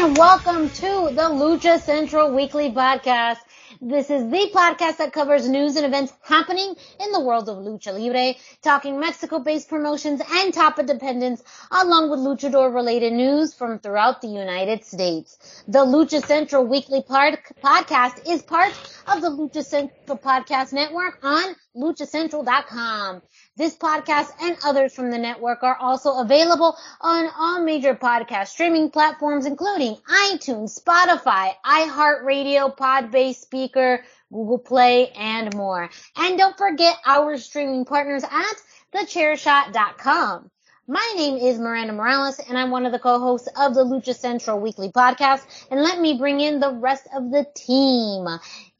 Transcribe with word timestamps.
And 0.00 0.16
welcome 0.16 0.70
to 0.70 1.10
the 1.12 1.28
Lucha 1.28 1.78
Central 1.78 2.34
Weekly 2.34 2.70
Podcast. 2.70 3.36
This 3.82 4.08
is 4.08 4.30
the 4.30 4.50
podcast 4.54 4.96
that 4.96 5.12
covers 5.12 5.46
news 5.46 5.76
and 5.76 5.84
events 5.84 6.14
happening 6.22 6.74
in 6.98 7.12
the 7.12 7.20
world 7.20 7.50
of 7.50 7.58
Lucha 7.58 7.92
Libre, 7.92 8.34
talking 8.62 8.98
Mexico-based 8.98 9.68
promotions 9.68 10.22
and 10.26 10.54
top 10.54 10.78
independents, 10.78 11.42
along 11.70 12.10
with 12.10 12.20
luchador 12.20 12.74
related 12.74 13.12
news 13.12 13.52
from 13.52 13.78
throughout 13.78 14.22
the 14.22 14.28
United 14.28 14.86
States. 14.86 15.62
The 15.68 15.84
Lucha 15.84 16.24
Central 16.24 16.64
Weekly 16.64 17.02
Podcast 17.02 18.26
is 18.26 18.40
part 18.40 18.72
of 19.06 19.20
the 19.20 19.28
Lucha 19.28 19.62
Central 19.62 20.16
Podcast 20.16 20.72
Network 20.72 21.18
on 21.22 21.54
luchacentral.com. 21.76 23.20
This 23.56 23.76
podcast 23.76 24.30
and 24.40 24.56
others 24.64 24.94
from 24.94 25.10
the 25.10 25.18
network 25.18 25.62
are 25.62 25.76
also 25.76 26.18
available 26.18 26.76
on 27.00 27.28
all 27.36 27.62
major 27.62 27.94
podcast 27.94 28.48
streaming 28.48 28.90
platforms, 28.90 29.44
including 29.44 29.96
iTunes, 30.08 30.80
Spotify, 30.80 31.52
iHeartRadio, 31.66 32.76
Podbase 32.76 33.34
Speaker, 33.34 34.04
Google 34.32 34.58
Play, 34.58 35.10
and 35.10 35.54
more. 35.56 35.90
And 36.16 36.38
don't 36.38 36.56
forget 36.56 36.96
our 37.04 37.36
streaming 37.38 37.84
partners 37.84 38.24
at 38.24 38.56
thechairshot.com. 38.94 40.50
My 40.86 41.12
name 41.16 41.36
is 41.36 41.58
Miranda 41.58 41.92
Morales 41.92 42.40
and 42.40 42.56
I'm 42.56 42.70
one 42.70 42.86
of 42.86 42.92
the 42.92 42.98
co-hosts 42.98 43.48
of 43.56 43.74
the 43.74 43.84
Lucha 43.84 44.14
Central 44.14 44.58
Weekly 44.58 44.90
Podcast. 44.90 45.42
And 45.70 45.82
let 45.82 46.00
me 46.00 46.18
bring 46.18 46.40
in 46.40 46.60
the 46.60 46.72
rest 46.72 47.06
of 47.14 47.30
the 47.30 47.46
team. 47.54 48.26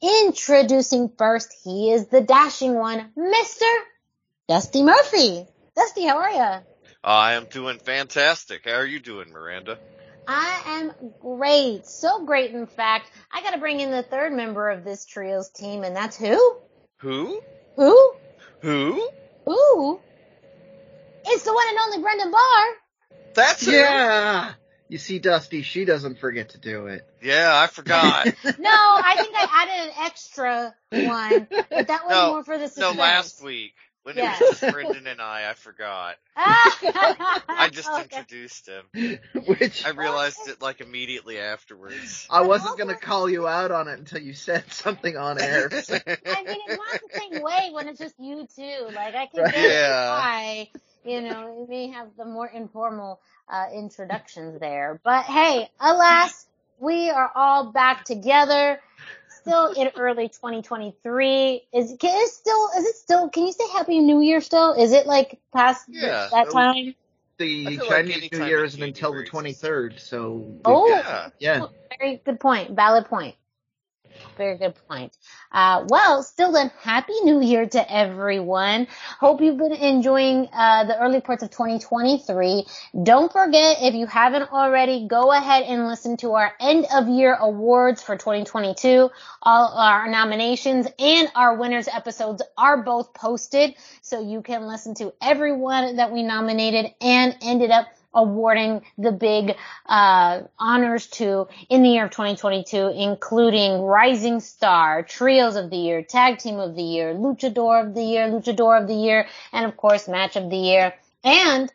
Introducing 0.01 1.11
first, 1.17 1.53
he 1.63 1.91
is 1.91 2.07
the 2.07 2.21
dashing 2.21 2.73
one, 2.73 3.11
Mr. 3.17 3.77
Dusty 4.51 4.83
Murphy. 4.83 5.45
Dusty, 5.77 6.03
how 6.05 6.17
are 6.17 6.29
you? 6.29 6.61
I 7.05 7.35
am 7.35 7.45
doing 7.45 7.79
fantastic. 7.79 8.63
How 8.65 8.73
are 8.73 8.85
you 8.85 8.99
doing, 8.99 9.31
Miranda? 9.31 9.79
I 10.27 10.61
am 10.65 10.91
great. 11.21 11.85
So 11.85 12.25
great, 12.25 12.51
in 12.51 12.67
fact. 12.67 13.09
I 13.31 13.43
gotta 13.43 13.59
bring 13.59 13.79
in 13.79 13.91
the 13.91 14.03
third 14.03 14.33
member 14.33 14.69
of 14.69 14.83
this 14.83 15.05
trio's 15.05 15.49
team, 15.51 15.85
and 15.85 15.95
that's 15.95 16.17
who? 16.17 16.57
Who? 16.97 17.41
Who? 17.77 18.13
Who? 18.61 19.09
Who? 19.45 20.01
It's 21.27 21.43
the 21.45 21.53
one 21.53 21.65
and 21.69 21.77
only 21.85 22.01
Brendan 22.01 22.31
Barr. 22.31 23.21
That's 23.33 23.65
who. 23.65 23.71
Yeah. 23.71 24.51
You 24.89 24.97
see, 24.97 25.19
Dusty, 25.19 25.61
she 25.61 25.85
doesn't 25.85 26.19
forget 26.19 26.49
to 26.49 26.57
do 26.57 26.87
it. 26.87 27.07
Yeah, 27.23 27.53
I 27.55 27.67
forgot. 27.67 28.25
no, 28.43 28.69
I 28.69 29.15
think 29.15 29.33
I 29.33 29.47
added 29.49 29.87
an 29.87 30.03
extra 30.03 30.75
one, 30.89 31.47
but 31.69 31.87
that 31.87 32.03
was 32.05 32.11
no, 32.11 32.31
more 32.31 32.43
for 32.43 32.57
the 32.57 32.67
success. 32.67 32.93
No, 32.93 33.01
last 33.01 33.41
week. 33.41 33.75
When 34.03 34.17
Yes. 34.17 34.23
it 34.23 34.27
was 34.27 34.39
just 34.39 34.67
Brendan 34.69 35.07
and 35.07 35.21
I, 35.21 35.49
I 35.49 35.53
forgot. 35.53 36.15
I 36.35 37.15
I 37.57 37.69
just 37.69 37.97
introduced 37.97 38.67
him. 38.67 38.85
Which 39.45 39.85
I 39.85 39.89
realized 39.89 40.47
it 40.47 40.61
like 40.61 40.81
immediately 40.81 41.39
afterwards. 41.39 42.27
I 42.29 42.41
wasn't 42.41 42.77
gonna 42.77 42.95
call 42.95 43.29
you 43.29 43.47
out 43.47 43.71
on 43.71 43.87
it 43.87 43.99
until 43.99 44.21
you 44.21 44.33
said 44.33 44.71
something 44.71 45.17
on 45.17 45.37
air. 45.37 45.69
I 46.31 46.43
mean, 46.43 46.59
it's 46.65 46.75
not 46.75 47.01
the 47.01 47.09
same 47.19 47.41
way 47.41 47.69
when 47.73 47.87
it's 47.87 47.99
just 47.99 48.15
you 48.19 48.47
two. 48.55 48.89
Like, 48.93 49.15
I 49.15 49.27
can 49.27 49.43
Right. 49.43 49.53
get 49.53 49.69
Yeah. 49.69 50.03
why, 50.03 50.69
you 51.03 51.21
know, 51.21 51.53
we 51.59 51.67
may 51.67 51.87
have 51.91 52.07
the 52.17 52.25
more 52.25 52.47
informal 52.47 53.19
uh, 53.49 53.67
introductions 53.73 54.59
there. 54.59 54.99
But 55.03 55.25
hey, 55.25 55.69
alas, 55.79 56.45
we 56.79 57.09
are 57.09 57.31
all 57.35 57.71
back 57.71 58.05
together. 58.05 58.79
Still 59.41 59.71
in 59.71 59.89
early 59.97 60.29
2023. 60.29 61.67
Is 61.73 61.95
can 61.99 62.15
it 62.15 62.29
still? 62.29 62.69
Is 62.77 62.85
it 62.85 62.95
still? 62.95 63.29
Can 63.29 63.47
you 63.47 63.51
say 63.51 63.63
Happy 63.73 63.99
New 63.99 64.21
Year 64.21 64.41
still? 64.41 64.73
Is 64.73 64.91
it 64.91 65.07
like 65.07 65.39
past 65.53 65.85
Yeah. 65.89 66.29
that 66.31 66.51
time? 66.51 66.95
The 67.37 67.67
I 67.67 67.69
feel 67.71 67.79
like 67.79 67.89
Chinese 67.89 68.17
anytime 68.17 68.39
New 68.41 68.45
Year 68.47 68.59
in 68.59 68.65
isn't 68.65 68.83
until 68.83 69.13
the 69.13 69.23
23rd, 69.23 69.99
so 69.99 70.45
Oh. 70.65 70.87
Yeah. 70.87 71.29
yeah. 71.39 71.65
Very 71.99 72.21
good 72.23 72.39
point. 72.39 72.71
Valid 72.71 73.05
point. 73.05 73.35
Very 74.37 74.57
good 74.57 74.75
point. 74.87 75.15
Uh, 75.51 75.85
well, 75.87 76.23
still 76.23 76.51
then, 76.51 76.71
happy 76.81 77.13
new 77.23 77.41
year 77.41 77.65
to 77.67 77.93
everyone. 77.93 78.87
Hope 79.19 79.41
you've 79.41 79.57
been 79.57 79.73
enjoying, 79.73 80.47
uh, 80.53 80.85
the 80.85 80.99
early 80.99 81.21
parts 81.21 81.43
of 81.43 81.51
2023. 81.51 82.65
Don't 83.03 83.31
forget, 83.31 83.77
if 83.81 83.93
you 83.93 84.05
haven't 84.05 84.51
already, 84.51 85.07
go 85.07 85.31
ahead 85.31 85.63
and 85.63 85.87
listen 85.87 86.17
to 86.17 86.33
our 86.33 86.53
end 86.59 86.87
of 86.93 87.07
year 87.07 87.35
awards 87.35 88.01
for 88.01 88.15
2022. 88.15 89.09
All 89.43 89.77
our 89.77 90.07
nominations 90.09 90.87
and 90.97 91.27
our 91.35 91.55
winners 91.55 91.87
episodes 91.87 92.41
are 92.57 92.83
both 92.83 93.13
posted, 93.13 93.75
so 94.01 94.21
you 94.21 94.41
can 94.41 94.67
listen 94.67 94.95
to 94.95 95.13
everyone 95.21 95.97
that 95.97 96.11
we 96.11 96.23
nominated 96.23 96.91
and 97.01 97.35
ended 97.41 97.71
up 97.71 97.87
awarding 98.13 98.81
the 98.97 99.11
big 99.11 99.55
uh, 99.85 100.41
honors 100.59 101.07
to 101.07 101.47
in 101.69 101.83
the 101.83 101.89
year 101.89 102.05
of 102.05 102.11
2022, 102.11 102.93
including 102.95 103.81
Rising 103.81 104.39
Star, 104.39 105.03
Trios 105.03 105.55
of 105.55 105.69
the 105.69 105.77
Year, 105.77 106.03
Tag 106.03 106.39
Team 106.39 106.59
of 106.59 106.75
the 106.75 106.83
Year, 106.83 107.13
Luchador 107.13 107.87
of 107.87 107.93
the 107.93 108.03
Year, 108.03 108.27
Luchador 108.27 108.81
of 108.81 108.87
the 108.87 108.95
Year, 108.95 109.27
and 109.53 109.65
of 109.65 109.77
course 109.77 110.07
Match 110.07 110.35
of 110.35 110.49
the 110.49 110.57
Year, 110.57 110.93
and 111.23 111.71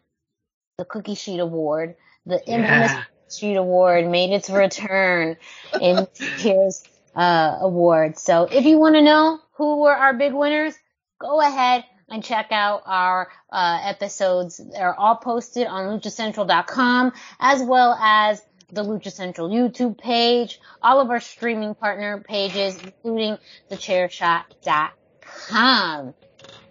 the 0.78 0.84
Cookie 0.84 1.14
Sheet 1.14 1.40
Award, 1.40 1.96
the 2.26 2.38
infamous 2.46 2.92
Yeah. 2.92 3.02
Sheet 3.30 3.56
Award 3.56 4.06
made 4.06 4.32
its 4.32 4.50
return 4.50 5.36
in 5.80 5.96
this 6.18 6.44
year's 6.44 6.84
uh, 7.14 7.58
award. 7.60 8.18
So 8.18 8.44
if 8.44 8.64
you 8.64 8.78
want 8.78 8.94
to 8.94 9.02
know 9.02 9.40
who 9.54 9.80
were 9.80 9.94
our 9.94 10.12
big 10.12 10.34
winners, 10.34 10.74
go 11.18 11.40
ahead 11.40 11.84
and 12.08 12.22
check 12.22 12.52
out 12.52 12.82
our 12.86 13.28
uh, 13.50 13.80
episodes. 13.82 14.58
They're 14.58 14.94
all 14.94 15.16
posted 15.16 15.66
on 15.66 15.98
luchacentral.com 15.98 17.12
as 17.40 17.62
well 17.62 17.98
as 18.00 18.40
the 18.70 18.84
Lucha 18.84 19.10
Central 19.12 19.48
YouTube 19.48 19.98
page, 19.98 20.60
all 20.82 21.00
of 21.00 21.10
our 21.10 21.20
streaming 21.20 21.74
partner 21.74 22.22
pages, 22.26 22.78
including 22.82 23.38
thechairshot.com. 23.70 26.14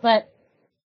But 0.01 0.29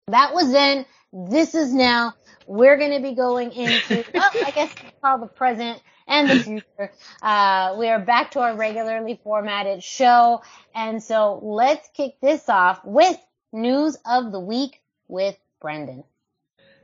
that 0.09 0.35
was 0.35 0.53
then. 0.53 0.85
This 1.13 1.55
is 1.55 1.73
now. 1.75 2.15
We're 2.47 2.77
going 2.77 2.93
to 2.93 3.01
be 3.01 3.15
going 3.15 3.53
into, 3.53 4.05
well, 4.15 4.31
I 4.47 4.51
guess 4.51 4.75
called 5.01 5.23
the 5.23 5.27
present 5.27 5.81
and 6.07 6.31
the 6.31 6.41
future. 6.41 6.93
Uh, 7.21 7.75
we 7.79 7.89
are 7.89 7.99
back 7.99 8.31
to 8.33 8.41
our 8.41 8.57
regularly 8.57 9.21
formatted 9.23 9.83
show. 9.83 10.43
And 10.75 11.03
so 11.03 11.41
let's 11.43 11.89
kick 11.95 12.21
this 12.21 12.49
off 12.49 12.81
with 12.85 13.19
news 13.53 13.97
of 14.07 14.33
the 14.33 14.41
week 14.41 14.81
with 15.09 15.37
Brendan. 15.61 16.05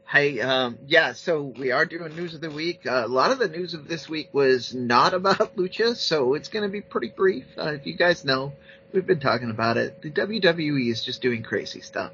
Hey, 0.07 0.41
um, 0.41 0.79
yeah, 0.87 1.13
so 1.13 1.43
we 1.43 1.71
are 1.71 1.85
doing 1.85 2.15
news 2.17 2.35
of 2.35 2.41
the 2.41 2.51
week. 2.51 2.87
Uh, 2.87 3.05
a 3.05 3.09
lot 3.09 3.31
of 3.31 3.39
the 3.39 3.49
news 3.49 3.75
of 3.75 3.89
this 3.89 4.09
week 4.09 4.33
was 4.33 4.75
not 4.75 5.13
about 5.19 5.57
Lucha, 5.57 5.97
so 5.97 6.35
it's 6.35 6.49
going 6.49 6.63
to 6.63 6.69
be 6.69 6.81
pretty 6.81 7.09
brief. 7.09 7.45
Uh, 7.59 7.73
if 7.73 7.87
you 7.87 7.95
guys 7.95 8.25
know, 8.25 8.53
we've 8.93 9.07
been 9.07 9.21
talking 9.21 9.51
about 9.51 9.77
it. 9.77 10.01
The 10.03 10.11
WWE 10.11 10.91
is 10.91 11.05
just 11.05 11.21
doing 11.21 11.43
crazy 11.43 11.81
stuff. 11.81 12.13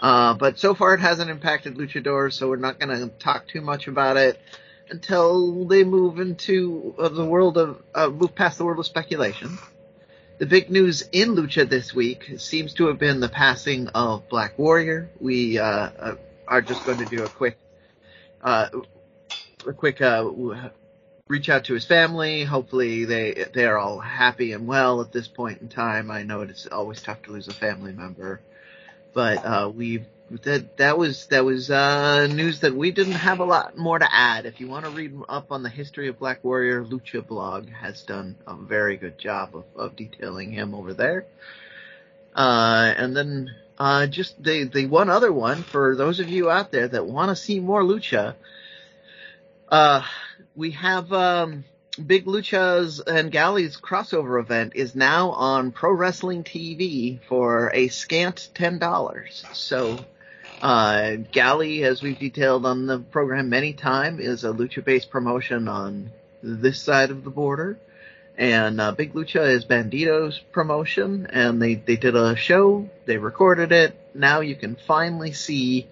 Uh, 0.00 0.34
but 0.34 0.58
so 0.58 0.74
far 0.74 0.94
it 0.94 1.00
hasn't 1.00 1.30
impacted 1.30 1.76
luchadors, 1.76 2.32
so 2.34 2.48
we're 2.48 2.56
not 2.56 2.78
going 2.78 2.98
to 2.98 3.08
talk 3.18 3.46
too 3.46 3.60
much 3.60 3.86
about 3.86 4.16
it 4.16 4.38
until 4.90 5.64
they 5.66 5.84
move 5.84 6.18
into 6.18 6.94
uh, 6.98 7.08
the 7.08 7.24
world 7.24 7.56
of, 7.56 7.82
uh, 7.94 8.08
move 8.08 8.34
past 8.34 8.58
the 8.58 8.64
world 8.64 8.78
of 8.78 8.86
speculation. 8.86 9.58
The 10.42 10.48
big 10.48 10.70
news 10.70 11.04
in 11.12 11.36
Lucha 11.36 11.68
this 11.68 11.94
week 11.94 12.32
seems 12.38 12.74
to 12.74 12.88
have 12.88 12.98
been 12.98 13.20
the 13.20 13.28
passing 13.28 13.86
of 13.86 14.28
Black 14.28 14.58
Warrior. 14.58 15.08
We, 15.20 15.56
uh, 15.56 15.64
uh 15.64 16.14
are 16.48 16.60
just 16.60 16.84
going 16.84 16.98
to 16.98 17.04
do 17.04 17.22
a 17.22 17.28
quick, 17.28 17.56
uh, 18.42 18.68
a 19.64 19.72
quick, 19.72 20.00
uh, 20.00 20.28
reach 21.28 21.48
out 21.48 21.66
to 21.66 21.74
his 21.74 21.84
family. 21.84 22.42
Hopefully 22.42 23.04
they, 23.04 23.44
they 23.54 23.66
are 23.66 23.78
all 23.78 24.00
happy 24.00 24.50
and 24.50 24.66
well 24.66 25.00
at 25.00 25.12
this 25.12 25.28
point 25.28 25.60
in 25.60 25.68
time. 25.68 26.10
I 26.10 26.24
know 26.24 26.40
it's 26.40 26.66
always 26.66 27.00
tough 27.00 27.22
to 27.22 27.30
lose 27.30 27.46
a 27.46 27.54
family 27.54 27.92
member, 27.92 28.40
but, 29.14 29.46
uh, 29.46 29.70
we've 29.72 30.06
that 30.42 30.78
that 30.78 30.96
was 30.96 31.26
that 31.26 31.44
was 31.44 31.70
uh, 31.70 32.26
news 32.26 32.60
that 32.60 32.74
we 32.74 32.90
didn't 32.90 33.12
have 33.12 33.40
a 33.40 33.44
lot 33.44 33.76
more 33.76 33.98
to 33.98 34.08
add. 34.14 34.46
If 34.46 34.60
you 34.60 34.68
want 34.68 34.86
to 34.86 34.90
read 34.90 35.12
up 35.28 35.52
on 35.52 35.62
the 35.62 35.68
history 35.68 36.08
of 36.08 36.18
Black 36.18 36.42
Warrior, 36.42 36.84
Lucha 36.84 37.26
blog 37.26 37.68
has 37.70 38.02
done 38.02 38.36
a 38.46 38.54
very 38.54 38.96
good 38.96 39.18
job 39.18 39.54
of, 39.54 39.64
of 39.76 39.96
detailing 39.96 40.50
him 40.50 40.74
over 40.74 40.94
there. 40.94 41.26
Uh, 42.34 42.94
and 42.96 43.14
then 43.14 43.54
uh, 43.78 44.06
just 44.06 44.42
the 44.42 44.64
the 44.64 44.86
one 44.86 45.10
other 45.10 45.32
one 45.32 45.62
for 45.62 45.96
those 45.96 46.18
of 46.18 46.28
you 46.28 46.50
out 46.50 46.72
there 46.72 46.88
that 46.88 47.06
want 47.06 47.28
to 47.28 47.36
see 47.36 47.60
more 47.60 47.82
Lucha. 47.82 48.34
Uh, 49.68 50.02
we 50.54 50.70
have 50.72 51.12
um, 51.12 51.64
Big 52.06 52.24
Lucha's 52.24 53.00
and 53.00 53.30
Galli's 53.30 53.76
crossover 53.76 54.40
event 54.40 54.72
is 54.76 54.94
now 54.94 55.30
on 55.30 55.72
Pro 55.72 55.92
Wrestling 55.92 56.42
TV 56.42 57.20
for 57.28 57.70
a 57.74 57.88
scant 57.88 58.48
ten 58.54 58.78
dollars. 58.78 59.44
So 59.52 59.98
uh, 60.62 61.16
Galli, 61.32 61.82
as 61.82 62.02
we've 62.02 62.18
detailed 62.18 62.64
on 62.64 62.86
the 62.86 63.00
program 63.00 63.48
many 63.48 63.72
times, 63.72 64.20
is 64.20 64.44
a 64.44 64.52
lucha-based 64.52 65.10
promotion 65.10 65.66
on 65.66 66.12
this 66.40 66.80
side 66.80 67.10
of 67.10 67.24
the 67.24 67.30
border. 67.30 67.80
And 68.38 68.80
uh, 68.80 68.92
Big 68.92 69.12
Lucha 69.12 69.46
is 69.48 69.64
Bandito's 69.64 70.38
promotion, 70.52 71.26
and 71.26 71.60
they, 71.60 71.74
they 71.74 71.96
did 71.96 72.14
a 72.14 72.36
show, 72.36 72.88
they 73.06 73.18
recorded 73.18 73.72
it. 73.72 73.98
Now 74.14 74.40
you 74.40 74.54
can 74.54 74.76
finally 74.86 75.32
see 75.32 75.88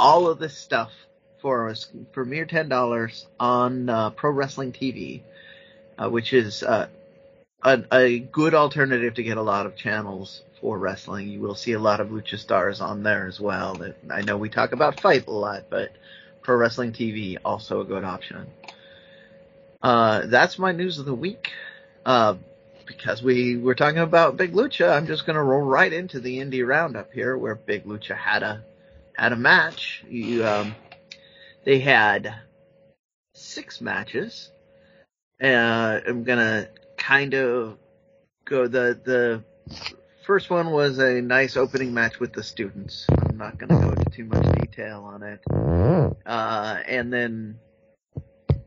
all 0.00 0.26
of 0.26 0.38
this 0.38 0.56
stuff 0.56 0.90
for 1.42 1.68
a, 1.68 1.76
for 2.12 2.24
mere 2.24 2.46
ten 2.46 2.70
dollars 2.70 3.26
on 3.38 3.90
uh, 3.90 4.10
Pro 4.10 4.30
Wrestling 4.30 4.72
TV, 4.72 5.20
uh, 5.98 6.08
which 6.08 6.32
is 6.32 6.62
uh, 6.62 6.88
a, 7.62 7.84
a 7.92 8.18
good 8.18 8.54
alternative 8.54 9.14
to 9.14 9.22
get 9.22 9.36
a 9.36 9.42
lot 9.42 9.66
of 9.66 9.76
channels 9.76 10.42
for 10.62 10.78
wrestling. 10.78 11.28
You 11.28 11.40
will 11.40 11.56
see 11.56 11.72
a 11.72 11.78
lot 11.78 12.00
of 12.00 12.08
lucha 12.08 12.38
stars 12.38 12.80
on 12.80 13.02
there 13.02 13.26
as 13.26 13.38
well. 13.38 13.76
I 14.10 14.22
know 14.22 14.38
we 14.38 14.48
talk 14.48 14.72
about 14.72 15.00
FITE 15.00 15.26
a 15.26 15.30
lot, 15.30 15.64
but 15.68 15.90
Pro 16.40 16.56
Wrestling 16.56 16.92
TV 16.92 17.36
also 17.44 17.82
a 17.82 17.84
good 17.84 18.04
option. 18.04 18.46
Uh, 19.82 20.26
that's 20.26 20.58
my 20.58 20.72
news 20.72 20.98
of 20.98 21.04
the 21.04 21.14
week. 21.14 21.50
Uh, 22.06 22.36
because 22.86 23.22
we 23.22 23.56
were 23.56 23.74
talking 23.74 23.98
about 23.98 24.36
Big 24.36 24.52
Lucha, 24.52 24.96
I'm 24.96 25.06
just 25.06 25.26
going 25.26 25.36
to 25.36 25.42
roll 25.42 25.62
right 25.62 25.92
into 25.92 26.20
the 26.20 26.38
indie 26.38 26.66
roundup 26.66 27.12
here, 27.12 27.36
where 27.36 27.54
Big 27.54 27.84
Lucha 27.84 28.16
had 28.16 28.42
a 28.42 28.64
had 29.16 29.32
a 29.32 29.36
match. 29.36 30.04
You, 30.08 30.46
um, 30.46 30.74
they 31.64 31.80
had 31.80 32.34
six 33.34 33.80
matches. 33.80 34.50
Uh, 35.42 36.00
I'm 36.06 36.22
gonna 36.22 36.68
kind 36.96 37.34
of 37.34 37.78
go 38.44 38.68
the 38.68 38.98
the 39.02 39.44
first 40.24 40.50
one 40.50 40.70
was 40.70 40.98
a 40.98 41.20
nice 41.20 41.56
opening 41.56 41.92
match 41.92 42.20
with 42.20 42.32
the 42.32 42.42
students. 42.42 43.06
I'm 43.10 43.36
not 43.36 43.58
going 43.58 43.68
to 43.68 43.86
go 43.86 43.92
into 43.92 44.10
too 44.10 44.24
much 44.24 44.44
detail 44.60 45.04
on 45.04 45.22
it. 45.22 45.40
Uh, 46.24 46.78
and 46.86 47.12
then 47.12 47.58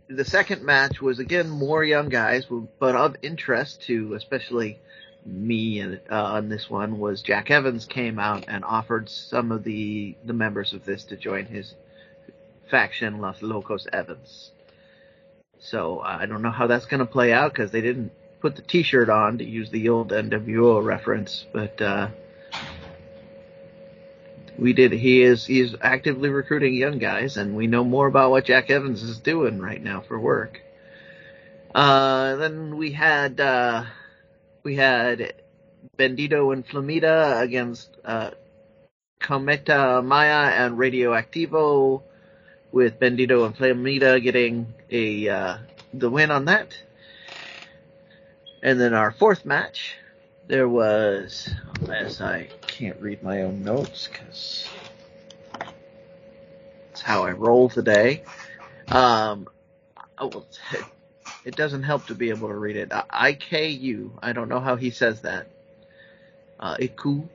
the 0.08 0.26
second 0.26 0.64
match 0.64 1.02
was 1.02 1.20
again 1.20 1.50
more 1.50 1.84
young 1.84 2.10
guys, 2.10 2.46
but 2.80 2.96
of 2.96 3.16
interest 3.22 3.82
to 3.84 4.14
especially 4.14 4.80
me 5.26 5.80
and 5.80 6.00
uh, 6.12 6.24
on 6.24 6.50
this 6.50 6.70
one 6.70 7.00
was 7.00 7.22
Jack 7.22 7.50
Evans 7.50 7.86
came 7.86 8.20
out 8.20 8.46
and 8.48 8.64
offered 8.64 9.10
some 9.10 9.52
of 9.52 9.64
the 9.64 10.16
the 10.24 10.34
members 10.34 10.74
of 10.74 10.86
this 10.86 11.04
to 11.06 11.18
join 11.18 11.46
his 11.46 11.74
faction, 12.70 13.20
Los 13.20 13.42
Locos 13.42 13.88
Evans. 13.92 14.52
So 15.58 16.00
uh, 16.00 16.18
I 16.20 16.26
don't 16.28 16.42
know 16.42 16.52
how 16.52 16.68
that's 16.68 16.86
going 16.86 17.00
to 17.00 17.06
play 17.06 17.34
out 17.34 17.52
because 17.54 17.72
they 17.72 17.82
didn't 17.82 18.12
put 18.46 18.56
the 18.56 18.62
T-shirt 18.62 19.10
on 19.10 19.40
to 19.40 19.44
use 19.44 19.72
the 19.72 19.90
old 19.90 20.12
NWO 20.12 20.86
reference, 20.86 21.48
but 21.52 21.82
uh, 21.82 22.10
we 24.56 24.72
did. 24.72 24.92
He 24.92 25.24
is 25.24 25.48
he 25.48 25.62
is 25.62 25.76
actively 25.82 26.30
recruiting 26.30 26.76
young 26.76 27.00
guys, 27.00 27.38
and 27.38 27.56
we 27.56 27.66
know 27.66 27.84
more 27.84 28.06
about 28.06 28.30
what 28.30 28.46
Jack 28.46 28.70
Evans 28.70 29.02
is 29.02 29.18
doing 29.18 29.58
right 29.58 29.82
now 29.82 30.02
for 30.02 30.20
work. 30.20 30.62
Uh, 31.74 32.36
then 32.36 32.78
we 32.78 32.92
had 32.92 33.40
uh, 33.40 33.86
we 34.62 34.76
had 34.76 35.34
Bendito 35.98 36.54
and 36.54 36.68
Flamita 36.68 37.42
against 37.42 37.98
uh, 38.06 38.30
Cometa 39.20 40.06
Maya 40.06 40.52
and 40.52 40.78
Radioactivo, 40.78 42.04
with 42.72 43.00
Bendito 43.00 43.44
and 43.48 43.58
Flamita 43.58 44.22
getting 44.22 44.72
a 44.92 45.30
uh, 45.30 45.58
the 45.96 46.12
win 46.12 46.30
on 46.30 46.46
that. 46.46 46.78
And 48.66 48.82
then 48.82 48.96
our 48.96 49.12
fourth 49.12 49.46
match, 49.46 49.96
there 50.48 50.68
was, 50.68 51.54
as 51.88 52.20
I 52.20 52.50
can't 52.66 53.00
read 53.00 53.22
my 53.22 53.44
own 53.44 53.64
notes 53.64 54.08
because 54.08 54.68
it's 56.90 57.00
how 57.00 57.26
I 57.26 57.34
roll 57.34 57.70
today. 57.70 58.24
Um, 58.88 59.48
oh, 60.18 60.48
it 61.46 61.56
doesn't 61.56 61.84
help 61.84 62.08
to 62.08 62.16
be 62.16 62.32
able 62.32 62.48
to 62.48 62.56
read 62.56 62.76
it. 62.76 62.92
I 62.92 63.34
K 63.34 63.68
U. 63.68 64.18
I 64.20 64.34
don't 64.34 64.50
know 64.50 64.60
how 64.60 64.78
he 64.78 64.90
says 64.90 65.22
that. 65.22 65.46
Uh, 66.60 66.76
Iku. 66.80 67.30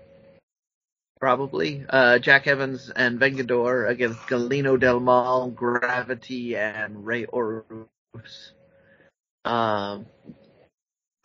Probably. 1.20 1.84
Uh, 1.88 2.18
Jack 2.18 2.48
Evans 2.48 2.90
and 2.90 3.20
Vengador 3.20 3.88
against 3.88 4.18
Galeno 4.22 4.80
Del 4.80 4.98
Mal, 4.98 5.48
Gravity, 5.50 6.56
and 6.56 7.06
Rey 7.06 7.22
Horus. 7.22 8.50
Um, 9.44 10.06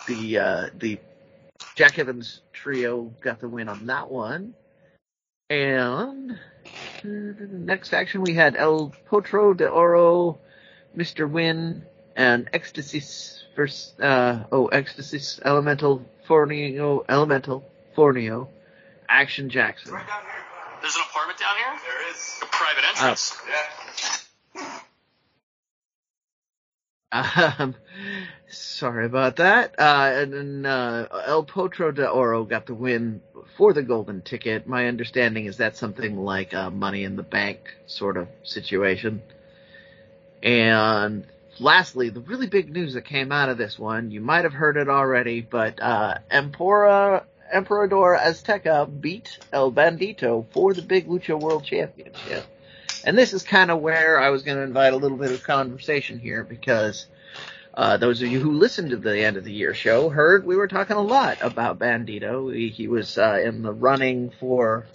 the 0.06 0.40
uh, 0.40 0.70
the 0.78 1.00
Jack 1.76 2.00
Evans 2.00 2.42
trio 2.54 3.14
got 3.22 3.40
the 3.40 3.48
win 3.50 3.70
on 3.70 3.86
that 3.88 4.10
one. 4.10 4.54
And 5.50 6.40
next 7.04 7.94
action 7.94 8.22
we 8.22 8.34
had 8.34 8.56
El 8.56 8.94
Potro 9.10 9.56
de 9.56 9.68
Oro, 9.68 10.40
Mr. 10.98 11.30
Win, 11.30 11.84
and 12.16 12.50
Ecstasy 12.54 13.04
first 13.56 14.00
uh 14.02 14.46
oh 14.52 14.68
Ecstasy 14.68 15.42
Elemental 15.46 16.04
Fornio 16.28 17.06
Elemental 17.08 17.64
Fornio, 17.96 18.48
Action 19.08 19.50
Jackson. 19.50 19.94
Right 19.94 20.08
down 20.08 20.22
here. 20.24 20.32
There's 20.82 20.96
an 20.96 21.02
apartment 21.10 21.40
down 21.40 21.56
here. 21.58 21.80
There 21.84 22.12
is 22.12 22.40
a 22.42 22.46
private 22.48 22.84
entrance. 22.90 23.34
Uh, 23.34 23.50
yeah. 23.50 24.80
Um, 27.16 27.76
sorry 28.50 29.06
about 29.06 29.38
that. 29.38 29.76
Uh, 29.80 30.12
and 30.14 30.34
then 30.34 30.66
uh, 30.66 31.08
El 31.26 31.46
Potro 31.46 31.94
de 31.94 32.08
Oro 32.08 32.44
got 32.44 32.66
the 32.66 32.74
win 32.74 33.22
for 33.58 33.74
the 33.74 33.84
golden 33.84 34.22
ticket. 34.22 34.68
My 34.68 34.88
understanding 34.88 35.46
is 35.46 35.58
that's 35.58 35.80
something 35.80 36.18
like 36.18 36.54
a 36.54 36.70
Money 36.72 37.04
in 37.04 37.16
the 37.16 37.24
Bank 37.24 37.60
sort 37.86 38.18
of 38.18 38.28
situation. 38.44 39.22
And 40.44 41.26
lastly, 41.60 42.10
the 42.10 42.20
really 42.20 42.48
big 42.48 42.72
news 42.72 42.94
that 42.94 43.06
came 43.06 43.32
out 43.32 43.50
of 43.50 43.58
this 43.58 43.80
one, 43.80 44.12
you 44.12 44.22
might 44.22 44.44
have 44.44 44.54
heard 44.54 44.78
it 44.78 44.90
already, 44.90 45.42
but 45.42 45.82
uh, 45.82 46.16
Empora, 46.30 47.24
Emperador 47.52 48.18
Azteca 48.18 48.86
beat 49.02 49.40
El 49.54 49.72
Bandito 49.72 50.46
for 50.52 50.74
the 50.74 50.82
Big 50.82 51.08
Lucha 51.08 51.40
World 51.40 51.64
Championship. 51.64 52.46
And 53.06 53.16
this 53.16 53.34
is 53.34 53.44
kind 53.44 53.70
of 53.70 53.82
where 53.82 54.20
I 54.20 54.32
was 54.32 54.42
going 54.42 54.58
to 54.58 54.64
invite 54.64 54.94
a 54.94 54.98
little 54.98 55.18
bit 55.18 55.32
of 55.32 55.44
conversation 55.44 56.18
here 56.18 56.44
because 56.44 57.06
uh, 57.76 57.98
those 57.98 58.20
of 58.24 58.30
you 58.30 58.40
who 58.40 58.54
listened 58.54 58.90
to 58.90 58.98
the 58.98 59.24
end 59.24 59.38
of 59.38 59.44
the 59.44 59.54
year 59.54 59.76
show 59.76 60.10
heard 60.10 60.44
we 60.44 60.56
were 60.56 60.68
talking 60.68 60.96
a 60.96 61.02
lot 61.02 61.38
about 61.42 61.78
Bandito. 61.78 62.54
He, 62.54 62.70
he 62.70 62.88
was 62.88 63.20
uh, 63.20 63.40
in 63.44 63.62
the 63.62 63.72
running 63.72 64.32
for 64.40 64.88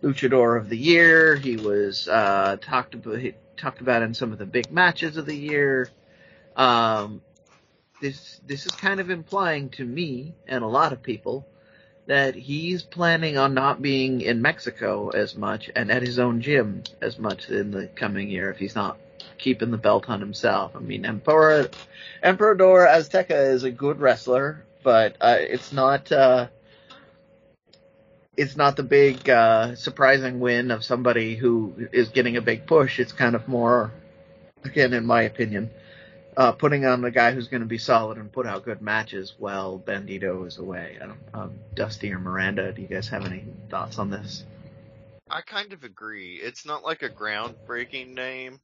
Luchador 0.00 0.56
of 0.56 0.68
the 0.68 0.78
Year. 0.78 1.34
He 1.34 1.56
was 1.56 2.06
uh, 2.06 2.56
talked 2.60 2.94
about 2.94 3.18
he 3.18 3.34
talked 3.56 3.80
about 3.80 4.02
in 4.02 4.14
some 4.14 4.32
of 4.32 4.38
the 4.38 4.46
big 4.46 4.70
matches 4.70 5.16
of 5.16 5.26
the 5.26 5.36
year. 5.36 5.88
Um, 6.54 7.20
this 8.00 8.40
this 8.46 8.66
is 8.66 8.72
kind 8.72 9.00
of 9.00 9.10
implying 9.10 9.70
to 9.70 9.84
me 9.84 10.34
and 10.46 10.62
a 10.62 10.68
lot 10.68 10.92
of 10.92 11.02
people 11.02 11.48
that 12.06 12.34
he's 12.34 12.82
planning 12.82 13.36
on 13.36 13.54
not 13.54 13.82
being 13.82 14.20
in 14.20 14.40
Mexico 14.40 15.10
as 15.10 15.36
much 15.36 15.70
and 15.74 15.90
at 15.90 16.02
his 16.02 16.18
own 16.18 16.40
gym 16.40 16.82
as 17.00 17.18
much 17.18 17.48
in 17.50 17.70
the 17.70 17.88
coming 17.88 18.30
year 18.30 18.50
if 18.50 18.58
he's 18.58 18.74
not 18.74 18.96
keeping 19.38 19.70
the 19.70 19.76
belt 19.76 20.08
on 20.08 20.20
himself. 20.20 20.76
I 20.76 20.80
mean, 20.80 21.04
Emperor, 21.04 21.68
Emperador 22.22 22.86
Azteca 22.86 23.52
is 23.52 23.64
a 23.64 23.70
good 23.70 24.00
wrestler, 24.00 24.64
but 24.82 25.16
uh, 25.20 25.36
it's 25.38 25.72
not 25.72 26.10
uh, 26.12 26.48
it's 28.36 28.56
not 28.56 28.76
the 28.76 28.82
big 28.82 29.28
uh, 29.28 29.74
surprising 29.74 30.40
win 30.40 30.70
of 30.70 30.84
somebody 30.84 31.36
who 31.36 31.88
is 31.92 32.10
getting 32.10 32.36
a 32.36 32.42
big 32.42 32.66
push. 32.66 33.00
It's 33.00 33.12
kind 33.12 33.34
of 33.34 33.48
more, 33.48 33.92
again, 34.64 34.92
in 34.92 35.06
my 35.06 35.22
opinion, 35.22 35.70
uh, 36.36 36.52
putting 36.52 36.84
on 36.84 37.04
a 37.04 37.10
guy 37.10 37.32
who's 37.32 37.48
going 37.48 37.62
to 37.62 37.66
be 37.66 37.78
solid 37.78 38.18
and 38.18 38.30
put 38.30 38.46
out 38.46 38.64
good 38.64 38.82
matches 38.82 39.34
while 39.38 39.78
Bandito 39.78 40.46
is 40.46 40.58
away. 40.58 40.98
I 41.00 41.06
don't, 41.06 41.18
um, 41.32 41.54
Dusty 41.74 42.12
or 42.12 42.18
Miranda, 42.18 42.72
do 42.72 42.82
you 42.82 42.88
guys 42.88 43.08
have 43.08 43.24
any 43.24 43.44
thoughts 43.70 43.98
on 43.98 44.10
this? 44.10 44.44
I 45.30 45.40
kind 45.40 45.72
of 45.72 45.82
agree. 45.82 46.34
It's 46.34 46.66
not 46.66 46.84
like 46.84 47.02
a 47.02 47.08
groundbreaking 47.08 48.14
name. 48.14 48.60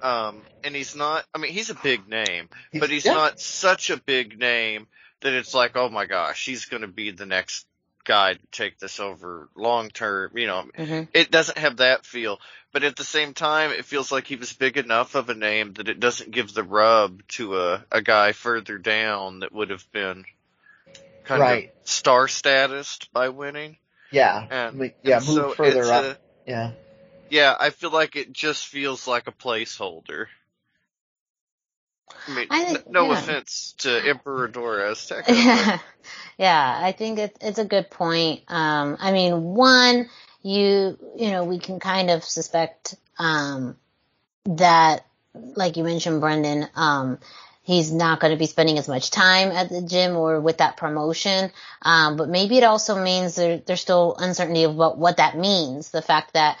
Um, 0.00 0.42
and 0.62 0.74
he's 0.74 0.94
not, 0.94 1.26
I 1.34 1.38
mean, 1.38 1.52
he's 1.52 1.68
a 1.68 1.74
big 1.74 2.08
name, 2.08 2.48
he's, 2.70 2.80
but 2.80 2.90
he's 2.90 3.04
yeah. 3.04 3.14
not 3.14 3.40
such 3.40 3.90
a 3.90 3.96
big 3.96 4.38
name 4.38 4.86
that 5.20 5.32
it's 5.32 5.52
like, 5.52 5.76
oh 5.76 5.88
my 5.88 6.06
gosh, 6.06 6.46
he's 6.46 6.66
going 6.66 6.82
to 6.82 6.88
be 6.88 7.10
the 7.10 7.26
next 7.26 7.66
guy 8.04 8.34
to 8.34 8.46
take 8.52 8.78
this 8.78 9.00
over 9.00 9.48
long 9.54 9.90
term. 9.90 10.32
You 10.36 10.46
know, 10.46 10.64
Mhm. 10.76 11.08
it 11.14 11.30
doesn't 11.30 11.58
have 11.58 11.78
that 11.78 12.04
feel. 12.06 12.40
But 12.72 12.84
at 12.84 12.94
the 12.96 13.04
same 13.04 13.34
time, 13.34 13.72
it 13.72 13.84
feels 13.84 14.12
like 14.12 14.26
he 14.28 14.36
was 14.36 14.52
big 14.52 14.76
enough 14.76 15.14
of 15.16 15.28
a 15.28 15.34
name 15.34 15.72
that 15.74 15.88
it 15.88 15.98
doesn't 15.98 16.30
give 16.30 16.54
the 16.54 16.62
rub 16.62 17.26
to 17.28 17.58
a, 17.60 17.84
a 17.90 18.00
guy 18.00 18.30
further 18.32 18.78
down 18.78 19.40
that 19.40 19.52
would 19.52 19.70
have 19.70 19.90
been 19.90 20.24
kind 21.24 21.40
Right. 21.40 21.64
of 21.82 21.88
star 21.88 22.28
status 22.28 22.98
by 23.12 23.28
winning. 23.30 23.76
Yeah. 24.12 24.46
And, 24.50 24.92
yeah, 25.02 25.16
and 25.18 25.26
move 25.26 25.34
so 25.34 25.54
further 25.54 25.84
up. 25.92 26.04
a- 26.04 26.18
yeah. 26.46 26.70
yeah, 27.28 27.56
I 27.58 27.70
feel 27.70 27.90
like 27.90 28.14
it 28.16 28.32
just 28.32 28.66
feels 28.66 29.06
like 29.06 29.26
a 29.26 29.32
placeholder. 29.32 30.26
I 32.26 32.34
mean, 32.34 32.46
I 32.50 32.64
think- 32.64 32.90
no 32.90 33.10
yeah. 33.10 33.18
offense 33.18 33.74
to 33.78 34.08
Emperador 34.08 34.78
Azteca. 34.78 35.28
yeah, 35.28 35.78
yeah. 36.38 36.80
I 36.82 36.92
think 36.92 37.18
it's 37.18 37.38
it's 37.40 37.58
a 37.58 37.64
good 37.64 37.90
point. 37.90 38.42
Um, 38.48 38.96
I 39.00 39.12
mean, 39.12 39.42
one, 39.42 40.08
you 40.42 40.98
you 41.16 41.30
know, 41.30 41.44
we 41.44 41.58
can 41.58 41.80
kind 41.80 42.10
of 42.10 42.24
suspect 42.24 42.94
um, 43.18 43.76
that, 44.46 45.04
like 45.34 45.76
you 45.76 45.84
mentioned, 45.84 46.20
Brendan, 46.20 46.66
um, 46.74 47.18
he's 47.62 47.92
not 47.92 48.20
going 48.20 48.32
to 48.32 48.38
be 48.38 48.46
spending 48.46 48.78
as 48.78 48.88
much 48.88 49.10
time 49.10 49.50
at 49.50 49.68
the 49.68 49.82
gym 49.82 50.16
or 50.16 50.40
with 50.40 50.58
that 50.58 50.76
promotion. 50.76 51.50
Um, 51.82 52.16
but 52.16 52.28
maybe 52.28 52.56
it 52.56 52.64
also 52.64 53.02
means 53.02 53.36
there, 53.36 53.58
there's 53.58 53.80
still 53.80 54.16
uncertainty 54.18 54.64
about 54.64 54.98
what 54.98 55.18
that 55.18 55.36
means. 55.36 55.90
The 55.90 56.02
fact 56.02 56.34
that 56.34 56.58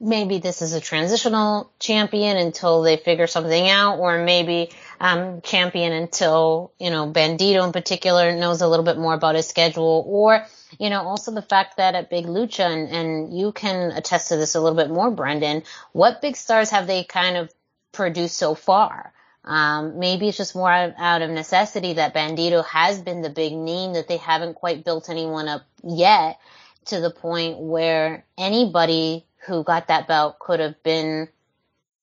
maybe 0.00 0.38
this 0.38 0.62
is 0.62 0.72
a 0.72 0.80
transitional 0.80 1.70
champion 1.78 2.36
until 2.36 2.82
they 2.82 2.96
figure 2.96 3.26
something 3.26 3.68
out, 3.68 3.98
or 3.98 4.24
maybe 4.24 4.70
um, 4.98 5.42
champion 5.42 5.92
until 5.92 6.72
you 6.78 6.90
know 6.90 7.10
Bandito 7.10 7.64
in 7.64 7.72
particular 7.72 8.34
knows 8.34 8.62
a 8.62 8.68
little 8.68 8.84
bit 8.84 8.98
more 8.98 9.14
about 9.14 9.34
his 9.34 9.46
schedule, 9.46 10.04
or 10.06 10.46
you 10.78 10.90
know 10.90 11.02
also 11.02 11.32
the 11.32 11.42
fact 11.42 11.76
that 11.76 11.94
at 11.94 12.10
Big 12.10 12.26
Lucha, 12.26 12.64
and, 12.64 12.88
and 12.88 13.38
you 13.38 13.52
can 13.52 13.92
attest 13.92 14.28
to 14.28 14.36
this 14.36 14.54
a 14.54 14.60
little 14.60 14.76
bit 14.76 14.90
more, 14.90 15.10
Brendan. 15.10 15.62
What 15.92 16.22
big 16.22 16.36
stars 16.36 16.70
have 16.70 16.86
they 16.86 17.04
kind 17.04 17.36
of 17.36 17.52
produced 17.92 18.36
so 18.36 18.54
far? 18.54 19.12
Um, 19.44 19.98
maybe 19.98 20.28
it's 20.28 20.36
just 20.36 20.54
more 20.54 20.70
out, 20.70 20.94
out 20.98 21.22
of 21.22 21.30
necessity 21.30 21.94
that 21.94 22.14
Bandito 22.14 22.64
has 22.66 23.00
been 23.00 23.22
the 23.22 23.30
big 23.30 23.54
name 23.54 23.94
that 23.94 24.06
they 24.06 24.18
haven't 24.18 24.54
quite 24.54 24.84
built 24.84 25.08
anyone 25.08 25.48
up 25.48 25.62
yet 25.82 26.38
to 26.86 27.00
the 27.00 27.10
point 27.10 27.58
where 27.58 28.24
anybody 28.36 29.26
who 29.46 29.64
got 29.64 29.88
that 29.88 30.06
belt 30.08 30.38
could 30.38 30.60
have 30.60 30.82
been, 30.82 31.28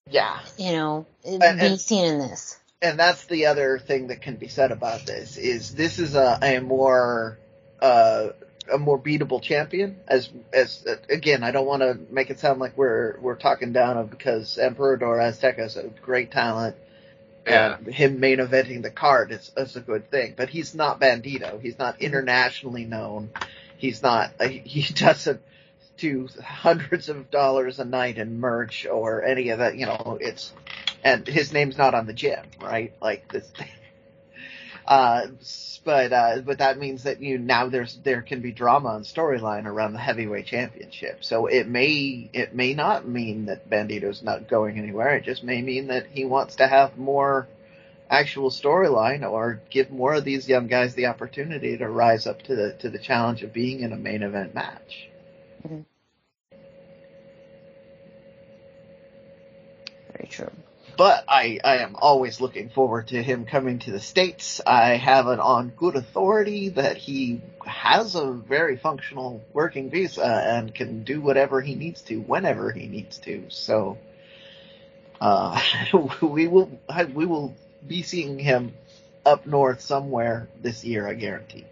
Yeah. 0.09 0.39
you 0.57 0.71
know, 0.73 1.05
And- 1.25 1.39
be 1.59 1.65
and- 1.65 1.79
seen 1.79 2.05
in 2.05 2.19
this. 2.19 2.57
and 2.81 2.99
that's 2.99 3.25
the 3.25 3.47
other 3.47 3.79
thing 3.79 4.07
that 4.07 4.21
can 4.21 4.35
be 4.35 4.47
said 4.47 4.71
about 4.71 5.05
this 5.05 5.37
is 5.37 5.73
this 5.73 5.97
is 5.99 6.15
a, 6.15 6.37
a 6.41 6.59
more 6.59 7.37
uh, 7.81 8.29
a 8.71 8.77
more 8.77 8.99
beatable 8.99 9.41
champion 9.41 9.97
as 10.07 10.29
as 10.53 10.85
again 11.09 11.43
I 11.43 11.51
don't 11.51 11.65
want 11.65 11.81
to 11.83 11.97
make 12.11 12.29
it 12.29 12.39
sound 12.39 12.59
like 12.59 12.77
we're 12.77 13.17
we're 13.21 13.35
talking 13.35 13.71
down 13.71 13.97
of 13.97 14.09
because 14.11 14.57
Emperador 14.57 15.17
Azteca 15.17 15.59
is 15.65 15.77
a 15.77 15.83
great 16.01 16.31
talent 16.31 16.75
Yeah. 17.47 17.77
and 17.77 17.87
him 17.87 18.19
main 18.19 18.39
eventing 18.39 18.81
the 18.83 18.89
card 18.91 19.31
is, 19.31 19.51
is 19.55 19.75
a 19.75 19.79
good 19.81 20.11
thing 20.11 20.33
but 20.35 20.49
he's 20.49 20.75
not 20.75 20.99
Bandito 20.99 21.61
he's 21.61 21.79
not 21.79 22.01
internationally 22.01 22.83
known 22.85 23.29
he's 23.77 24.01
not 24.03 24.31
uh, 24.39 24.47
he 24.47 24.81
doesn't 24.93 25.41
do 25.97 26.27
hundreds 26.43 27.09
of 27.09 27.29
dollars 27.31 27.79
a 27.79 27.85
night 27.85 28.17
in 28.17 28.39
merch 28.39 28.85
or 28.85 29.23
any 29.23 29.49
of 29.49 29.59
that 29.59 29.75
you 29.77 29.85
know 29.85 30.17
it's 30.21 30.53
and 31.03 31.27
his 31.27 31.53
name's 31.53 31.77
not 31.77 31.93
on 31.93 32.05
the 32.05 32.13
gym, 32.13 32.43
right? 32.61 32.93
Like 33.01 33.31
this. 33.31 33.49
Uh, 34.85 35.27
but 35.83 36.13
uh, 36.13 36.39
but 36.45 36.59
that 36.59 36.77
means 36.77 37.03
that 37.03 37.21
you 37.21 37.37
now 37.37 37.67
there's 37.67 37.97
there 38.05 38.21
can 38.21 38.39
be 38.39 38.53
drama 38.53 38.95
and 38.95 39.03
storyline 39.03 39.65
around 39.65 39.91
the 39.91 39.99
heavyweight 39.99 40.45
championship. 40.45 41.25
So 41.25 41.47
it 41.47 41.67
may 41.67 42.29
it 42.31 42.55
may 42.55 42.73
not 42.73 43.05
mean 43.05 43.47
that 43.47 43.69
Bandito's 43.69 44.23
not 44.23 44.47
going 44.47 44.77
anywhere. 44.77 45.17
It 45.17 45.25
just 45.25 45.43
may 45.43 45.61
mean 45.61 45.87
that 45.87 46.07
he 46.07 46.23
wants 46.23 46.55
to 46.55 46.67
have 46.67 46.97
more 46.97 47.49
actual 48.09 48.49
storyline 48.49 49.29
or 49.29 49.59
give 49.69 49.91
more 49.91 50.13
of 50.13 50.23
these 50.23 50.47
young 50.47 50.67
guys 50.67 50.95
the 50.95 51.07
opportunity 51.07 51.77
to 51.77 51.89
rise 51.89 52.25
up 52.25 52.41
to 52.43 52.55
the 52.55 52.71
to 52.79 52.89
the 52.89 52.99
challenge 52.99 53.43
of 53.43 53.51
being 53.51 53.81
in 53.81 53.91
a 53.91 53.97
main 53.97 54.23
event 54.23 54.55
match. 54.55 55.09
Very 55.63 55.87
true. 60.29 60.51
But 60.97 61.25
I, 61.27 61.59
I 61.63 61.77
am 61.77 61.95
always 61.95 62.41
looking 62.41 62.69
forward 62.69 63.09
to 63.09 63.21
him 63.21 63.45
coming 63.45 63.79
to 63.79 63.91
the 63.91 63.99
States. 63.99 64.61
I 64.65 64.95
have 64.95 65.27
it 65.27 65.39
on 65.39 65.69
good 65.69 65.95
authority 65.95 66.69
that 66.69 66.97
he 66.97 67.41
has 67.65 68.15
a 68.15 68.31
very 68.31 68.77
functional 68.77 69.43
working 69.53 69.91
visa 69.91 70.25
and 70.25 70.73
can 70.73 71.03
do 71.03 71.21
whatever 71.21 71.61
he 71.61 71.75
needs 71.75 72.01
to 72.03 72.17
whenever 72.17 72.71
he 72.71 72.87
needs 72.87 73.19
to. 73.19 73.45
So, 73.49 73.99
uh, 75.21 75.61
we 76.21 76.47
will, 76.47 76.71
we 77.13 77.25
will 77.25 77.55
be 77.85 78.01
seeing 78.01 78.39
him 78.39 78.73
up 79.23 79.45
north 79.45 79.81
somewhere 79.81 80.47
this 80.61 80.83
year, 80.83 81.07
I 81.07 81.13
guarantee. 81.13 81.65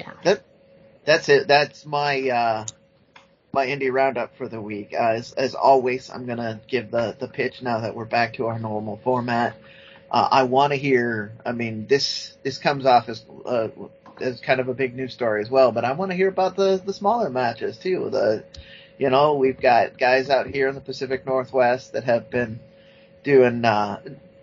Yeah. 0.00 0.12
That, 0.24 0.42
that's 1.04 1.28
it. 1.28 1.48
That's 1.48 1.86
my, 1.86 2.28
uh, 2.28 2.66
my 3.52 3.66
indie 3.66 3.92
roundup 3.92 4.36
for 4.36 4.48
the 4.48 4.60
week. 4.60 4.94
Uh, 4.94 5.12
as, 5.14 5.32
as 5.32 5.54
always, 5.54 6.10
I'm 6.10 6.26
gonna 6.26 6.60
give 6.68 6.90
the, 6.90 7.16
the 7.18 7.28
pitch 7.28 7.62
now 7.62 7.80
that 7.80 7.94
we're 7.94 8.04
back 8.04 8.34
to 8.34 8.46
our 8.46 8.58
normal 8.58 9.00
format. 9.02 9.56
Uh, 10.10 10.28
I 10.30 10.42
want 10.44 10.72
to 10.72 10.76
hear. 10.76 11.32
I 11.46 11.52
mean, 11.52 11.86
this 11.86 12.36
this 12.42 12.58
comes 12.58 12.84
off 12.84 13.08
as 13.08 13.24
uh, 13.46 13.68
as 14.20 14.40
kind 14.40 14.60
of 14.60 14.68
a 14.68 14.74
big 14.74 14.94
news 14.94 15.12
story 15.12 15.40
as 15.42 15.50
well, 15.50 15.72
but 15.72 15.84
I 15.84 15.92
want 15.92 16.10
to 16.10 16.16
hear 16.16 16.28
about 16.28 16.56
the 16.56 16.82
the 16.84 16.92
smaller 16.92 17.30
matches 17.30 17.78
too. 17.78 18.10
The 18.10 18.44
you 18.98 19.10
know 19.10 19.34
we've 19.36 19.60
got 19.60 19.98
guys 19.98 20.28
out 20.28 20.48
here 20.48 20.68
in 20.68 20.74
the 20.74 20.80
Pacific 20.80 21.26
Northwest 21.26 21.92
that 21.92 22.04
have 22.04 22.28
been 22.28 22.58
doing 23.22 23.64
uh, 23.64 24.00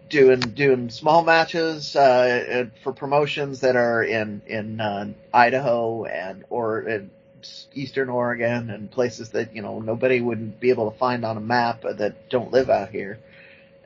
doing 0.09 0.39
doing 0.39 0.89
small 0.89 1.23
matches 1.23 1.95
uh, 1.95 2.65
for 2.83 2.93
promotions 2.93 3.61
that 3.61 3.75
are 3.75 4.03
in 4.03 4.41
in 4.47 4.79
uh, 4.79 5.07
Idaho 5.33 6.05
and 6.05 6.45
or 6.49 6.81
in 6.81 7.11
Eastern 7.73 8.09
Oregon 8.09 8.69
and 8.69 8.89
places 8.89 9.29
that 9.29 9.55
you 9.55 9.61
know 9.61 9.79
nobody 9.79 10.21
would 10.21 10.59
be 10.59 10.69
able 10.69 10.91
to 10.91 10.97
find 10.97 11.23
on 11.25 11.37
a 11.37 11.41
map 11.41 11.81
that 11.81 12.29
don't 12.29 12.51
live 12.51 12.69
out 12.69 12.89
here. 12.89 13.19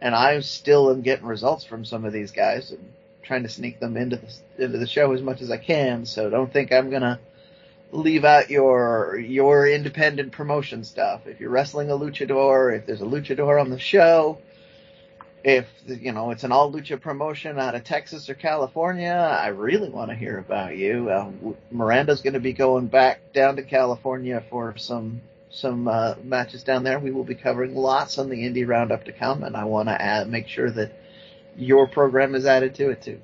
And 0.01 0.15
I 0.15 0.39
still 0.39 0.89
am 0.89 1.01
getting 1.01 1.25
results 1.25 1.63
from 1.63 1.85
some 1.85 2.05
of 2.05 2.13
these 2.13 2.31
guys 2.31 2.71
and 2.71 2.91
trying 3.23 3.43
to 3.43 3.49
sneak 3.49 3.79
them 3.79 3.97
into 3.97 4.17
the 4.17 4.63
into 4.63 4.77
the 4.77 4.87
show 4.87 5.11
as 5.13 5.21
much 5.21 5.41
as 5.41 5.51
I 5.51 5.57
can. 5.57 6.05
So 6.05 6.29
don't 6.29 6.51
think 6.51 6.71
I'm 6.71 6.89
gonna 6.89 7.19
leave 7.91 8.25
out 8.25 8.49
your 8.49 9.17
your 9.17 9.67
independent 9.67 10.31
promotion 10.31 10.83
stuff. 10.83 11.27
If 11.27 11.39
you're 11.39 11.49
wrestling 11.49 11.91
a 11.91 11.97
luchador, 11.97 12.77
if 12.77 12.85
there's 12.85 13.01
a 13.01 13.05
luchador 13.05 13.59
on 13.59 13.69
the 13.69 13.79
show, 13.79 14.39
if 15.43 15.67
you 15.85 16.11
know 16.11 16.31
it's 16.31 16.43
an 16.43 16.51
all 16.51 16.71
lucha 16.71 16.99
promotion 16.99 17.59
out 17.59 17.75
of 17.75 17.83
Texas 17.83 18.29
or 18.29 18.35
California, 18.35 19.11
I 19.11 19.47
really 19.47 19.89
want 19.89 20.09
to 20.09 20.15
hear 20.15 20.37
about 20.37 20.77
you. 20.77 21.11
Um, 21.11 21.55
Miranda's 21.71 22.21
going 22.21 22.33
to 22.33 22.39
be 22.39 22.53
going 22.53 22.87
back 22.87 23.33
down 23.33 23.55
to 23.55 23.63
California 23.63 24.43
for 24.49 24.77
some 24.77 25.21
some 25.49 25.87
uh, 25.87 26.15
matches 26.23 26.63
down 26.63 26.83
there. 26.83 26.99
We 26.99 27.11
will 27.11 27.23
be 27.23 27.35
covering 27.35 27.75
lots 27.75 28.17
on 28.17 28.29
the 28.29 28.37
indie 28.37 28.67
roundup 28.67 29.05
to 29.05 29.11
come, 29.11 29.43
and 29.43 29.55
I 29.55 29.65
want 29.65 29.89
to 29.89 30.25
make 30.27 30.47
sure 30.47 30.69
that 30.71 30.93
your 31.57 31.87
program 31.87 32.35
is 32.35 32.45
added 32.45 32.75
to 32.75 32.89
it 32.91 33.01
too. 33.01 33.19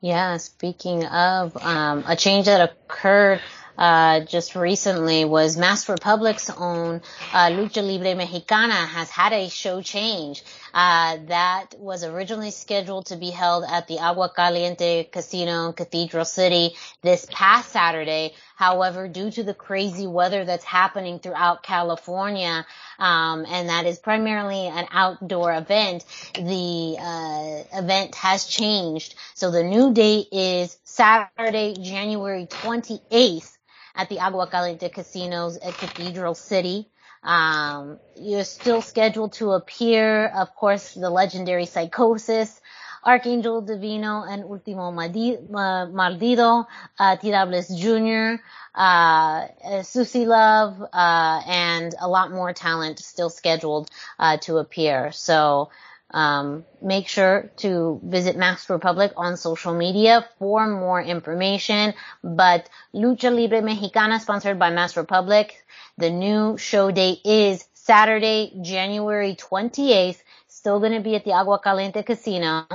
Yeah, 0.00 0.36
speaking 0.36 1.04
of 1.04 1.56
um, 1.56 2.04
a 2.06 2.14
change 2.14 2.46
that 2.46 2.70
occurred 2.70 3.40
uh, 3.78 4.20
just 4.20 4.54
recently 4.54 5.24
was 5.24 5.56
Masked 5.56 5.88
Republic's 5.88 6.50
own 6.50 7.02
uh, 7.32 7.48
Lucha 7.48 7.86
Libre 7.86 8.14
Mexicana 8.14 8.74
has 8.74 9.10
had 9.10 9.32
a 9.32 9.48
show 9.48 9.82
change. 9.82 10.42
Uh, 10.72 11.18
that 11.26 11.74
was 11.78 12.04
originally 12.04 12.50
scheduled 12.50 13.06
to 13.06 13.16
be 13.16 13.30
held 13.30 13.64
at 13.68 13.88
the 13.88 13.98
Agua 13.98 14.30
Caliente 14.34 15.04
Casino 15.04 15.66
in 15.68 15.72
Cathedral 15.72 16.24
City 16.24 16.74
this 17.02 17.26
past 17.30 17.70
Saturday. 17.70 18.34
However, 18.56 19.08
due 19.08 19.30
to 19.30 19.42
the 19.42 19.54
crazy 19.54 20.06
weather 20.06 20.44
that's 20.44 20.64
happening 20.64 21.18
throughout 21.18 21.62
California, 21.62 22.66
um, 22.98 23.44
and 23.46 23.68
that 23.68 23.84
is 23.84 23.98
primarily 23.98 24.66
an 24.66 24.86
outdoor 24.90 25.52
event, 25.54 26.04
the 26.34 26.96
uh, 26.98 27.78
event 27.78 28.14
has 28.14 28.46
changed. 28.46 29.14
So 29.34 29.50
the 29.50 29.62
new 29.62 29.92
date 29.92 30.28
is 30.32 30.78
Saturday, 30.84 31.74
January 31.78 32.46
28th 32.46 33.55
at 33.96 34.08
the 34.08 34.20
Agua 34.20 34.46
Caliente 34.46 34.88
Casinos 34.88 35.56
at 35.56 35.74
Cathedral 35.74 36.34
City. 36.34 36.88
Um, 37.22 37.98
you're 38.14 38.44
still 38.44 38.82
scheduled 38.82 39.32
to 39.34 39.52
appear, 39.52 40.28
of 40.28 40.54
course, 40.54 40.94
the 40.94 41.10
legendary 41.10 41.66
Psychosis, 41.66 42.60
Archangel 43.02 43.62
Divino, 43.62 44.22
and 44.22 44.44
Ultimo 44.44 44.92
Maldi- 44.92 45.38
uh, 45.52 46.64
uh, 46.98 47.16
Tirables 47.16 47.68
Jr., 47.68 48.42
uh, 48.74 49.82
Susie 49.82 50.26
Love, 50.26 50.80
uh, 50.92 51.42
and 51.46 51.94
a 52.00 52.08
lot 52.08 52.30
more 52.30 52.52
talent 52.52 52.98
still 52.98 53.30
scheduled, 53.30 53.90
uh, 54.18 54.36
to 54.38 54.58
appear. 54.58 55.12
So, 55.12 55.70
um, 56.10 56.64
make 56.80 57.08
sure 57.08 57.50
to 57.58 58.00
visit 58.04 58.36
Masked 58.36 58.70
Republic 58.70 59.12
on 59.16 59.36
social 59.36 59.74
media 59.74 60.28
for 60.38 60.66
more 60.66 61.00
information. 61.00 61.94
But 62.22 62.68
Lucha 62.94 63.34
Libre 63.34 63.62
Mexicana, 63.62 64.20
sponsored 64.20 64.58
by 64.58 64.70
Masked 64.70 64.96
Republic, 64.96 65.64
the 65.98 66.10
new 66.10 66.56
show 66.58 66.90
date 66.90 67.20
is 67.24 67.64
Saturday, 67.74 68.52
January 68.62 69.34
28th. 69.34 70.22
Still 70.48 70.80
going 70.80 70.92
to 70.92 71.00
be 71.00 71.14
at 71.14 71.24
the 71.24 71.32
Agua 71.32 71.60
Caliente 71.60 72.02
Casino. 72.02 72.66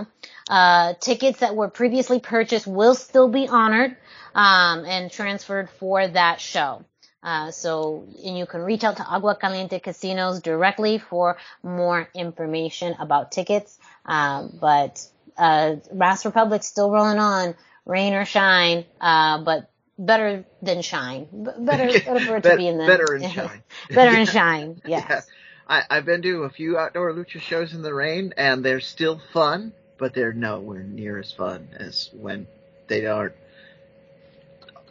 Uh, 0.50 0.94
tickets 1.00 1.40
that 1.40 1.56
were 1.56 1.70
previously 1.70 2.20
purchased 2.20 2.68
will 2.68 2.96
still 2.96 3.28
be 3.28 3.48
honored 3.48 3.98
um, 4.36 4.86
and 4.86 5.12
transferred 5.12 5.70
for 5.70 6.08
that 6.08 6.40
show. 6.40 6.86
Uh, 7.24 7.52
so, 7.52 8.08
and 8.24 8.38
you 8.38 8.46
can 8.46 8.62
reach 8.62 8.84
out 8.84 8.98
to 8.98 9.04
Agua 9.04 9.36
Caliente 9.36 9.80
Casinos 9.80 10.42
directly 10.42 10.98
for 10.98 11.38
more 11.62 12.10
information 12.16 12.96
about 13.00 13.32
tickets. 13.32 13.78
Um, 14.06 14.58
but, 14.60 15.06
uh, 15.38 15.76
Masked 15.94 16.26
Republic 16.26 16.64
still 16.64 16.92
rolling 16.92 17.20
on, 17.20 17.56
rain 17.86 18.14
or 18.14 18.26
shine, 18.26 18.86
uh, 19.00 19.44
but 19.44 19.70
better 19.98 20.46
than 20.62 20.82
shine. 20.82 21.26
B- 21.32 21.52
better, 21.60 22.00
better 22.06 22.20
for 22.20 22.38
it 22.38 22.44
to 22.44 22.58
be 22.58 22.68
in 22.68 22.78
the, 22.78 22.88
better 22.88 23.14
and 23.14 23.32
shine. 23.34 23.64
better 23.90 24.12
and 24.18 24.28
shine, 24.28 24.82
yes. 24.86 25.06
Yeah. 25.10 25.22
I, 25.68 25.84
I've 25.90 26.06
been 26.06 26.22
to 26.24 26.44
a 26.44 26.50
few 26.50 26.78
outdoor 26.78 27.14
lucha 27.14 27.40
shows 27.40 27.74
in 27.74 27.82
the 27.82 27.94
rain, 27.94 28.34
and 28.36 28.66
they're 28.66 28.82
still 28.82 29.22
fun, 29.32 29.74
but 29.98 30.14
they're 30.14 30.34
nowhere 30.34 30.84
near 30.84 31.20
as 31.20 31.32
fun 31.32 31.70
as 31.78 32.10
when 32.14 32.48
they 32.88 33.06
aren't 33.06 33.36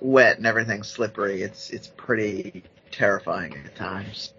wet 0.01 0.39
and 0.39 0.47
everything's 0.47 0.89
slippery. 0.89 1.43
It's 1.43 1.71
it's 1.71 1.89
pretty 1.89 2.65
terrifying 2.91 3.55
at 3.65 3.75
times. 3.75 4.33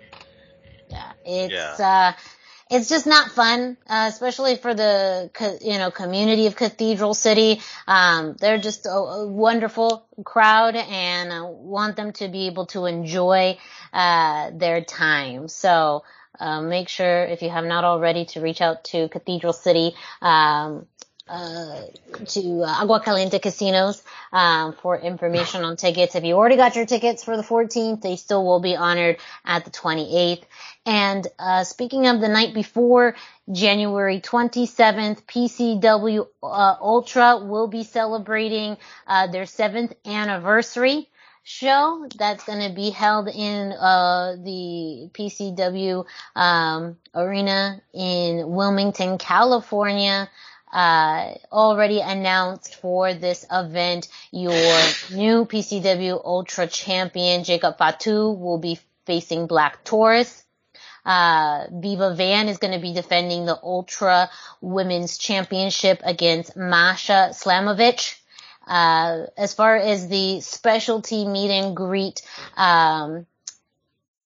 Yeah, 0.89 1.11
it's 1.25 1.79
uh, 1.79 2.13
it's 2.69 2.89
just 2.89 3.07
not 3.07 3.31
fun, 3.31 3.77
uh, 3.87 4.07
especially 4.09 4.55
for 4.55 4.73
the 4.73 5.29
co- 5.33 5.57
you 5.61 5.77
know 5.77 5.91
community 5.91 6.47
of 6.47 6.55
Cathedral 6.55 7.13
City. 7.13 7.61
Um, 7.87 8.35
they're 8.39 8.59
just 8.59 8.85
a, 8.85 8.91
a 8.91 9.27
wonderful 9.27 10.05
crowd, 10.23 10.75
and 10.75 11.31
I 11.31 11.41
want 11.41 11.95
them 11.95 12.13
to 12.13 12.27
be 12.27 12.47
able 12.47 12.65
to 12.67 12.85
enjoy 12.85 13.57
uh, 13.93 14.51
their 14.53 14.83
time. 14.83 15.47
So. 15.47 16.03
Uh, 16.39 16.61
make 16.61 16.89
sure 16.89 17.25
if 17.25 17.43
you 17.43 17.51
have 17.51 17.65
not 17.65 17.83
already 17.83 18.25
to 18.25 18.41
reach 18.41 18.61
out 18.61 18.83
to 18.85 19.09
Cathedral 19.09 19.53
City 19.53 19.93
um, 20.23 20.87
uh, 21.31 21.83
to 22.25 22.63
uh, 22.63 22.81
Agua 22.81 22.99
Caliente 22.99 23.39
Casinos 23.39 24.03
um, 24.33 24.73
for 24.73 24.99
information 24.99 25.63
on 25.63 25.77
tickets. 25.77 26.13
If 26.15 26.25
you 26.25 26.35
already 26.35 26.57
got 26.57 26.75
your 26.75 26.85
tickets 26.85 27.23
for 27.23 27.37
the 27.37 27.43
14th, 27.43 28.01
they 28.01 28.17
still 28.17 28.45
will 28.45 28.59
be 28.59 28.75
honored 28.75 29.17
at 29.45 29.63
the 29.63 29.71
28th. 29.71 30.43
And 30.85 31.25
uh, 31.39 31.63
speaking 31.63 32.07
of 32.07 32.19
the 32.19 32.27
night 32.27 32.53
before, 32.53 33.15
January 33.49 34.19
27th, 34.19 35.23
PCW 35.23 36.27
uh, 36.43 36.75
Ultra 36.81 37.37
will 37.37 37.67
be 37.67 37.83
celebrating 37.83 38.77
uh, 39.07 39.27
their 39.27 39.45
seventh 39.45 39.93
anniversary 40.05 41.07
show 41.43 42.07
that's 42.17 42.43
going 42.43 42.67
to 42.67 42.75
be 42.75 42.89
held 42.89 43.27
in 43.27 43.71
uh, 43.71 44.35
the 44.43 45.09
PCW 45.13 46.05
um, 46.35 46.97
arena 47.15 47.81
in 47.93 48.49
Wilmington, 48.49 49.17
California. 49.17 50.29
Uh, 50.71 51.35
already 51.51 51.99
announced 51.99 52.75
for 52.75 53.13
this 53.13 53.45
event, 53.51 54.07
your 54.31 54.53
new 55.11 55.45
PCW 55.45 56.23
Ultra 56.23 56.67
Champion 56.67 57.43
Jacob 57.43 57.77
Fatu 57.77 58.31
will 58.31 58.57
be 58.57 58.79
facing 59.05 59.47
Black 59.47 59.83
Taurus. 59.83 60.43
Uh, 61.03 61.65
Viva 61.71 62.13
Van 62.15 62.47
is 62.47 62.59
going 62.59 62.73
to 62.73 62.79
be 62.79 62.93
defending 62.93 63.45
the 63.45 63.59
Ultra 63.61 64.29
Women's 64.61 65.17
Championship 65.17 65.99
against 66.03 66.55
Masha 66.55 67.31
Slamovich. 67.33 68.17
Uh, 68.65 69.25
as 69.37 69.53
far 69.53 69.75
as 69.75 70.07
the 70.07 70.39
specialty 70.41 71.25
meet 71.25 71.49
and 71.49 71.75
greet, 71.75 72.21
um, 72.55 73.25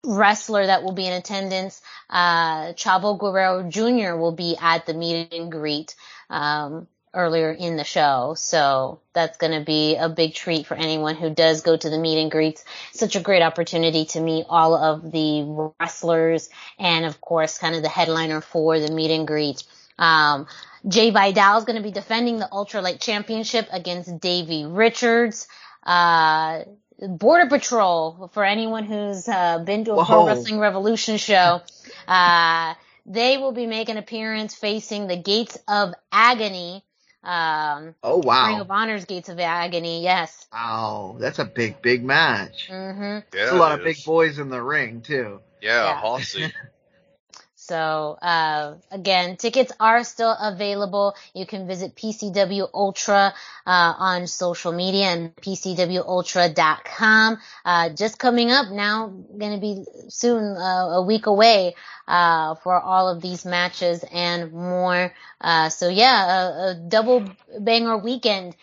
wrestler 0.06 0.66
that 0.66 0.84
will 0.84 0.92
be 0.92 1.08
in 1.08 1.14
attendance, 1.14 1.82
uh, 2.10 2.74
Chavo 2.74 3.18
Guerrero 3.18 3.70
Jr. 3.70 4.16
will 4.16 4.34
be 4.34 4.58
at 4.62 4.86
the 4.86 4.94
meet 4.94 5.34
and 5.34 5.52
greet, 5.52 5.96
um, 6.30 6.88
earlier 7.14 7.52
in 7.52 7.78
the 7.78 7.84
show. 7.84 8.34
So 8.38 9.00
that's 9.14 9.38
going 9.38 9.58
to 9.58 9.66
be 9.66 9.96
a 9.96 10.10
big 10.10 10.34
treat 10.34 10.68
for 10.68 10.76
anyone 10.76 11.16
who 11.16 11.30
does 11.30 11.62
go 11.62 11.76
to 11.76 11.90
the 11.90 11.98
meet 11.98 12.22
and 12.22 12.30
greets. 12.30 12.64
Such 12.92 13.16
a 13.16 13.22
great 13.22 13.42
opportunity 13.42 14.06
to 14.06 14.20
meet 14.20 14.46
all 14.50 14.76
of 14.76 15.12
the 15.12 15.74
wrestlers 15.80 16.50
and 16.78 17.06
of 17.06 17.22
course 17.22 17.58
kind 17.58 17.76
of 17.76 17.82
the 17.82 17.90
headliner 17.90 18.42
for 18.42 18.80
the 18.80 18.92
meet 18.92 19.12
and 19.12 19.26
greet. 19.26 19.64
Um, 19.98 20.48
Jay 20.88 21.10
Vidal 21.10 21.58
is 21.58 21.64
going 21.64 21.78
to 21.78 21.84
be 21.84 21.92
defending 21.92 22.38
the 22.38 22.50
ultralight 22.52 23.00
championship 23.00 23.68
against 23.72 24.20
Davey 24.20 24.66
Richards. 24.66 25.48
Uh, 25.84 26.64
Border 27.00 27.50
Patrol, 27.50 28.30
for 28.34 28.44
anyone 28.44 28.86
who's 28.86 29.28
uh, 29.28 29.60
been 29.60 29.84
to 29.86 29.92
a 29.92 29.96
Whoa. 29.96 30.06
Pro 30.06 30.28
Wrestling 30.28 30.60
Revolution 30.60 31.18
show, 31.18 31.62
uh, 32.08 32.74
they 33.06 33.38
will 33.38 33.52
be 33.52 33.68
making 33.68 33.94
an 33.94 33.98
appearance 34.00 34.56
facing 34.56 35.08
the 35.08 35.18
Gates 35.18 35.58
of 35.68 35.94
Agony. 36.12 36.84
Um, 37.24 37.96
oh 38.04 38.18
wow! 38.18 38.48
Ring 38.48 38.60
of 38.60 38.70
Honor's 38.70 39.06
Gates 39.06 39.30
of 39.30 39.40
Agony, 39.40 40.04
yes. 40.04 40.46
Wow, 40.54 41.18
that's 41.20 41.40
a 41.40 41.46
big, 41.46 41.82
big 41.82 42.04
match. 42.04 42.70
Mm-hmm. 42.70 43.36
Yeah, 43.36 43.54
a 43.54 43.58
lot 43.58 43.72
of 43.72 43.84
big 43.84 44.04
boys 44.06 44.38
in 44.38 44.50
the 44.50 44.62
ring 44.62 45.02
too. 45.02 45.42
Yeah, 45.62 46.02
yeah. 46.36 46.50
So 47.68 48.18
uh, 48.22 48.76
again, 48.92 49.38
tickets 49.38 49.72
are 49.80 50.04
still 50.04 50.36
available. 50.40 51.16
You 51.34 51.48
can 51.48 51.68
visit 51.68 51.96
PCW 51.96 52.70
Ultra 52.74 53.34
uh, 53.66 53.94
on 53.98 54.28
social 54.28 54.72
media 54.72 55.06
and 55.06 55.36
PCWUltra.com. 55.38 57.38
Uh, 57.66 57.90
just 57.90 58.20
coming 58.20 58.52
up 58.52 58.70
now, 58.72 59.08
going 59.08 59.54
to 59.54 59.60
be 59.60 59.84
soon 60.10 60.58
uh, 60.58 60.98
a 60.98 61.02
week 61.02 61.26
away 61.26 61.74
uh, 62.08 62.54
for 62.56 62.80
all 62.80 63.10
of 63.10 63.20
these 63.22 63.46
matches 63.46 64.06
and 64.12 64.54
more. 64.54 65.12
Uh, 65.42 65.70
so 65.70 65.90
yeah, 65.90 66.26
a, 66.26 66.70
a, 66.70 66.76
double 66.88 67.26
banger 67.60 67.98
weekend 67.98 68.56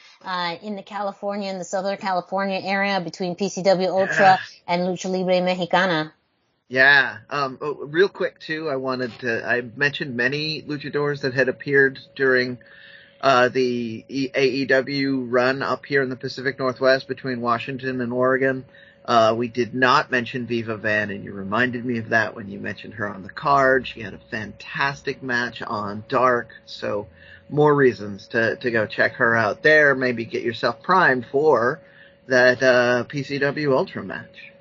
in 0.62 0.76
the 0.76 0.84
California 0.84 1.50
in 1.50 1.58
the 1.58 1.64
Southern 1.64 1.96
California 1.96 2.60
area 2.62 3.00
between 3.00 3.34
PCW 3.34 3.88
Ultra 3.88 4.38
and 4.68 4.82
Lucha 4.82 5.10
Libre 5.10 5.40
Mexicana. 5.40 6.12
Yeah. 6.72 7.18
Um, 7.28 7.58
oh, 7.60 7.84
real 7.84 8.08
quick 8.08 8.40
too, 8.40 8.70
I 8.70 8.76
wanted 8.76 9.12
to. 9.18 9.46
I 9.46 9.60
mentioned 9.60 10.16
many 10.16 10.62
luchadors 10.62 11.20
that 11.20 11.34
had 11.34 11.50
appeared 11.50 11.98
during 12.16 12.56
uh, 13.20 13.50
the 13.50 14.06
AEW 14.08 15.26
run 15.30 15.60
up 15.62 15.84
here 15.84 16.02
in 16.02 16.08
the 16.08 16.16
Pacific 16.16 16.58
Northwest 16.58 17.08
between 17.08 17.42
Washington 17.42 18.00
and 18.00 18.10
Oregon. 18.10 18.64
Uh, 19.04 19.34
we 19.36 19.48
did 19.48 19.74
not 19.74 20.10
mention 20.10 20.46
Viva 20.46 20.78
Van, 20.78 21.10
and 21.10 21.22
you 21.22 21.34
reminded 21.34 21.84
me 21.84 21.98
of 21.98 22.08
that 22.08 22.34
when 22.34 22.48
you 22.48 22.58
mentioned 22.58 22.94
her 22.94 23.06
on 23.06 23.22
the 23.22 23.28
card. 23.28 23.86
She 23.86 24.00
had 24.00 24.14
a 24.14 24.20
fantastic 24.30 25.22
match 25.22 25.60
on 25.60 26.04
Dark, 26.08 26.54
so 26.64 27.06
more 27.50 27.74
reasons 27.74 28.28
to 28.28 28.56
to 28.56 28.70
go 28.70 28.86
check 28.86 29.12
her 29.16 29.36
out 29.36 29.62
there. 29.62 29.94
Maybe 29.94 30.24
get 30.24 30.42
yourself 30.42 30.82
primed 30.82 31.26
for 31.30 31.82
that 32.28 32.62
uh, 32.62 33.04
PCW 33.10 33.76
Ultra 33.76 34.02
match. 34.02 34.51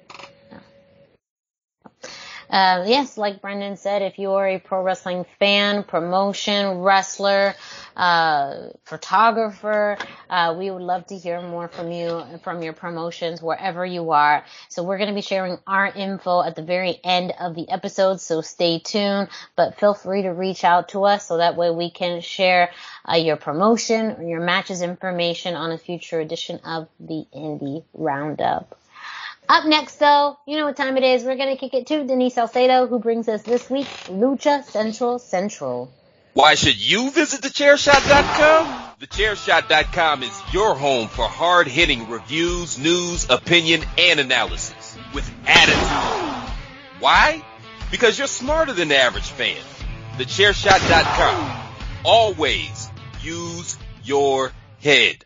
Uh, 2.52 2.84
yes, 2.86 3.18
like 3.18 3.42
Brendan 3.42 3.78
said, 3.78 4.02
if 4.02 4.20
you're 4.20 4.46
a 4.46 4.60
pro 4.60 4.84
wrestling 4.84 5.26
fan, 5.40 5.84
promotion, 5.84 6.80
wrestler, 6.80 7.56
uh, 7.96 8.68
photographer, 8.84 9.98
uh, 10.30 10.54
we 10.60 10.70
would 10.70 10.82
love 10.82 11.06
to 11.08 11.18
hear 11.18 11.42
more 11.42 11.70
from 11.70 11.92
you 11.92 12.10
and 12.10 12.42
from 12.42 12.62
your 12.62 12.74
promotions 12.74 13.42
wherever 13.42 13.86
you 13.86 14.12
are. 14.12 14.44
So 14.68 14.84
we're 14.84 14.98
going 14.98 15.10
to 15.10 15.16
be 15.16 15.22
sharing 15.22 15.60
our 15.66 15.88
info 15.88 16.44
at 16.44 16.58
the 16.58 16.62
very 16.62 17.00
end 17.06 17.34
of 17.40 17.56
the 17.56 17.70
episode, 17.70 18.20
so 18.20 18.42
stay 18.42 18.80
tuned. 18.80 19.30
But 19.56 19.80
feel 19.80 19.94
free 19.94 20.24
to 20.24 20.30
reach 20.30 20.66
out 20.66 20.90
to 20.90 21.06
us 21.06 21.26
so 21.28 21.38
that 21.38 21.56
way 21.56 21.72
we 21.72 21.90
can 21.90 22.20
share 22.20 22.72
uh, 23.10 23.16
your 23.16 23.38
promotion 23.38 24.12
or 24.18 24.24
your 24.24 24.42
matches 24.42 24.82
information 24.82 25.56
on 25.56 25.72
a 25.72 25.78
future 25.78 26.20
edition 26.20 26.60
of 26.66 26.90
the 27.00 27.26
Indie 27.34 27.86
Roundup. 27.94 28.78
Up 29.52 29.66
next, 29.66 29.96
though, 29.96 30.38
you 30.48 30.56
know 30.56 30.66
what 30.66 30.78
time 30.78 30.96
it 30.96 31.04
is. 31.04 31.26
We're 31.26 31.36
going 31.36 31.54
to 31.54 31.58
kick 31.60 31.74
it 31.74 31.88
to 31.88 32.06
Denise 32.06 32.36
Salcedo, 32.36 32.88
who 32.88 33.00
brings 33.00 33.28
us 33.28 33.42
this 33.42 33.70
week 33.70 33.86
Lucha 34.06 34.64
Central 34.64 35.20
Central. 35.20 35.92
Why 36.34 36.56
should 36.56 36.80
you 36.80 37.12
visit 37.12 37.42
thechairshot.com? 37.42 38.96
Thechairshot.com 39.02 40.24
is 40.24 40.42
your 40.54 40.74
home 40.76 41.10
for 41.10 41.26
hard-hitting 41.26 42.10
reviews, 42.10 42.80
news, 42.80 43.30
opinion, 43.30 43.82
and 43.98 44.22
analysis 44.22 44.98
with 45.14 45.30
attitude. 45.46 46.54
Why? 47.02 47.44
Because 47.92 48.18
you're 48.18 48.30
smarter 48.30 48.72
than 48.72 48.88
the 48.88 48.96
average 48.96 49.28
fan. 49.32 49.60
Thechairshot.com. 50.14 51.62
Always 52.06 52.90
use 53.22 53.78
your 54.02 54.54
head. 54.80 55.26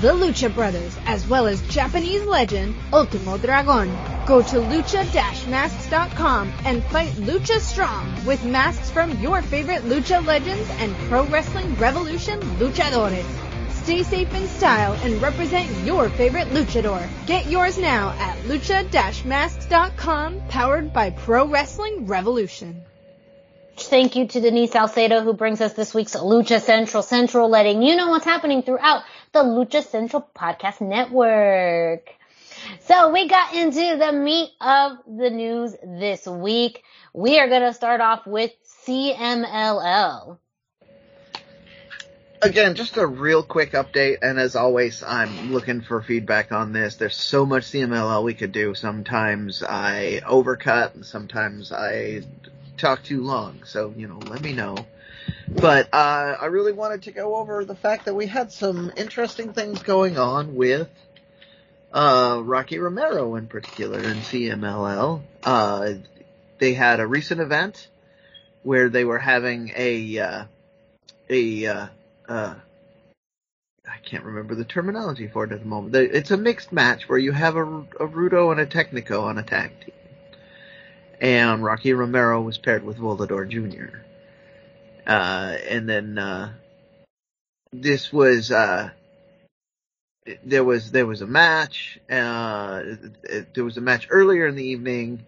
the 0.00 0.12
Lucha 0.12 0.54
Brothers, 0.54 0.96
as 1.06 1.26
well 1.26 1.46
as 1.46 1.60
Japanese 1.68 2.24
legend 2.24 2.74
Ultimo 2.92 3.38
Dragon. 3.38 3.88
Go 4.26 4.42
to 4.42 4.56
lucha-masks.com 4.56 6.52
and 6.64 6.84
fight 6.84 7.12
Lucha 7.12 7.60
Strong 7.60 8.26
with 8.26 8.44
masks 8.44 8.90
from 8.90 9.18
your 9.20 9.42
favorite 9.42 9.82
Lucha 9.82 10.24
legends 10.24 10.68
and 10.78 10.94
Pro 11.08 11.24
Wrestling 11.26 11.74
Revolution 11.76 12.40
luchadores. 12.58 13.24
Stay 13.70 14.02
safe 14.02 14.34
in 14.34 14.48
style 14.48 14.94
and 15.04 15.22
represent 15.22 15.70
your 15.86 16.08
favorite 16.10 16.48
luchador. 16.48 17.08
Get 17.26 17.46
yours 17.46 17.78
now 17.78 18.10
at 18.18 18.36
lucha-masks.com, 18.38 20.40
powered 20.48 20.92
by 20.92 21.10
Pro 21.10 21.46
Wrestling 21.46 22.06
Revolution. 22.06 22.82
Thank 23.76 24.16
you 24.16 24.26
to 24.26 24.40
Denise 24.40 24.72
Salcedo 24.72 25.22
who 25.22 25.34
brings 25.34 25.60
us 25.60 25.74
this 25.74 25.94
week's 25.94 26.16
Lucha 26.16 26.60
Central 26.60 27.02
Central, 27.02 27.48
letting 27.48 27.82
you 27.82 27.94
know 27.94 28.08
what's 28.08 28.24
happening 28.24 28.62
throughout 28.62 29.02
the 29.36 29.42
Lucha 29.42 29.84
Central 29.84 30.26
Podcast 30.34 30.80
Network. 30.80 32.08
So 32.80 33.12
we 33.12 33.28
got 33.28 33.54
into 33.54 33.98
the 33.98 34.10
meat 34.10 34.48
of 34.62 34.92
the 35.06 35.28
news 35.28 35.76
this 35.84 36.26
week. 36.26 36.82
We 37.12 37.38
are 37.38 37.46
going 37.46 37.60
to 37.60 37.74
start 37.74 38.00
off 38.00 38.26
with 38.26 38.52
CMLL. 38.86 40.38
Again, 42.40 42.76
just 42.76 42.96
a 42.96 43.06
real 43.06 43.42
quick 43.42 43.72
update, 43.72 44.18
and 44.22 44.38
as 44.38 44.56
always, 44.56 45.02
I'm 45.02 45.52
looking 45.52 45.82
for 45.82 46.00
feedback 46.00 46.50
on 46.50 46.72
this. 46.72 46.96
There's 46.96 47.16
so 47.16 47.44
much 47.44 47.64
CMLL 47.64 48.24
we 48.24 48.32
could 48.32 48.52
do. 48.52 48.74
Sometimes 48.74 49.62
I 49.62 50.22
overcut, 50.24 50.94
and 50.94 51.04
sometimes 51.04 51.72
I 51.72 52.22
talk 52.78 53.02
too 53.02 53.22
long. 53.22 53.64
So, 53.64 53.92
you 53.96 54.08
know, 54.08 54.18
let 54.30 54.40
me 54.40 54.54
know. 54.54 54.76
But 55.48 55.88
uh, 55.92 56.36
I 56.40 56.46
really 56.46 56.72
wanted 56.72 57.02
to 57.02 57.12
go 57.12 57.36
over 57.36 57.64
the 57.64 57.74
fact 57.74 58.04
that 58.06 58.14
we 58.14 58.26
had 58.26 58.52
some 58.52 58.92
interesting 58.96 59.52
things 59.52 59.82
going 59.82 60.18
on 60.18 60.54
with 60.54 60.88
uh, 61.92 62.40
Rocky 62.44 62.78
Romero 62.78 63.36
in 63.36 63.46
particular 63.46 63.98
in 63.98 64.18
CMLL. 64.18 65.22
Uh, 65.42 65.92
they 66.58 66.74
had 66.74 67.00
a 67.00 67.06
recent 67.06 67.40
event 67.40 67.88
where 68.62 68.88
they 68.88 69.04
were 69.04 69.18
having 69.18 69.72
a 69.76 70.18
uh, 70.18 70.44
a 71.30 71.66
uh, 71.66 71.86
uh, 72.28 72.54
I 73.88 73.98
can't 74.04 74.24
remember 74.24 74.54
the 74.54 74.64
terminology 74.64 75.28
for 75.28 75.44
it 75.44 75.52
at 75.52 75.60
the 75.60 75.66
moment. 75.66 75.94
It's 75.94 76.32
a 76.32 76.36
mixed 76.36 76.72
match 76.72 77.08
where 77.08 77.18
you 77.18 77.32
have 77.32 77.56
a, 77.56 77.64
a 77.64 78.08
Rudo 78.08 78.50
and 78.50 78.60
a 78.60 78.66
Tecnico 78.66 79.22
on 79.22 79.38
a 79.38 79.42
tag 79.42 79.70
team 79.80 79.94
and 81.20 81.62
Rocky 81.62 81.92
Romero 81.92 82.40
was 82.40 82.58
paired 82.58 82.84
with 82.84 82.98
Volador 82.98 83.48
Jr. 83.48 83.98
Uh, 85.06 85.56
and 85.68 85.88
then 85.88 86.18
uh, 86.18 86.52
this 87.72 88.12
was 88.12 88.50
uh, 88.50 88.90
there 90.44 90.64
was 90.64 90.90
there 90.90 91.06
was 91.06 91.22
a 91.22 91.26
match. 91.26 92.00
Uh, 92.10 92.82
there 93.54 93.64
was 93.64 93.76
a 93.76 93.80
match 93.80 94.08
earlier 94.10 94.46
in 94.46 94.56
the 94.56 94.64
evening. 94.64 95.24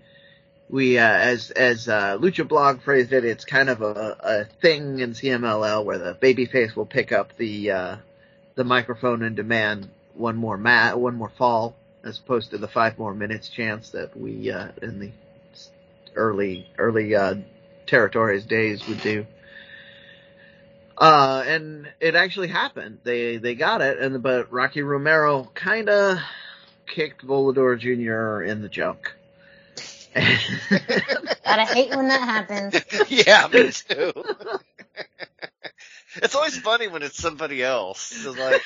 We, 0.69 0.99
uh, 0.99 1.07
as 1.07 1.51
as 1.53 1.89
uh, 1.89 2.19
Lucha 2.19 2.47
Blog 2.47 2.83
phrased 2.83 3.13
it, 3.13 3.25
it's 3.25 3.45
kind 3.45 3.71
of 3.71 3.81
a, 3.81 4.17
a 4.21 4.45
thing 4.61 4.99
in 4.99 5.13
CMLL 5.13 5.85
where 5.85 5.99
the 5.99 6.15
babyface 6.15 6.75
will 6.75 6.87
pick 6.87 7.13
up 7.13 7.37
the 7.37 7.99
the 8.57 8.65
microphone 8.65 9.23
and 9.23 9.37
demand 9.37 9.89
one 10.15 10.37
more 10.37 10.59
mat, 10.59 10.99
one 10.99 11.15
more 11.15 11.31
fall, 11.39 11.77
as 12.05 12.19
opposed 12.19 12.51
to 12.51 12.59
the 12.59 12.67
five 12.67 12.99
more 12.99 13.15
minutes 13.15 13.49
chance 13.49 13.91
that 13.91 14.19
we 14.19 14.51
in 14.83 14.99
the 14.99 15.13
early 16.17 16.67
early 16.77 17.15
territories 17.87 18.45
days 18.45 18.87
would 18.89 19.01
do. 19.01 19.25
Uh, 20.99 21.45
and 21.47 21.89
it 22.01 22.17
actually 22.17 22.49
happened. 22.49 22.99
They 23.05 23.37
they 23.37 23.55
got 23.55 23.81
it, 23.81 23.99
and 24.01 24.21
but 24.21 24.53
Rocky 24.53 24.83
Romero 24.83 25.45
kind 25.55 25.89
of 25.89 26.19
kicked 26.87 27.25
Volador 27.25 27.79
Jr. 27.79 28.43
in 28.43 28.63
the 28.63 28.69
junk. 28.69 29.15
Gotta 30.15 31.65
hate 31.67 31.91
when 31.91 32.09
that 32.09 32.21
happens. 32.21 32.75
yeah, 33.09 33.47
me 33.47 33.71
too. 33.71 34.13
it's 36.17 36.35
always 36.35 36.59
funny 36.59 36.89
when 36.89 37.05
it's 37.05 37.17
somebody 37.17 37.63
else. 37.63 38.13
It's 38.13 38.37
like, 38.37 38.63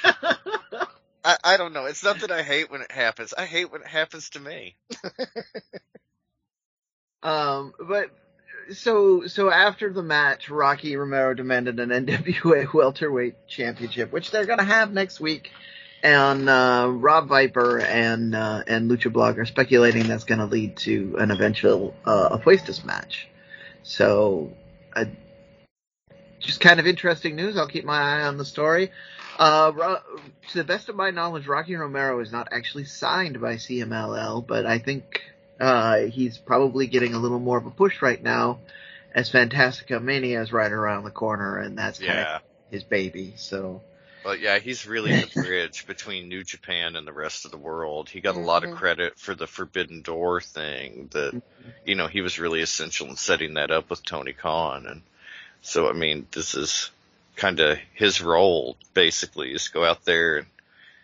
I, 1.23 1.37
I 1.45 1.57
don't 1.59 1.75
know. 1.75 1.85
It's 1.85 2.03
not 2.03 2.21
that 2.21 2.31
I 2.31 2.43
hate 2.43 2.71
when 2.71 2.81
it 2.81 2.91
happens. 2.91 3.35
I 3.37 3.45
hate 3.45 3.71
when 3.71 3.83
it 3.83 3.89
happens 3.89 4.31
to 4.31 4.41
me. 4.41 4.77
Um, 7.23 7.73
but 7.79 8.11
so 8.73 9.27
so 9.27 9.51
after 9.51 9.93
the 9.93 10.03
match, 10.03 10.49
Rocky 10.51 10.97
Romero 10.97 11.35
demanded 11.35 11.81
an 11.81 11.91
NWA 12.07 12.73
welterweight 12.73 13.47
championship, 13.47 14.13
which 14.13 14.31
they're 14.31 14.47
gonna 14.47 14.65
have 14.65 14.93
next 14.93 15.21
week. 15.21 15.51
And 16.03 16.49
uh, 16.49 16.89
Rob 16.93 17.29
Viper 17.29 17.79
and 17.81 18.35
uh, 18.35 18.65
and 18.67 18.91
Lucha 18.91 19.13
Blog 19.13 19.39
are 19.39 19.45
speculating 19.45 20.09
that's 20.09 20.25
going 20.25 20.41
to 20.41 20.47
lead 20.47 20.77
to 20.79 21.15
an 21.19 21.31
eventual 21.31 21.95
uh, 22.05 22.37
Apuestas 22.37 22.85
match. 22.85 23.29
So, 23.85 24.51
just 26.41 26.61
kind 26.61 26.81
of 26.81 26.89
interesting 26.89 27.37
news. 27.37 27.57
I'll 27.57 27.69
keep 27.69 27.85
my 27.85 28.01
eye 28.01 28.23
on 28.23 28.37
the 28.37 28.45
story. 28.45 28.91
Uh, 29.39 29.73
to 30.49 30.59
the 30.59 30.65
best 30.65 30.89
of 30.89 30.97
my 30.97 31.11
knowledge, 31.11 31.47
Rocky 31.47 31.75
Romero 31.75 32.21
is 32.21 32.33
not 32.33 32.49
actually 32.53 32.85
signed 32.85 33.41
by 33.41 33.55
CMLL, 33.55 34.47
but 34.47 34.67
I 34.67 34.79
think 34.79 35.23
uh, 35.63 35.97
he's 36.07 36.39
probably 36.39 36.89
getting 36.89 37.15
a 37.15 37.19
little 37.19 37.39
more 37.39 37.57
of 37.57 37.67
a 37.67 37.71
push 37.71 38.03
right 38.03 38.21
now, 38.23 38.59
as 39.15 39.31
Fantastica 39.31 40.03
Mania 40.03 40.43
is 40.43 40.53
right 40.53 40.73
around 40.73 41.05
the 41.05 41.11
corner, 41.11 41.59
and 41.59 41.79
that's 41.79 41.99
kind 41.99 42.19
Yeah. 42.19 42.37
of 42.37 42.43
his 42.71 42.83
baby. 42.83 43.35
So 43.37 43.81
But 44.25 44.41
yeah, 44.41 44.59
he's 44.59 44.87
really 44.87 45.13
the 45.13 45.27
bridge 45.41 45.87
between 45.87 46.29
New 46.29 46.43
Japan 46.43 46.97
and 46.97 47.07
the 47.07 47.13
rest 47.13 47.45
of 47.45 47.51
the 47.53 47.57
world. 47.57 48.09
He 48.09 48.21
got 48.21 48.37
a 48.37 48.41
lot 48.41 48.65
of 48.65 48.71
Mhm. 48.71 48.77
credit 48.77 49.19
for 49.19 49.35
the 49.35 49.47
Forbidden 49.47 50.03
Door 50.03 50.41
thing 50.43 51.09
that, 51.13 51.41
you 51.85 51.95
know, 51.95 52.07
he 52.09 52.21
was 52.23 52.39
really 52.41 52.61
essential 52.61 53.09
in 53.09 53.17
setting 53.17 53.55
that 53.55 53.71
up 53.71 53.89
with 53.91 54.05
Tony 54.05 54.33
Khan. 54.33 54.87
And 54.87 55.03
so, 55.63 55.89
I 55.89 55.93
mean, 55.93 56.27
this 56.33 56.55
is 56.55 56.91
kind 57.37 57.61
of 57.61 57.79
his 57.95 58.21
role, 58.21 58.77
basically, 58.95 59.53
is 59.53 59.69
go 59.69 59.85
out 59.85 60.05
there 60.05 60.39
and, 60.39 60.47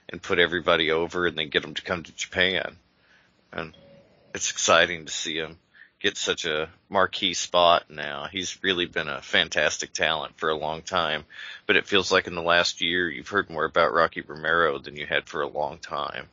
and 0.09 0.23
put 0.23 0.39
everybody 0.39 0.91
over 0.91 1.27
and 1.27 1.37
then 1.39 1.49
get 1.49 1.63
them 1.63 1.75
to 1.75 1.83
come 1.83 2.03
to 2.03 2.13
Japan. 2.13 2.77
And 3.53 3.75
it's 4.39 4.51
exciting 4.51 5.05
to 5.05 5.13
see 5.13 5.37
him 5.37 5.59
get 6.01 6.17
such 6.17 6.45
a 6.45 6.69
marquee 6.89 7.35
spot 7.35 7.91
now. 7.91 8.27
He's 8.31 8.63
really 8.63 8.87
been 8.87 9.09
a 9.09 9.21
fantastic 9.21 9.93
talent 9.93 10.39
for 10.39 10.49
a 10.49 10.57
long 10.57 10.83
time 10.83 11.25
but 11.69 11.77
it 11.77 11.87
feels 11.87 12.11
like 12.11 12.27
in 12.27 12.35
the 12.35 12.43
last 12.43 12.81
year 12.81 13.09
you've 13.09 13.29
heard 13.29 13.51
more 13.51 13.67
about 13.67 13.93
Rocky 13.93 14.23
Romero 14.23 14.79
than 14.79 14.97
you 14.97 15.07
had 15.07 15.29
for 15.29 15.43
a 15.43 15.47
long 15.47 15.79
time. 15.79 16.29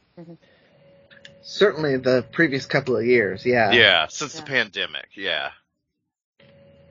certainly 1.44 1.98
the 1.98 2.26
previous 2.32 2.65
couple 2.65 2.96
of 2.96 3.06
years, 3.06 3.46
yeah. 3.46 3.74
yeah, 3.74 4.08
since 4.08 4.34
the 4.34 4.41
pandemic, 4.41 5.10
yeah. 5.13 5.52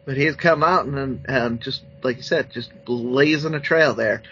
But 0.05 0.18
he's 0.18 0.37
come 0.37 0.62
out 0.62 0.85
and, 0.85 1.24
and 1.27 1.62
just 1.62 1.83
like 2.03 2.18
you 2.18 2.22
said, 2.22 2.53
just 2.53 2.70
blazing 2.85 3.55
a 3.55 3.61
trail 3.61 3.94
there. 3.94 4.22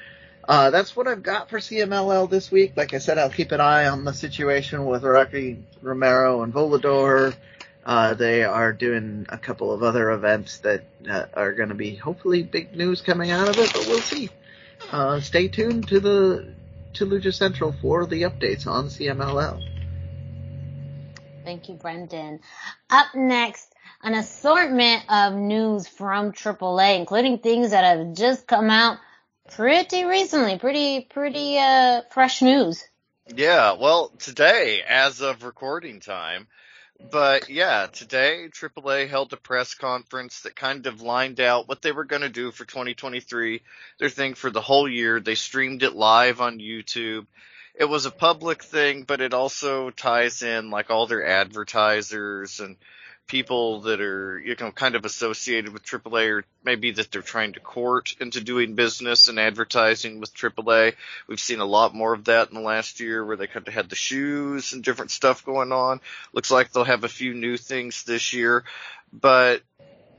Uh, 0.49 0.71
that's 0.71 0.97
what 0.97 1.07
I've 1.07 1.23
got 1.23 1.51
for 1.51 1.59
CMLL 1.59 2.29
this 2.29 2.51
week. 2.51 2.73
Like 2.77 2.95
I 2.95 2.99
said, 2.99 3.19
I'll 3.19 3.31
keep 3.31 3.53
an 3.53 3.61
eye 3.61 3.87
on 3.87 4.05
the 4.05 4.13
situation 4.13 4.87
with 4.87 5.05
Rocky 5.05 5.63
Romero 5.81 6.43
and 6.43 6.53
Volador. 6.53 7.35
Uh, 7.85 8.15
they 8.15 8.45
are 8.45 8.73
doing 8.73 9.27
a 9.29 9.39
couple 9.39 9.73
of 9.73 9.83
other 9.83 10.11
events 10.11 10.59
that 10.59 10.85
uh, 11.09 11.27
are 11.35 11.53
going 11.53 11.69
to 11.69 11.75
be 11.75 11.95
hopefully 11.95 12.43
big 12.43 12.77
news 12.77 13.01
coming 13.01 13.31
out 13.31 13.49
of 13.49 13.59
it, 13.59 13.73
but 13.73 13.87
we'll 13.87 14.01
see. 14.01 14.31
Uh, 14.91 15.21
stay 15.21 15.49
tuned 15.49 15.89
to 15.89 16.01
the 16.01 16.55
to 16.95 17.07
Lucha 17.07 17.33
Central 17.33 17.73
for 17.81 18.07
the 18.07 18.23
updates 18.23 18.67
on 18.67 18.87
CMLL. 18.87 19.63
Thank 21.45 21.69
you, 21.69 21.75
Brendan. 21.75 22.41
Up 22.91 23.15
next, 23.15 23.73
an 24.03 24.15
assortment 24.15 25.05
of 25.11 25.35
news 25.35 25.89
from 25.89 26.33
AAA, 26.33 26.99
including 26.99 27.39
things 27.39 27.71
that 27.71 27.85
have 27.85 28.15
just 28.15 28.47
come 28.47 28.71
out 28.71 28.99
pretty 29.57 30.05
recently, 30.05 30.59
pretty, 30.59 31.01
pretty, 31.01 31.59
uh, 31.59 32.03
fresh 32.11 32.43
news. 32.43 32.83
Yeah, 33.35 33.73
well, 33.73 34.09
today, 34.19 34.83
as 34.87 35.21
of 35.21 35.45
recording 35.45 36.01
time, 36.01 36.49
but 37.11 37.51
yeah, 37.51 37.87
today 37.93 38.49
AAA 38.51 39.09
held 39.09 39.33
a 39.33 39.37
press 39.37 39.75
conference 39.75 40.41
that 40.41 40.57
kind 40.57 40.87
of 40.87 41.03
lined 41.03 41.41
out 41.41 41.69
what 41.69 41.83
they 41.83 41.93
were 41.93 42.05
going 42.05 42.23
to 42.23 42.29
do 42.29 42.51
for 42.51 42.65
2023, 42.65 43.63
their 43.99 44.09
thing 44.09 44.35
for 44.35 44.51
the 44.51 44.61
whole 44.61 44.89
year. 44.89 45.21
They 45.21 45.35
streamed 45.35 45.83
it 45.83 45.95
live 45.95 46.41
on 46.41 46.59
YouTube. 46.59 47.27
It 47.75 47.87
was 47.87 48.07
a 48.07 48.11
public 48.11 48.63
thing, 48.63 49.05
but 49.05 49.21
it 49.21 49.35
also 49.35 49.91
ties 49.91 50.43
in 50.43 50.71
like 50.71 50.91
all 50.91 51.07
their 51.07 51.27
advertisers 51.27 52.61
and 52.61 52.77
people 53.27 53.83
that 53.83 54.01
are, 54.01 54.39
you 54.39 54.55
know, 54.61 54.71
kind 54.71 54.95
of 54.95 55.05
associated 55.05 55.73
with 55.73 55.85
AAA 55.85 56.31
or 56.31 56.45
maybe 56.65 56.91
that 56.93 57.11
they're 57.11 57.23
trying 57.23 57.55
to 57.55 57.61
court 57.61 58.15
into 58.21 58.41
doing 58.41 58.75
business 58.75 59.29
and 59.29 59.39
advertising 59.39 60.21
with 60.21 60.35
AAA. 60.35 60.95
We've 61.27 61.41
seen 61.41 61.61
a 61.61 61.65
lot 61.65 61.95
more 61.95 62.13
of 62.13 62.25
that 62.27 62.49
in 62.49 62.55
the 62.55 62.61
last 62.61 63.01
year 63.01 63.25
where 63.25 63.37
they 63.37 63.47
kind 63.47 63.67
of 63.67 63.73
had 63.73 63.89
the 63.89 63.97
shoes 63.97 64.73
and 64.73 64.85
different 64.85 65.11
stuff 65.11 65.45
going 65.45 65.73
on. 65.73 66.01
Looks 66.33 66.51
like 66.51 66.73
they'll 66.73 66.85
have 66.85 67.05
a 67.05 67.09
few 67.09 67.35
new 67.35 67.57
things 67.57 68.05
this 68.05 68.33
year. 68.33 68.65
But 69.13 69.63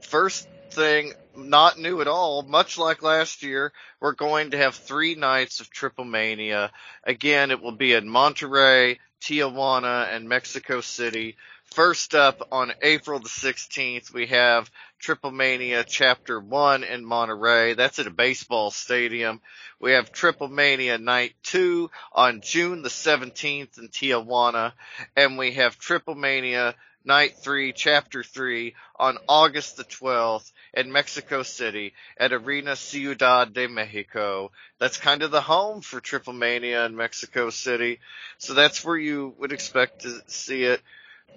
first 0.01 0.47
thing, 0.71 1.13
not 1.35 1.79
new 1.79 2.01
at 2.01 2.07
all, 2.07 2.41
much 2.43 2.77
like 2.77 3.01
last 3.01 3.43
year, 3.43 3.71
we're 3.99 4.13
going 4.13 4.51
to 4.51 4.57
have 4.57 4.75
three 4.75 5.15
nights 5.15 5.59
of 5.59 5.69
Triple 5.69 6.05
Mania. 6.05 6.71
Again, 7.03 7.51
it 7.51 7.61
will 7.61 7.71
be 7.71 7.93
in 7.93 8.05
Monterrey, 8.05 8.97
Tijuana, 9.21 10.13
and 10.13 10.27
Mexico 10.27 10.81
City. 10.81 11.37
First 11.73 12.13
up 12.13 12.49
on 12.51 12.71
April 12.83 13.17
the 13.17 13.29
16th, 13.29 14.13
we 14.13 14.27
have 14.27 14.69
Triple 14.99 15.31
Mania 15.31 15.83
Chapter 15.83 16.39
1 16.39 16.83
in 16.83 17.03
Monterrey. 17.03 17.75
That's 17.75 17.97
at 17.97 18.05
a 18.05 18.11
baseball 18.11 18.69
stadium. 18.69 19.41
We 19.79 19.93
have 19.93 20.11
Triple 20.11 20.49
Mania 20.49 20.99
Night 20.99 21.33
2 21.41 21.89
on 22.11 22.41
June 22.41 22.83
the 22.83 22.89
17th 22.89 23.79
in 23.79 23.87
Tijuana. 23.87 24.73
And 25.15 25.35
we 25.35 25.53
have 25.53 25.79
Triple 25.79 26.13
Mania 26.13 26.75
Night 27.05 27.39
3, 27.39 27.73
Chapter 27.73 28.21
3 28.21 28.75
on 28.97 29.17
August 29.27 29.75
the 29.75 29.83
12th 29.83 30.51
in 30.75 30.91
Mexico 30.91 31.41
City 31.41 31.95
at 32.19 32.33
Arena 32.33 32.75
Ciudad 32.75 33.51
de 33.51 33.67
Mexico. 33.67 34.51
That's 34.77 34.97
kind 34.97 35.23
of 35.23 35.31
the 35.31 35.41
home 35.41 35.81
for 35.81 35.99
Triple 35.99 36.33
Mania 36.33 36.85
in 36.85 36.95
Mexico 36.95 37.49
City. 37.49 37.99
So 38.37 38.53
that's 38.53 38.85
where 38.85 38.95
you 38.95 39.33
would 39.39 39.51
expect 39.51 40.01
to 40.01 40.21
see 40.27 40.65
it 40.65 40.79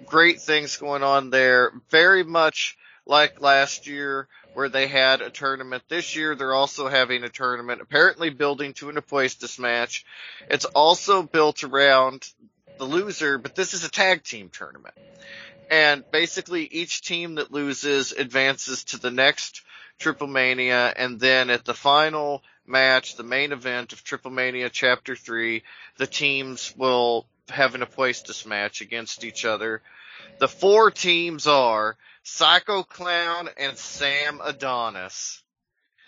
great 0.05 0.41
things 0.41 0.77
going 0.77 1.03
on 1.03 1.29
there. 1.29 1.71
Very 1.89 2.23
much 2.23 2.77
like 3.05 3.41
last 3.41 3.87
year 3.87 4.27
where 4.53 4.69
they 4.69 4.87
had 4.87 5.21
a 5.21 5.29
tournament. 5.29 5.83
This 5.87 6.15
year 6.15 6.35
they're 6.35 6.53
also 6.53 6.87
having 6.87 7.23
a 7.23 7.29
tournament, 7.29 7.81
apparently 7.81 8.29
building 8.29 8.73
to 8.73 8.89
an 8.89 8.95
Apuestas 8.95 9.59
match. 9.59 10.05
It's 10.49 10.65
also 10.65 11.23
built 11.23 11.63
around 11.63 12.27
the 12.77 12.85
loser, 12.85 13.37
but 13.37 13.55
this 13.55 13.73
is 13.73 13.83
a 13.83 13.91
tag 13.91 14.23
team 14.23 14.49
tournament. 14.49 14.95
And 15.69 16.09
basically 16.11 16.63
each 16.63 17.01
team 17.01 17.35
that 17.35 17.51
loses 17.51 18.13
advances 18.13 18.85
to 18.85 18.97
the 18.97 19.11
next 19.11 19.61
Triple 19.99 20.27
Mania 20.27 20.93
and 20.95 21.19
then 21.19 21.49
at 21.49 21.65
the 21.65 21.73
final 21.73 22.43
match, 22.65 23.15
the 23.15 23.23
main 23.23 23.51
event 23.51 23.93
of 23.93 24.03
Triple 24.03 24.31
Mania 24.31 24.69
Chapter 24.69 25.15
3, 25.15 25.63
the 25.97 26.07
teams 26.07 26.73
will 26.77 27.25
have 27.49 27.71
place 27.71 28.21
Apuestas 28.21 28.45
match 28.45 28.81
against 28.81 29.23
each 29.23 29.45
other. 29.45 29.81
The 30.39 30.47
four 30.47 30.91
teams 30.91 31.47
are 31.47 31.97
Psycho 32.23 32.83
Clown 32.83 33.49
and 33.57 33.77
Sam 33.77 34.41
Adonis, 34.43 35.41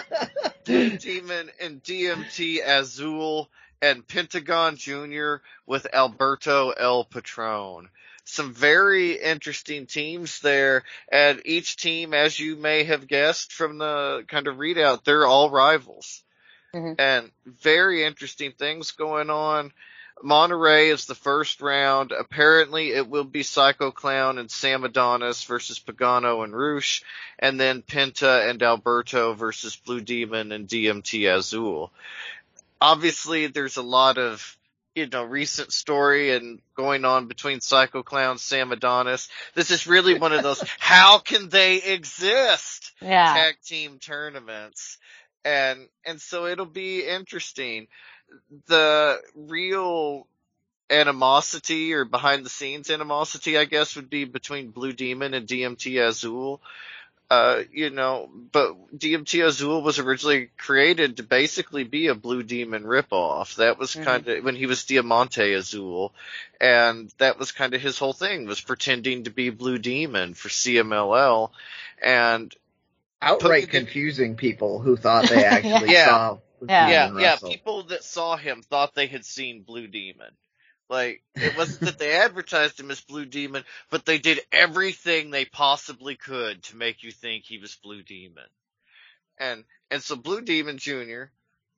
Demon 0.97 1.49
and 1.61 1.83
DMT 1.83 2.65
Azul 2.65 3.49
and 3.81 4.07
Pentagon 4.07 4.75
Jr. 4.75 5.35
with 5.65 5.87
Alberto 5.93 6.71
El 6.71 7.05
Patron. 7.05 7.89
Some 8.25 8.53
very 8.53 9.13
interesting 9.13 9.87
teams 9.87 10.39
there, 10.41 10.83
and 11.11 11.41
each 11.45 11.77
team, 11.77 12.13
as 12.13 12.39
you 12.39 12.55
may 12.55 12.83
have 12.83 13.07
guessed 13.07 13.51
from 13.53 13.79
the 13.79 14.23
kind 14.27 14.47
of 14.47 14.57
readout, 14.57 15.03
they're 15.03 15.25
all 15.25 15.49
rivals. 15.49 16.23
Mhm. 16.73 16.95
And 16.99 17.32
very 17.45 18.03
interesting 18.03 18.51
things 18.51 18.91
going 18.91 19.29
on. 19.29 19.71
Monterrey 20.23 20.91
is 20.91 21.05
the 21.05 21.15
first 21.15 21.62
round. 21.62 22.12
Apparently 22.12 22.91
it 22.91 23.08
will 23.08 23.23
be 23.23 23.43
Psycho 23.43 23.91
Clown 23.91 24.38
and 24.38 24.51
Sam 24.51 24.84
Adonis 24.84 25.43
versus 25.45 25.79
Pagano 25.79 26.43
and 26.43 26.55
Rush, 26.55 27.03
and 27.38 27.60
then 27.60 27.82
Penta 27.82 28.49
and 28.49 28.62
Alberto 28.62 29.34
versus 29.34 29.75
Blue 29.77 30.01
Demon 30.01 30.51
and 30.51 30.67
DMT 30.67 31.34
Azul. 31.34 31.91
Obviously 32.82 33.47
there's 33.47 33.77
a 33.77 33.82
lot 33.82 34.17
of, 34.17 34.58
you 34.95 35.08
know, 35.08 35.23
recent 35.23 35.71
story 35.71 36.36
and 36.36 36.60
going 36.75 37.05
on 37.05 37.27
between 37.27 37.62
Psycho 37.62 38.03
Clown, 38.03 38.38
Sam 38.38 38.71
Adonis. 38.71 39.29
This 39.53 39.71
is 39.71 39.88
really 39.88 40.19
one 40.19 40.34
of 40.34 40.43
those, 40.43 40.62
how 40.79 41.19
can 41.19 41.49
they 41.49 41.82
exist? 41.82 42.91
Yeah. 43.01 43.34
tag 43.34 43.55
team 43.63 43.99
tournaments. 43.99 44.97
And, 45.49 45.88
and 46.05 46.21
so 46.21 46.45
it'll 46.45 46.65
be 46.65 47.05
interesting. 47.05 47.88
The 48.67 49.19
real 49.35 50.27
animosity 50.91 51.93
or 51.93 52.05
behind 52.05 52.45
the 52.45 52.49
scenes 52.49 52.89
animosity, 52.89 53.57
I 53.57 53.65
guess, 53.65 53.95
would 53.95 54.09
be 54.09 54.25
between 54.25 54.69
Blue 54.69 54.93
Demon 54.93 55.33
and 55.33 55.47
DMT 55.47 56.05
Azul. 56.07 56.62
Uh, 57.31 57.62
you 57.71 57.91
know, 57.91 58.27
but 58.51 58.97
DMT 58.97 59.45
Azul 59.45 59.83
was 59.83 59.99
originally 59.99 60.49
created 60.57 61.17
to 61.17 61.23
basically 61.23 61.83
be 61.83 62.07
a 62.07 62.15
Blue 62.15 62.41
Demon 62.41 62.83
ripoff. 62.83 63.55
That 63.55 63.77
was 63.77 63.95
Mhm. 63.95 64.03
kind 64.03 64.27
of 64.27 64.43
when 64.43 64.55
he 64.55 64.65
was 64.65 64.85
Diamante 64.85 65.53
Azul, 65.53 66.12
and 66.59 67.13
that 67.19 67.38
was 67.38 67.51
kind 67.51 67.75
of 67.75 67.81
his 67.81 67.99
whole 67.99 68.13
thing 68.13 68.47
was 68.47 68.62
pretending 68.62 69.25
to 69.25 69.29
be 69.29 69.51
Blue 69.51 69.77
Demon 69.77 70.33
for 70.33 70.49
CMLL, 70.49 71.51
and 72.01 72.55
outright 73.21 73.63
Put- 73.65 73.71
confusing 73.71 74.36
people 74.36 74.79
who 74.79 74.95
thought 74.97 75.27
they 75.29 75.43
actually 75.45 75.91
Yeah. 75.91 76.05
saw 76.05 76.38
Yeah. 76.67 76.89
yeah, 76.89 77.08
Demon 77.08 77.21
yeah, 77.21 77.29
wrestle. 77.32 77.49
people 77.51 77.84
that 77.84 78.03
saw 78.03 78.36
him 78.38 78.62
thought 78.62 78.93
they 78.95 79.08
had 79.08 79.25
seen 79.25 79.63
Blue 79.63 79.88
Demon, 79.88 80.32
Like, 80.89 81.21
it 81.36 81.55
wasn't 81.55 81.82
that 81.82 81.99
they 81.99 82.13
advertised 82.17 82.79
him 82.79 82.91
as 82.91 82.99
Blue 83.01 83.25
Demon, 83.25 83.63
but 83.91 84.05
they 84.05 84.17
did 84.17 84.39
everything 84.51 85.29
they 85.29 85.45
possibly 85.45 86.15
could 86.15 86.63
to 86.63 86.75
make 86.75 87.03
you 87.03 87.12
think 87.12 87.45
he 87.45 87.60
was 87.60 87.75
Blue 87.75 88.01
Demon. 88.03 88.47
And, 89.38 89.63
and 89.91 90.01
so 90.03 90.15
Blue 90.15 90.41
Demon 90.41 90.77
Jr. 90.79 91.25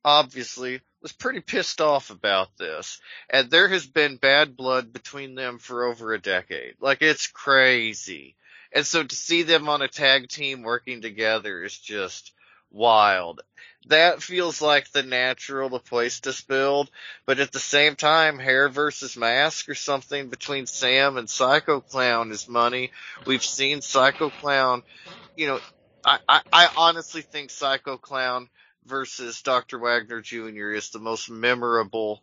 obviously 0.04 0.82
was 1.02 1.12
pretty 1.12 1.42
pissed 1.42 1.82
off 1.82 2.10
about 2.10 2.58
this. 2.58 3.00
And 3.30 3.52
there 3.52 3.68
has 3.68 3.86
been 3.86 4.18
bad 4.18 4.56
blood 4.58 4.94
between 4.94 5.36
them 5.36 5.60
for 5.60 5.86
over 5.86 6.14
a 6.14 6.22
decade. 6.22 6.76
Like, 6.80 7.02
it's 7.02 7.28
crazy. 7.28 8.36
And 8.74 8.86
so 8.86 9.04
to 9.04 9.16
see 9.16 9.44
them 9.44 9.70
on 9.70 9.82
a 9.82 9.88
tag 9.88 10.30
team 10.30 10.62
working 10.64 11.02
together 11.02 11.64
is 11.64 11.78
just 11.78 12.32
wild. 12.72 13.42
That 13.88 14.22
feels 14.22 14.62
like 14.62 14.92
the 14.92 15.04
natural 15.04 15.70
the 15.70 15.80
place 15.80 16.20
to 16.22 16.44
build, 16.48 16.90
but 17.26 17.40
at 17.40 17.52
the 17.52 17.60
same 17.60 17.96
time, 17.96 18.40
hair 18.40 18.70
versus 18.70 19.18
mask 19.18 19.70
or 19.70 19.76
something 19.76 20.30
between 20.30 20.68
Sam 20.68 21.18
and 21.18 21.30
Psycho 21.30 21.82
Clown 21.82 22.32
is 22.32 22.48
money. 22.48 22.92
We've 23.26 23.44
seen 23.44 23.82
Psycho 23.82 24.30
Clown, 24.30 24.84
you 25.36 25.48
know, 25.48 25.60
I, 26.06 26.20
I, 26.28 26.42
I 26.52 26.70
honestly 26.78 27.22
think 27.24 27.50
Psycho 27.50 27.98
Clown 27.98 28.50
versus 28.86 29.42
Dr. 29.42 29.80
Wagner 29.80 30.22
Jr. 30.22 30.72
is 30.72 30.90
the 30.90 31.00
most 31.00 31.30
memorable 31.30 32.22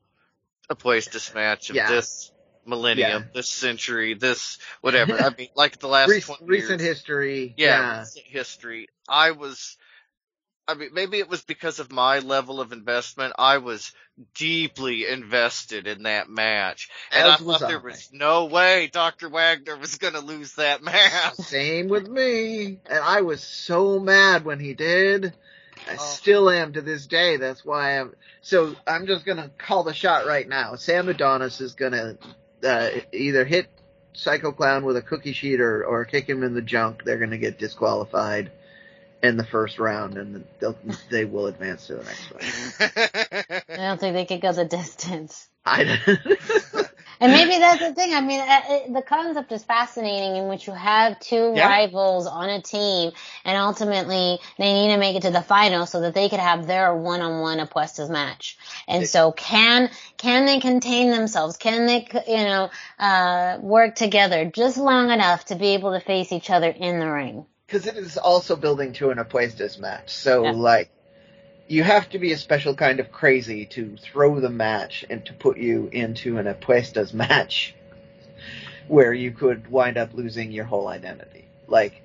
place 0.76 1.06
to 1.08 1.34
match 1.34 1.70
of 1.70 1.76
Yeah. 1.76 1.88
this 1.88 2.30
millennium, 2.68 3.22
Yeah. 3.24 3.28
this 3.35 3.48
century, 3.48 4.14
this 4.14 4.59
whatever. 4.81 5.16
I 5.20 5.31
mean, 5.37 5.48
like 5.57 5.78
the 5.78 5.88
last 5.88 6.11
Recent, 6.11 6.38
20 6.38 6.50
recent 6.50 6.81
years. 6.81 6.96
history. 6.98 7.54
Yeah, 7.57 8.00
recent 8.00 8.26
history. 8.26 8.88
I 9.09 9.33
was, 9.33 9.76
I 10.68 10.74
mean, 10.74 10.90
maybe 10.92 11.18
it 11.18 11.28
was 11.28 11.42
because 11.42 11.78
of 11.78 11.90
my 11.90 12.18
level 12.18 12.61
of 12.61 12.72
investment. 12.72 13.33
I 13.38 13.59
was 13.59 13.92
deeply 14.35 15.07
invested 15.07 15.87
in 15.87 16.02
that 16.02 16.28
match. 16.28 16.88
And 17.12 17.24
As 17.26 17.40
I 17.40 17.44
thought 17.44 17.61
there 17.61 17.78
I. 17.81 17.83
was 17.83 18.11
no 18.12 18.46
way 18.46 18.88
Dr. 18.92 19.28
Wagner 19.28 19.76
was 19.76 19.96
gonna 19.96 20.20
lose 20.20 20.54
that 20.57 20.83
match. 20.83 21.35
Same 21.37 21.88
with 21.88 22.09
me. 22.09 22.78
And 22.87 22.98
I 23.02 23.22
was 23.22 23.42
so 23.42 23.98
mad 23.98 24.44
when 24.44 24.61
he 24.61 24.74
did. 24.74 25.35
I 25.88 25.94
Oh. 25.94 25.96
still 26.04 26.50
am 26.50 26.72
to 26.72 26.83
this 26.83 27.07
day. 27.07 27.37
That's 27.37 27.64
why 27.64 28.00
I'm. 28.00 28.12
So 28.42 28.74
I'm 28.87 29.07
just 29.07 29.24
gonna 29.24 29.50
call 29.57 29.85
the 29.85 29.94
shot 29.94 30.26
right 30.26 30.46
now. 30.48 30.74
Sam 30.74 31.09
Adonis 31.09 31.61
is 31.61 31.74
gonna 31.74 32.18
uh, 32.64 32.90
either 33.12 33.44
hit 33.44 33.68
Psycho 34.12 34.52
Clown 34.52 34.84
with 34.84 34.96
a 34.96 35.02
cookie 35.02 35.32
sheet 35.32 35.60
or, 35.60 35.84
or 35.84 36.04
kick 36.04 36.28
him 36.28 36.42
in 36.42 36.54
the 36.54 36.62
junk. 36.62 37.04
They're 37.04 37.18
gonna 37.18 37.38
get 37.38 37.58
disqualified 37.58 38.50
in 39.22 39.36
the 39.36 39.44
first 39.44 39.78
round, 39.78 40.16
and 40.16 40.44
they'll, 40.60 40.76
they 41.10 41.24
will 41.24 41.46
advance 41.46 41.86
to 41.88 41.96
the 41.96 42.04
next 42.04 42.30
round. 42.30 43.62
I 43.68 43.76
don't 43.76 44.00
think 44.00 44.14
they 44.14 44.24
could 44.24 44.40
go 44.40 44.52
the 44.52 44.64
distance. 44.64 45.48
I, 45.64 45.98
And 47.20 47.33
maybe 47.33 47.59
that's 47.59 47.81
the 47.81 47.94
thing. 47.94 48.14
I 48.14 48.20
mean, 48.20 48.40
uh, 48.40 48.61
it, 48.68 48.92
the 48.92 49.02
concept 49.02 49.52
is 49.52 49.64
fascinating 49.64 50.37
in 50.37 50.48
which 50.48 50.66
you 50.66 50.72
have 50.72 51.18
two 51.20 51.54
Yeah. 51.54 51.68
rivals 51.68 52.26
on 52.26 52.48
a 52.48 52.62
team 52.62 53.12
and 53.44 53.57
ultimately 53.57 54.38
they 54.59 54.72
need 54.72 54.92
to 54.94 54.98
make 54.98 55.16
it 55.16 55.22
to 55.22 55.31
the 55.31 55.42
final 55.42 55.87
so 55.87 56.00
that 56.02 56.14
they 56.14 56.28
could 56.28 56.40
have 56.40 56.66
their 56.66 56.94
one-on-one 56.94 57.59
apuestas 57.59 58.11
match. 58.11 58.59
And 58.87 59.07
so 59.07 59.33
can, 59.33 59.90
can 60.16 60.46
they 60.46 60.61
contain 60.61 61.11
themselves? 61.11 61.57
Can 61.57 61.87
they, 61.87 62.07
you 62.28 62.37
know, 62.44 62.70
uh, 62.98 63.59
work 63.61 63.94
together 63.96 64.44
just 64.44 64.78
long 64.78 65.11
enough 65.11 65.46
to 65.46 65.57
be 65.57 65.68
able 65.68 65.92
to 65.92 66.00
face 66.00 66.33
each 66.33 66.50
other 66.50 66.68
in 66.70 67.00
the 67.00 67.11
ring? 67.11 67.46
because 67.66 67.87
it 67.87 67.96
is 67.96 68.16
also 68.16 68.57
building 68.57 68.94
to 68.94 69.11
an 69.11 69.18
Apuestas 69.18 69.78
match. 69.78 70.11
So 70.11 70.44
Yeah. 70.44 70.52
like, 70.52 70.90
you 71.68 71.83
have 71.83 72.09
to 72.11 72.18
be 72.18 72.33
a 72.33 72.38
special 72.38 72.74
kind 72.74 72.98
of 72.98 73.12
crazy 73.12 73.66
to 73.66 73.96
throw 73.98 74.40
the 74.40 74.50
match 74.50 75.04
and 75.09 75.24
to 75.26 75.35
put 75.35 75.59
you 75.59 75.88
into 75.92 76.38
an 76.38 76.46
Apuestas 76.46 77.12
match 77.12 77.74
where 78.88 79.12
you 79.12 79.31
could 79.31 79.70
wind 79.70 79.98
up 79.98 80.14
losing 80.14 80.50
your 80.50 80.64
whole 80.64 80.88
identity. 80.88 81.44
Like, 81.66 82.02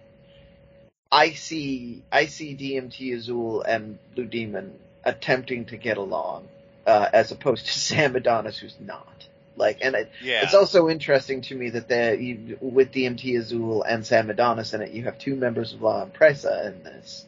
I 1.09 1.31
see, 1.31 2.03
I 2.11 2.25
see 2.25 2.55
DMT 2.55 3.15
Azul 3.15 3.61
and 3.61 3.97
Blue 4.13 4.25
Demon 4.25 4.77
attempting 5.05 5.65
to 5.65 5.77
get 5.77 5.97
along, 5.97 6.49
uh, 6.85 7.07
as 7.13 7.31
opposed 7.31 7.65
to 7.67 7.71
Sam 7.79 8.15
Adonis 8.17 8.57
who's 8.57 8.75
not. 8.81 9.07
Like, 9.55 9.79
and 9.81 9.95
it, 9.95 10.11
yeah. 10.21 10.41
it's 10.43 10.55
also 10.55 10.89
interesting 10.89 11.41
to 11.43 11.55
me 11.55 11.69
that 11.69 11.87
the 11.87 12.17
you, 12.19 12.57
with 12.59 12.91
DMT 12.91 13.39
Azul 13.39 13.83
and 13.83 14.05
Sam 14.05 14.29
Adonis 14.29 14.73
in 14.73 14.81
it, 14.81 14.91
you 14.91 15.03
have 15.03 15.19
two 15.19 15.35
members 15.35 15.73
of 15.73 15.81
La 15.81 16.01
Empresa 16.01 16.67
in 16.67 16.83
this. 16.83 17.25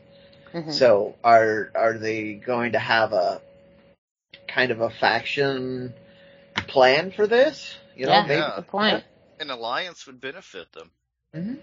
Mhm. 0.55 0.71
So 0.71 1.15
are 1.21 1.69
are 1.75 1.97
they 1.97 2.33
going 2.33 2.71
to 2.71 2.79
have 2.79 3.11
a 3.11 3.41
kind 4.47 4.71
of 4.71 4.79
a 4.79 4.89
faction 4.89 5.93
plan 6.67 7.11
for 7.11 7.27
this? 7.27 7.75
You 7.95 8.05
know, 8.05 8.13
yeah, 8.13 8.27
maybe. 8.27 8.51
good 8.55 8.67
point. 8.67 9.03
An 9.39 9.49
alliance 9.49 10.07
would 10.07 10.21
benefit 10.21 10.71
them. 10.71 10.91
Mhm. 11.35 11.59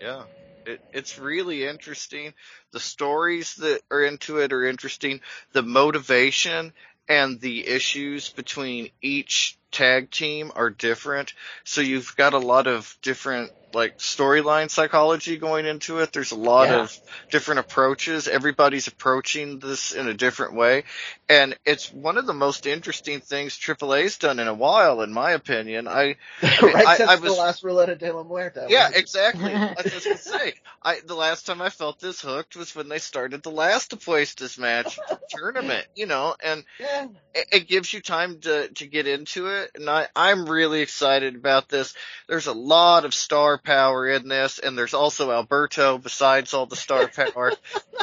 Yeah. 0.00 0.24
It, 0.64 0.80
it's 0.92 1.18
really 1.18 1.66
interesting. 1.66 2.34
The 2.70 2.78
stories 2.78 3.56
that 3.56 3.82
are 3.90 4.04
into 4.04 4.38
it 4.38 4.52
are 4.52 4.64
interesting. 4.64 5.20
The 5.52 5.62
motivation 5.62 6.72
and 7.08 7.40
the 7.40 7.66
issues 7.66 8.30
between 8.30 8.90
each 9.00 9.58
tag 9.72 10.10
team 10.10 10.52
are 10.54 10.70
different. 10.70 11.34
So 11.64 11.80
you've 11.80 12.14
got 12.16 12.34
a 12.34 12.38
lot 12.38 12.66
of 12.66 12.96
different 13.02 13.50
like 13.74 13.96
storyline 13.96 14.68
psychology 14.68 15.38
going 15.38 15.64
into 15.64 16.00
it. 16.00 16.12
There's 16.12 16.32
a 16.32 16.36
lot 16.36 16.68
Yeah. 16.68 16.80
of 16.82 17.00
different 17.30 17.60
approaches. 17.60 18.28
Everybody's 18.28 18.86
approaching 18.86 19.60
this 19.60 19.92
in 19.92 20.08
a 20.08 20.12
different 20.12 20.52
way. 20.52 20.84
And 21.26 21.56
it's 21.64 21.90
one 21.90 22.18
of 22.18 22.26
the 22.26 22.34
most 22.34 22.66
interesting 22.66 23.20
things 23.20 23.56
AAA's 23.58 24.18
done 24.18 24.38
in 24.40 24.46
a 24.46 24.52
while, 24.52 25.00
in 25.00 25.10
my 25.10 25.30
opinion. 25.30 25.88
I, 25.88 26.04
mean, 26.42 26.74
right 26.74 26.86
I- 26.86 26.96
since 26.98 27.08
I 27.08 27.16
the 27.16 27.22
was- 27.22 27.38
last 27.38 27.64
Ruleta 27.64 27.96
de 27.98 28.12
la 28.12 28.22
Muerte. 28.24 28.66
yeah, 28.68 28.90
exactly. 28.94 29.54
I 29.54 29.72
was 29.82 29.90
just 29.90 30.04
gonna 30.04 30.18
say, 30.18 30.52
I 30.82 30.98
the 31.06 31.14
last 31.14 31.46
time 31.46 31.62
I 31.62 31.70
felt 31.70 31.98
this 31.98 32.20
hooked 32.20 32.56
was 32.56 32.74
when 32.76 32.90
they 32.90 32.98
started 32.98 33.42
the 33.42 33.50
last 33.50 33.92
Apuestas 33.92 34.58
match 34.58 34.98
tournament, 35.30 35.86
you 35.94 36.04
know, 36.04 36.36
and 36.44 36.62
yeah. 36.78 37.06
it, 37.34 37.46
it 37.52 37.68
gives 37.68 37.90
you 37.90 38.02
time 38.02 38.38
to 38.40 38.68
to 38.68 38.86
get 38.86 39.06
into 39.06 39.46
it. 39.46 39.61
And 39.74 39.88
I 39.88 40.08
I'm 40.14 40.46
really 40.48 40.80
excited 40.80 41.36
about 41.36 41.68
this. 41.68 41.94
There's 42.28 42.46
a 42.46 42.52
lot 42.52 43.04
of 43.04 43.14
star 43.14 43.58
power 43.58 44.08
in 44.08 44.28
this, 44.28 44.58
and 44.58 44.76
there's 44.76 44.94
also 44.94 45.30
Alberto 45.30 45.98
besides 45.98 46.54
all 46.54 46.66
the 46.66 46.76
star 46.76 47.08
power, 47.34 47.52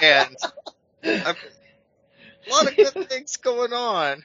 and 0.01 0.35
I'm, 1.03 1.35
a 2.47 2.51
lot 2.51 2.67
of 2.67 2.75
good 2.75 3.09
things 3.09 3.37
going 3.37 3.73
on. 3.73 4.23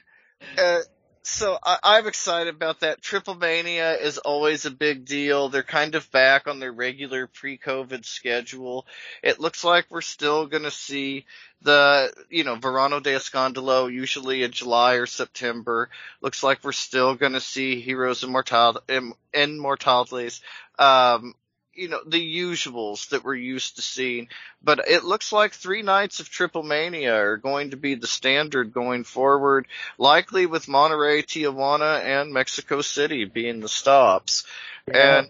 Uh, 0.57 0.79
so 1.25 1.57
I, 1.63 1.77
I'm 1.83 2.07
excited 2.07 2.53
about 2.53 2.81
that. 2.81 3.01
Triple 3.01 3.35
Mania 3.35 3.93
is 3.97 4.17
always 4.19 4.65
a 4.65 4.71
big 4.71 5.05
deal. 5.05 5.49
They're 5.49 5.63
kind 5.63 5.95
of 5.95 6.09
back 6.11 6.47
on 6.47 6.59
their 6.59 6.71
regular 6.71 7.27
pre-COVID 7.27 8.05
schedule. 8.05 8.85
It 9.23 9.39
looks 9.39 9.63
like 9.63 9.85
we're 9.89 10.01
still 10.01 10.45
going 10.45 10.63
to 10.63 10.71
see 10.71 11.25
the, 11.61 12.13
you 12.29 12.43
know, 12.43 12.55
Verano 12.55 12.99
de 12.99 13.11
Escandalo 13.11 13.91
usually 13.91 14.43
in 14.43 14.51
July 14.51 14.95
or 14.95 15.07
September. 15.07 15.89
Looks 16.21 16.43
like 16.43 16.63
we're 16.63 16.71
still 16.71 17.15
going 17.15 17.33
to 17.33 17.41
see 17.41 17.81
Heroes 17.81 18.23
Immortal, 18.23 18.81
Im, 18.87 19.13
Immortales, 19.33 20.41
um, 20.77 21.33
you 21.75 21.89
know, 21.89 21.99
the 22.05 22.39
usuals 22.39 23.09
that 23.09 23.23
we're 23.23 23.35
used 23.35 23.75
to 23.75 23.81
seeing. 23.81 24.29
But 24.63 24.87
it 24.87 25.03
looks 25.03 25.31
like 25.31 25.53
three 25.53 25.81
nights 25.81 26.19
of 26.19 26.29
Triple 26.29 26.63
Mania 26.63 27.15
are 27.15 27.37
going 27.37 27.71
to 27.71 27.77
be 27.77 27.95
the 27.95 28.07
standard 28.07 28.73
going 28.73 29.03
forward, 29.03 29.67
likely 29.97 30.45
with 30.45 30.65
Monterrey, 30.65 31.23
Tijuana, 31.23 32.03
and 32.03 32.33
Mexico 32.33 32.81
City 32.81 33.25
being 33.25 33.59
the 33.59 33.69
stops. 33.69 34.45
And 34.91 35.29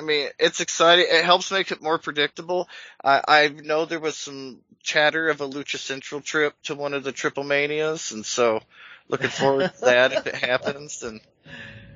I 0.00 0.02
mean, 0.02 0.28
it's 0.38 0.60
exciting. 0.60 1.06
It 1.08 1.24
helps 1.24 1.50
make 1.50 1.70
it 1.70 1.82
more 1.82 1.98
predictable. 1.98 2.68
I, 3.04 3.22
I 3.28 3.48
know 3.48 3.84
there 3.84 4.00
was 4.00 4.16
some 4.16 4.60
chatter 4.82 5.28
of 5.28 5.42
a 5.42 5.48
Lucha 5.48 5.76
Central 5.76 6.22
trip 6.22 6.54
to 6.64 6.74
one 6.74 6.94
of 6.94 7.04
the 7.04 7.12
Triple 7.12 7.44
Manias, 7.44 8.12
and 8.12 8.24
so 8.24 8.60
looking 9.08 9.28
forward 9.28 9.74
to 9.74 9.80
that 9.82 10.12
if 10.12 10.26
it 10.26 10.36
happens, 10.36 11.02
and 11.02 11.20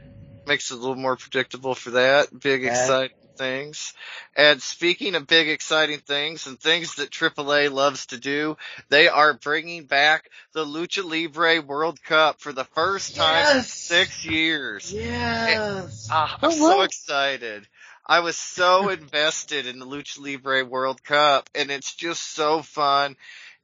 makes 0.46 0.70
it 0.70 0.74
a 0.74 0.76
little 0.78 0.96
more 0.96 1.16
predictable 1.16 1.74
for 1.74 1.90
that. 1.92 2.28
Big 2.38 2.62
Yeah. 2.62 2.68
exciting 2.68 3.16
things. 3.36 3.92
And 4.36 4.62
speaking 4.62 5.14
of 5.14 5.26
big 5.26 5.48
exciting 5.48 6.00
things 6.00 6.46
and 6.46 6.58
things 6.60 6.96
that 6.96 7.10
AAA 7.10 7.68
loves 7.68 8.06
to 8.06 8.18
do, 8.18 8.56
they 8.90 9.08
are 9.08 9.34
bringing 9.34 9.84
back 9.86 10.30
the 10.52 10.64
Lucha 10.64 11.04
Libre 11.04 11.60
World 11.60 12.02
Cup 12.02 12.40
for 12.40 12.52
the 12.52 12.64
first 12.64 13.16
time 13.16 13.50
in 13.50 13.62
six 13.62 14.24
years. 14.24 14.92
Yes. 14.92 16.08
Ah, 16.10 16.38
I'm 16.42 16.50
Woo 16.50 16.56
so 16.68 16.82
excited. 16.82 17.66
I 18.06 18.20
was 18.20 18.36
so 18.36 18.88
invested 18.90 19.66
in 19.66 19.78
the 19.78 19.86
Lucha 19.86 20.18
Libre 20.20 20.64
World 20.64 21.02
Cup 21.02 21.48
and 21.54 21.70
it's 21.70 21.94
just 21.94 22.34
so 22.34 22.62
fun. 22.62 23.16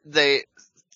They 0.05 0.45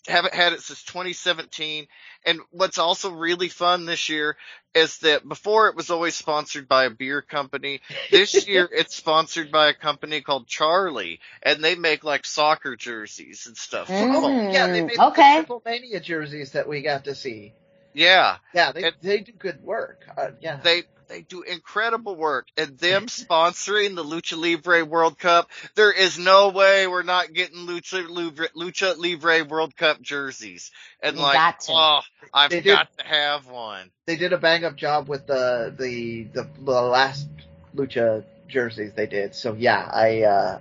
haven't 0.06 0.34
had 0.34 0.52
it 0.52 0.60
since 0.60 0.82
2017. 0.84 1.86
And 2.24 2.40
what's 2.50 2.78
also 2.78 3.10
really 3.10 3.48
fun 3.48 3.86
this 3.86 4.08
year 4.08 4.36
is 4.74 4.98
that 4.98 5.26
before 5.26 5.68
it 5.68 5.76
was 5.76 5.90
always 5.90 6.14
sponsored 6.14 6.68
by 6.68 6.84
a 6.84 6.90
beer 6.90 7.22
company. 7.22 7.80
This 8.10 8.46
year 8.48 8.68
it's 8.70 8.94
sponsored 8.94 9.50
by 9.50 9.68
a 9.68 9.74
company 9.74 10.20
called 10.20 10.46
Charly 10.46 11.20
and 11.42 11.62
they 11.62 11.74
make 11.74 12.04
like 12.04 12.26
soccer 12.26 12.76
jerseys 12.76 13.46
and 13.46 13.56
stuff. 13.56 13.88
Mm. 13.88 14.14
Oh, 14.14 14.52
yeah, 14.52 14.66
they 14.66 14.82
made 14.82 14.98
okay. 14.98 15.36
the 15.36 15.46
Triple 15.46 15.62
Mania 15.64 16.00
jerseys 16.00 16.52
that 16.52 16.68
we 16.68 16.82
got 16.82 17.04
to 17.04 17.14
see. 17.14 17.54
Yeah, 17.94 18.36
Yeah, 18.52 18.72
they 18.72 18.82
And- 18.84 18.94
they 19.00 19.20
do 19.20 19.32
good 19.32 19.62
work. 19.62 20.02
Uh, 20.16 20.30
yeah. 20.40 20.56
they 20.56 20.82
they 21.06 21.20
do 21.20 21.42
incredible 21.42 22.16
work, 22.16 22.46
and 22.56 22.78
them 22.78 23.06
sponsoring 23.08 23.94
the 23.94 24.02
Lucha 24.02 24.38
Libre 24.38 24.84
World 24.86 25.18
Cup. 25.18 25.50
There 25.74 25.92
is 25.92 26.18
no 26.18 26.48
way 26.48 26.86
we're 26.86 27.02
not 27.02 27.32
getting 27.34 27.66
Lucha 27.66 28.08
Libre, 28.08 28.48
Lucha 28.56 28.96
Libre 28.96 29.44
World 29.44 29.76
Cup 29.76 30.00
jerseys. 30.00 30.70
And 31.02 31.16
We 31.16 31.22
like, 31.22 31.56
oh, 31.68 32.00
I've 32.32 32.50
They 32.50 32.62
did. 32.62 32.74
got 32.76 32.88
to 32.98 33.04
have 33.04 33.46
one. 33.48 33.90
they 34.06 34.16
did 34.16 34.32
a 34.32 34.38
bang 34.38 34.64
up 34.64 34.76
job 34.76 35.08
with 35.08 35.26
the 35.26 35.74
the 35.78 36.24
the, 36.32 36.48
the 36.64 36.72
last 36.82 37.28
lucha 37.76 38.24
jerseys 38.48 38.94
they 38.94 39.06
did. 39.06 39.34
So 39.34 39.52
yeah, 39.52 39.88
I 39.92 40.22
uh 40.22 40.58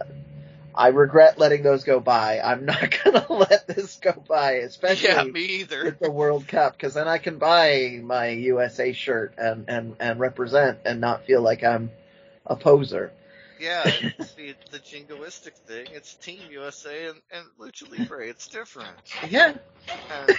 I 0.76 0.88
regret 0.90 1.38
letting 1.38 1.64
those 1.64 1.84
go 1.84 2.00
by. 2.00 2.40
I'm 2.40 2.66
not 2.66 2.96
gonna 3.04 3.26
let 3.30 3.68
this 3.68 3.98
go 3.98 4.14
by, 4.28 4.54
especially 4.54 5.10
Yeah, 5.10 5.24
me 5.24 5.42
either. 5.42 5.86
with 5.86 6.00
the 6.00 6.12
World 6.12 6.48
Cup, 6.48 6.74
because 6.74 6.94
then 6.94 7.08
I 7.08 7.18
can 7.18 7.38
buy 7.38 8.00
my 8.04 8.30
USA 8.30 8.94
shirt 8.94 9.36
and 9.38 9.66
and 9.70 9.96
and 10.00 10.20
represent 10.20 10.80
and 10.86 11.00
not 11.02 11.26
feel 11.26 11.42
like 11.42 11.64
I'm 11.64 11.92
a 12.46 12.56
poser. 12.56 13.12
Yeah, 13.60 13.84
it's 14.18 14.34
the, 14.34 14.56
the 14.72 14.80
jingoistic 14.80 15.54
thing. 15.68 15.88
It's 15.92 16.16
Team 16.16 16.40
USA 16.52 17.08
and, 17.08 17.22
and 17.32 17.46
Lucha 17.60 17.90
Libre. 17.90 18.28
It's 18.28 18.48
different. 18.48 18.90
Yeah. 19.30 19.54
And 20.28 20.38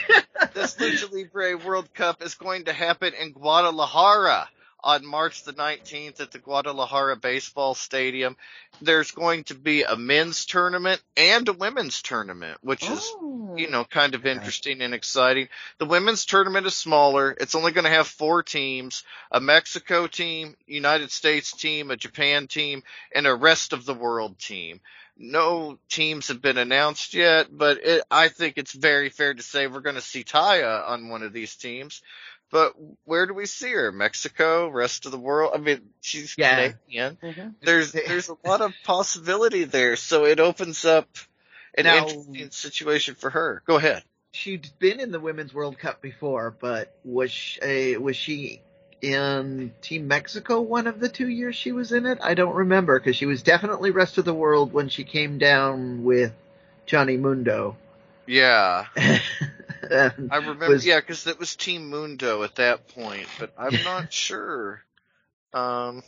this 0.52 0.74
Lucha 0.76 1.10
Libre 1.10 1.56
World 1.56 1.92
Cup 1.94 2.22
is 2.22 2.34
going 2.34 2.64
to 2.64 2.72
happen 2.72 3.14
in 3.18 3.32
Guadalajara 3.32 4.48
on 4.84 5.04
March 5.06 5.42
the 5.44 5.54
19th 5.54 6.20
at 6.20 6.30
the 6.30 6.38
Guadalajara 6.38 7.16
Baseball 7.16 7.74
Stadium. 7.74 8.36
There's 8.82 9.10
going 9.12 9.44
to 9.44 9.54
be 9.54 9.82
a 9.82 9.96
men's 9.96 10.44
tournament 10.44 11.02
and 11.16 11.48
a 11.48 11.52
women's 11.54 12.02
tournament, 12.02 12.58
which 12.60 12.88
is 12.88 13.10
Oh. 13.16 13.54
you 13.56 13.70
know, 13.70 13.84
kind 13.84 14.14
of 14.14 14.26
interesting 14.26 14.82
and 14.82 14.92
exciting. 14.94 15.48
The 15.78 15.86
women's 15.86 16.26
tournament 16.26 16.66
is 16.66 16.74
smaller. 16.74 17.34
It's 17.40 17.54
only 17.54 17.72
going 17.72 17.84
to 17.84 17.90
have 17.90 18.06
four 18.06 18.42
teams, 18.42 19.04
a 19.30 19.40
Mexico 19.40 20.06
team, 20.06 20.54
United 20.66 21.10
States 21.10 21.52
team, 21.52 21.90
a 21.90 21.96
Japan 21.96 22.46
team, 22.46 22.82
and 23.14 23.26
a 23.26 23.34
rest 23.34 23.72
of 23.72 23.86
the 23.86 23.94
world 23.94 24.38
team. 24.38 24.80
No 25.16 25.78
teams 25.88 26.26
have 26.28 26.42
been 26.42 26.58
announced 26.58 27.14
yet, 27.14 27.46
but 27.50 27.78
it, 27.84 28.02
I 28.10 28.26
think 28.28 28.58
it's 28.58 28.72
very 28.72 29.10
fair 29.10 29.32
to 29.32 29.42
say 29.42 29.68
we're 29.68 29.80
going 29.80 29.94
to 29.94 30.00
see 30.00 30.24
Taya 30.24 30.88
on 30.88 31.08
one 31.08 31.22
of 31.22 31.32
these 31.32 31.54
teams. 31.54 32.02
But 32.50 32.74
where 33.04 33.26
do 33.26 33.34
we 33.34 33.46
see 33.46 33.70
her? 33.72 33.90
Mexico, 33.90 34.68
rest 34.68 35.06
of 35.06 35.12
the 35.12 35.18
world? 35.18 35.52
I 35.54 35.58
mean, 35.58 35.80
she's 36.00 36.34
Yeah. 36.38 36.72
Canadian 36.72 37.16
Mhm. 37.22 37.54
there's 37.62 37.92
there's 37.92 38.28
a 38.28 38.36
lot 38.44 38.60
of 38.60 38.72
possibility 38.84 39.64
there, 39.64 39.96
so 39.96 40.24
it 40.24 40.38
opens 40.40 40.84
up 40.84 41.08
an 41.76 41.84
Now- 41.84 42.06
interesting 42.08 42.50
situation 42.50 43.14
for 43.16 43.30
her. 43.30 43.62
Go 43.66 43.76
ahead. 43.76 44.04
She'd 44.32 44.68
been 44.78 44.98
in 45.00 45.10
the 45.12 45.20
Women's 45.20 45.54
World 45.54 45.78
Cup 45.78 46.00
before, 46.02 46.50
but 46.60 46.92
was 47.04 47.30
she, 47.30 47.96
was 47.96 48.16
she 48.16 48.60
in 49.00 49.72
Team 49.82 50.08
Mexico 50.08 50.60
one 50.60 50.86
of 50.86 50.98
the 50.98 51.08
two 51.08 51.28
years 51.28 51.54
she 51.54 51.70
was 51.72 51.92
in 51.92 52.04
it? 52.06 52.18
I 52.22 52.34
don't 52.34 52.54
remember 52.54 52.98
because 52.98 53.16
she 53.16 53.26
was 53.26 53.42
definitely 53.42 53.90
rest 53.92 54.18
of 54.18 54.24
the 54.24 54.34
world 54.34 54.72
when 54.72 54.88
she 54.88 55.04
came 55.04 55.38
down 55.38 56.02
with 56.04 56.32
Johnny 56.86 57.16
Mundo. 57.16 57.76
Yeah, 58.26 58.86
I 59.92 60.36
remember. 60.36 60.68
was- 60.68 60.86
yeah, 60.86 61.00
because 61.00 61.26
it 61.26 61.38
was 61.38 61.56
Team 61.56 61.90
Mundo 61.90 62.42
at 62.42 62.56
that 62.56 62.88
point, 62.88 63.26
but 63.38 63.52
I'm 63.58 63.82
not 63.84 64.12
sure. 64.12 64.82
Um, 65.52 66.02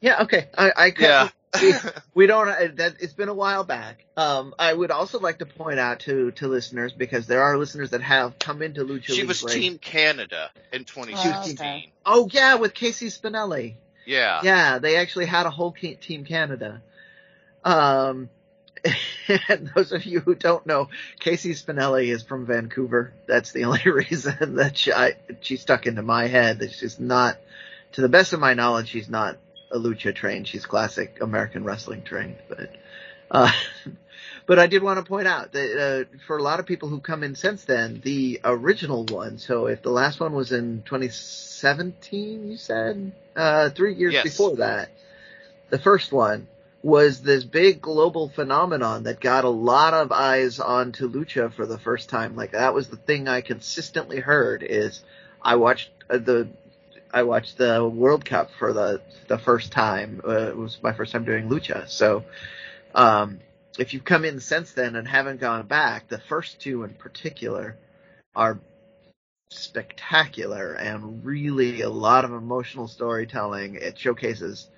yeah, 0.00 0.22
okay. 0.22 0.48
I, 0.56 0.72
I 0.76 0.92
yeah, 0.98 1.28
we, 1.60 1.74
we 2.14 2.26
don't. 2.26 2.48
uh, 2.48 2.68
That 2.74 2.96
it's 3.00 3.14
been 3.14 3.28
a 3.28 3.34
while 3.34 3.64
back. 3.64 4.04
Um, 4.16 4.54
I 4.58 4.72
would 4.72 4.90
also 4.90 5.18
like 5.18 5.38
to 5.38 5.46
point 5.46 5.78
out 5.78 6.00
to 6.00 6.30
to 6.32 6.48
listeners 6.48 6.92
because 6.92 7.26
there 7.26 7.42
are 7.42 7.58
listeners 7.58 7.90
that 7.90 8.02
have 8.02 8.38
come 8.38 8.62
into 8.62 8.84
Lucha 8.84 9.14
she 9.14 9.24
was 9.24 9.42
Libre. 9.42 9.60
Team 9.60 9.78
Canada 9.78 10.50
in 10.72 10.84
2016. 10.84 11.54
okay. 11.56 11.92
Oh 12.06 12.28
yeah, 12.30 12.56
with 12.56 12.74
Casey 12.74 13.06
Spinelli. 13.06 13.74
Yeah, 14.06 14.40
Yeah, 14.42 14.78
they 14.78 14.96
actually 14.96 15.26
had 15.26 15.46
a 15.46 15.50
whole 15.50 15.72
team 15.72 16.24
Canada. 16.24 16.80
Um, 17.64 18.30
and 19.48 19.70
those 19.74 19.92
of 19.92 20.04
you 20.04 20.20
who 20.20 20.34
don't 20.34 20.66
know, 20.66 20.88
Casey 21.18 21.54
Spinelli 21.54 22.08
is 22.08 22.22
from 22.22 22.46
Vancouver. 22.46 23.12
That's 23.26 23.52
the 23.52 23.64
only 23.66 23.90
reason 23.90 24.56
that 24.56 24.76
she, 24.76 24.92
I, 24.92 25.14
she 25.40 25.56
stuck 25.56 25.86
into 25.86 26.02
my 26.02 26.26
head. 26.26 26.60
That 26.60 26.72
she's 26.72 26.98
not, 26.98 27.38
to 27.92 28.00
the 28.00 28.08
best 28.08 28.32
of 28.32 28.40
my 28.40 28.54
knowledge, 28.54 28.88
she's 28.88 29.08
not 29.08 29.36
a 29.70 29.78
lucha 29.78 30.14
trained. 30.14 30.48
She's 30.48 30.66
classic 30.66 31.18
American 31.20 31.64
wrestling 31.64 32.02
trained. 32.02 32.36
But, 32.48 32.70
uh, 33.30 33.52
but 34.46 34.58
I 34.58 34.66
did 34.66 34.82
want 34.82 34.98
to 34.98 35.04
point 35.04 35.28
out 35.28 35.52
that 35.52 36.06
uh, 36.12 36.18
for 36.26 36.38
a 36.38 36.42
lot 36.42 36.60
of 36.60 36.66
people 36.66 36.88
who 36.88 37.00
come 37.00 37.22
in 37.22 37.34
since 37.34 37.64
then, 37.64 38.00
the 38.02 38.40
original 38.44 39.04
one. 39.04 39.38
So 39.38 39.66
if 39.66 39.82
the 39.82 39.90
last 39.90 40.20
one 40.20 40.32
was 40.32 40.52
in 40.52 40.82
2017, 40.84 42.50
you 42.50 42.56
said 42.56 43.12
uh, 43.36 43.70
three 43.70 43.94
years 43.94 44.14
Yes. 44.14 44.24
before 44.24 44.56
that, 44.56 44.90
the 45.70 45.78
first 45.78 46.12
one 46.12 46.48
was 46.88 47.20
this 47.20 47.44
big 47.44 47.82
global 47.82 48.30
phenomenon 48.30 49.02
that 49.02 49.20
got 49.20 49.44
a 49.44 49.50
lot 49.50 49.92
of 49.92 50.10
eyes 50.10 50.58
onto 50.58 51.06
lucha 51.06 51.52
for 51.52 51.66
the 51.66 51.78
first 51.78 52.08
time. 52.08 52.34
Like 52.34 52.52
that 52.52 52.72
was 52.72 52.88
the 52.88 52.96
thing 52.96 53.28
I 53.28 53.42
consistently 53.42 54.20
heard 54.20 54.62
is 54.62 55.02
I 55.42 55.56
watched 55.56 55.90
uh, 56.08 56.16
the 56.16 56.48
I 57.12 57.24
watched 57.24 57.58
the 57.58 57.86
World 57.86 58.24
Cup 58.24 58.50
for 58.58 58.72
the 58.72 59.02
the 59.28 59.36
first 59.38 59.70
time. 59.70 60.22
Uh, 60.26 60.48
it 60.48 60.56
was 60.56 60.78
my 60.82 60.94
first 60.94 61.12
time 61.12 61.24
doing 61.24 61.50
lucha. 61.50 61.86
So 61.88 62.24
um, 62.94 63.40
if 63.78 63.92
you've 63.92 64.04
come 64.04 64.24
in 64.24 64.40
since 64.40 64.72
then 64.72 64.96
and 64.96 65.06
haven't 65.06 65.40
gone 65.40 65.66
back, 65.66 66.08
the 66.08 66.18
first 66.18 66.58
two 66.58 66.84
in 66.84 66.94
particular 66.94 67.76
are 68.34 68.58
spectacular 69.50 70.72
and 70.72 71.22
really 71.22 71.82
a 71.82 71.90
lot 71.90 72.24
of 72.24 72.32
emotional 72.32 72.88
storytelling. 72.88 73.74
It 73.74 73.98
showcases 73.98 74.68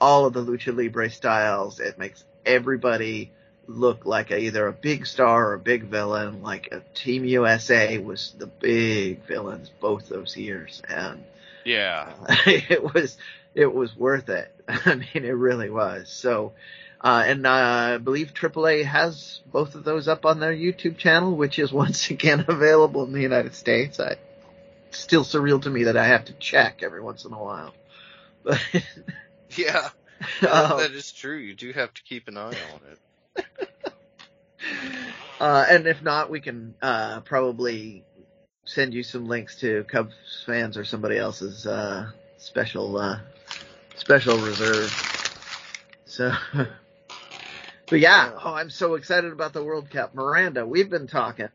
all 0.00 0.26
of 0.26 0.32
the 0.32 0.44
lucha 0.44 0.76
libre 0.76 1.10
styles. 1.10 1.80
It 1.80 1.98
makes 1.98 2.24
everybody 2.44 3.30
look 3.66 4.04
like 4.04 4.30
a, 4.30 4.38
either 4.38 4.66
a 4.66 4.72
big 4.72 5.06
star 5.06 5.50
or 5.50 5.54
a 5.54 5.58
big 5.58 5.84
villain. 5.84 6.42
Like 6.42 6.68
a 6.72 6.82
Team 6.94 7.24
USA 7.24 7.98
was 7.98 8.34
the 8.38 8.46
big 8.46 9.24
villains 9.26 9.70
both 9.80 10.08
those 10.08 10.36
years, 10.36 10.82
and 10.88 11.24
yeah. 11.64 12.12
it 12.46 12.94
was 12.94 13.16
it 13.54 13.72
was 13.72 13.96
worth 13.96 14.28
it. 14.28 14.52
I 14.68 14.94
mean, 14.94 15.24
it 15.24 15.36
really 15.36 15.70
was. 15.70 16.08
So, 16.10 16.52
uh, 17.00 17.24
and 17.26 17.46
uh, 17.46 17.50
I 17.50 17.98
believe 17.98 18.34
AAA 18.34 18.84
has 18.84 19.40
both 19.50 19.74
of 19.74 19.84
those 19.84 20.08
up 20.08 20.26
on 20.26 20.40
their 20.40 20.54
YouTube 20.54 20.96
channel, 20.96 21.36
which 21.36 21.58
is 21.58 21.72
once 21.84 22.10
again 22.10 22.44
available 22.48 23.04
in 23.04 23.12
the 23.12 23.22
United 23.22 23.54
States. 23.54 24.00
I 24.00 24.16
it's 24.88 24.98
still 25.00 25.24
surreal 25.24 25.60
to 25.62 25.70
me 25.70 25.84
that 25.84 25.96
I 25.96 26.06
have 26.06 26.26
to 26.26 26.32
check 26.34 26.82
every 26.82 27.00
once 27.00 27.24
in 27.24 27.32
a 27.32 27.42
while. 27.42 27.74
But 28.44 28.60
Yeah, 29.58 29.90
um, 30.50 30.78
that 30.78 30.92
is 30.92 31.12
true. 31.12 31.36
You 31.36 31.54
do 31.54 31.72
have 31.72 31.92
to 31.94 32.02
keep 32.02 32.28
an 32.28 32.36
eye 32.36 32.40
on 32.40 32.80
it. 32.90 33.44
uh, 35.40 35.66
and 35.68 35.86
if 35.86 36.02
not, 36.02 36.30
we 36.30 36.40
can 36.40 36.74
uh, 36.82 37.20
probably 37.20 38.04
send 38.64 38.94
you 38.94 39.02
some 39.02 39.26
links 39.26 39.60
to 39.60 39.84
Cubs 39.84 40.14
fans 40.46 40.76
or 40.76 40.84
somebody 40.84 41.18
else's 41.18 41.66
uh, 41.66 42.10
special 42.38 42.96
uh, 42.96 43.18
special 43.96 44.38
reserve. 44.38 44.92
So, 46.06 46.32
but 47.88 48.00
yeah, 48.00 48.32
oh, 48.44 48.54
I'm 48.54 48.70
so 48.70 48.94
excited 48.94 49.32
about 49.32 49.52
the 49.52 49.62
World 49.64 49.90
Cup. 49.90 50.14
Miranda, 50.14 50.66
we've 50.66 50.90
been 50.90 51.06
talking. 51.06 51.48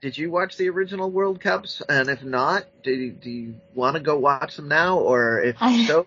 Did 0.00 0.16
you 0.18 0.30
watch 0.30 0.56
the 0.56 0.68
original 0.68 1.10
World 1.10 1.40
Cups? 1.40 1.82
And 1.88 2.08
if 2.08 2.22
not, 2.22 2.64
do 2.82 2.92
you, 2.92 3.12
do 3.12 3.30
you 3.30 3.54
want 3.74 3.96
to 3.96 4.02
go 4.02 4.18
watch 4.18 4.56
them 4.56 4.68
now, 4.68 4.98
or 4.98 5.40
if 5.40 5.56
I- 5.60 5.84
so, 5.86 6.06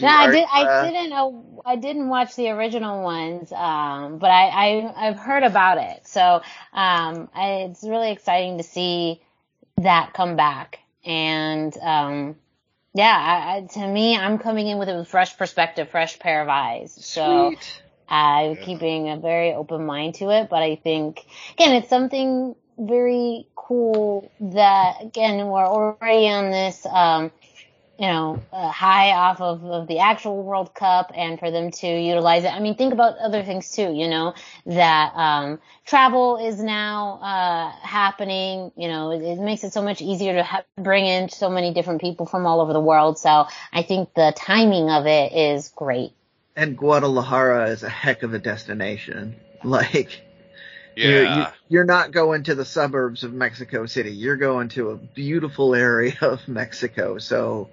No, 0.00 0.08
I 0.08 0.28
did. 0.28 0.46
I 0.50 0.66
didn't 0.80 1.10
know. 1.10 1.62
I 1.66 1.76
didn't 1.76 2.08
watch 2.08 2.36
the 2.36 2.50
original 2.50 3.02
ones, 3.02 3.52
um, 3.52 4.18
but 4.18 4.30
I, 4.30 4.48
I 4.48 5.08
I've 5.08 5.18
heard 5.18 5.44
about 5.44 5.78
it. 5.78 6.06
So 6.06 6.42
um, 6.72 7.28
I, 7.34 7.66
it's 7.70 7.82
really 7.84 8.12
exciting 8.12 8.58
to 8.58 8.64
see 8.64 9.22
that 9.78 10.12
come 10.14 10.36
back. 10.36 10.80
And 11.04 11.76
um, 11.78 12.36
yeah, 12.94 13.16
I, 13.16 13.56
I, 13.58 13.60
to 13.74 13.88
me, 13.88 14.16
I'm 14.16 14.38
coming 14.38 14.68
in 14.68 14.78
with 14.78 14.88
a 14.88 15.04
fresh 15.04 15.36
perspective, 15.38 15.90
fresh 15.90 16.18
pair 16.18 16.42
of 16.42 16.48
eyes. 16.48 16.98
So 17.06 17.54
Sweet. 17.54 17.82
I'm 18.08 18.56
Yeah. 18.56 18.64
keeping 18.64 19.10
a 19.10 19.16
very 19.18 19.54
open 19.54 19.86
mind 19.86 20.16
to 20.16 20.30
it. 20.30 20.48
But 20.50 20.62
I 20.62 20.76
think 20.76 21.24
again, 21.54 21.74
it's 21.76 21.90
something 21.90 22.56
very 22.78 23.48
cool 23.56 24.32
that 24.40 25.02
again 25.02 25.46
we're 25.48 25.66
already 25.66 26.28
on 26.28 26.50
this. 26.50 26.86
Um, 26.86 27.32
you 27.98 28.06
know, 28.06 28.42
high 28.52 29.12
off 29.12 29.40
of, 29.40 29.64
of 29.64 29.88
the 29.88 30.00
actual 30.00 30.42
World 30.42 30.74
Cup 30.74 31.12
and 31.14 31.38
for 31.38 31.50
them 31.50 31.70
to 31.70 31.86
utilize 31.86 32.44
it. 32.44 32.52
I 32.52 32.60
mean, 32.60 32.76
think 32.76 32.92
about 32.92 33.16
other 33.18 33.42
things 33.42 33.70
too, 33.72 33.92
you 33.92 34.08
know, 34.08 34.34
that, 34.66 35.12
um, 35.14 35.60
travel 35.86 36.36
is 36.36 36.62
now, 36.62 37.18
uh, 37.22 37.70
happening, 37.86 38.70
you 38.76 38.88
know, 38.88 39.12
it, 39.12 39.22
it 39.22 39.38
makes 39.38 39.64
it 39.64 39.72
so 39.72 39.82
much 39.82 40.02
easier 40.02 40.34
to 40.34 40.42
ha- 40.42 40.64
bring 40.76 41.06
in 41.06 41.28
so 41.30 41.48
many 41.48 41.72
different 41.72 42.00
people 42.00 42.26
from 42.26 42.44
all 42.46 42.60
over 42.60 42.72
the 42.72 42.80
world. 42.80 43.18
So 43.18 43.46
I 43.72 43.82
think 43.82 44.12
the 44.14 44.32
timing 44.36 44.90
of 44.90 45.06
it 45.06 45.32
is 45.32 45.68
great. 45.68 46.12
And 46.54 46.76
Guadalajara 46.76 47.70
is 47.70 47.82
a 47.82 47.88
heck 47.88 48.22
of 48.22 48.34
a 48.34 48.38
destination. 48.38 49.36
Like, 49.64 50.20
Yeah. 50.96 51.38
you- 51.38 51.46
you're 51.68 51.84
not 51.84 52.12
going 52.12 52.44
to 52.44 52.54
the 52.54 52.64
suburbs 52.64 53.24
of 53.24 53.32
Mexico 53.32 53.86
City. 53.86 54.12
You're 54.12 54.36
going 54.36 54.68
to 54.70 54.90
a 54.90 54.96
beautiful 54.96 55.74
area 55.74 56.16
of 56.22 56.46
Mexico. 56.48 57.18
So 57.18 57.68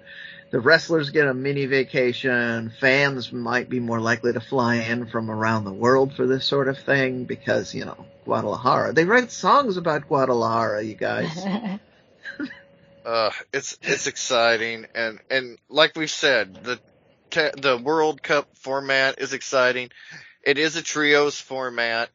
the 0.50 0.60
wrestlers 0.60 1.10
get 1.10 1.26
a 1.26 1.34
mini 1.34 1.66
vacation. 1.66 2.72
Fans 2.80 3.32
might 3.32 3.68
be 3.68 3.80
more 3.80 4.00
likely 4.00 4.32
to 4.32 4.40
fly 4.40 4.76
in 4.76 5.06
from 5.06 5.30
around 5.30 5.64
the 5.64 5.72
world 5.72 6.14
for 6.14 6.26
this 6.26 6.44
sort 6.44 6.68
of 6.68 6.78
thing 6.78 7.24
because, 7.24 7.74
you 7.74 7.84
know, 7.84 8.04
Guadalajara. 8.24 8.92
They 8.92 9.04
write 9.04 9.30
songs 9.32 9.76
about 9.76 10.06
Guadalajara, 10.08 10.82
you 10.82 10.94
guys. 10.94 11.44
Uh, 13.04 13.30
it's 13.52 13.76
it's 13.82 14.06
exciting, 14.06 14.86
and 14.94 15.18
and 15.30 15.58
like 15.68 15.92
we've 15.94 16.10
said, 16.10 16.54
the 16.64 16.80
te- 17.28 17.60
the 17.60 17.76
World 17.76 18.22
Cup 18.22 18.48
format 18.56 19.18
is 19.18 19.34
exciting. 19.34 19.90
It 20.42 20.56
is 20.56 20.76
a 20.76 20.82
trios 20.82 21.38
format. 21.38 22.08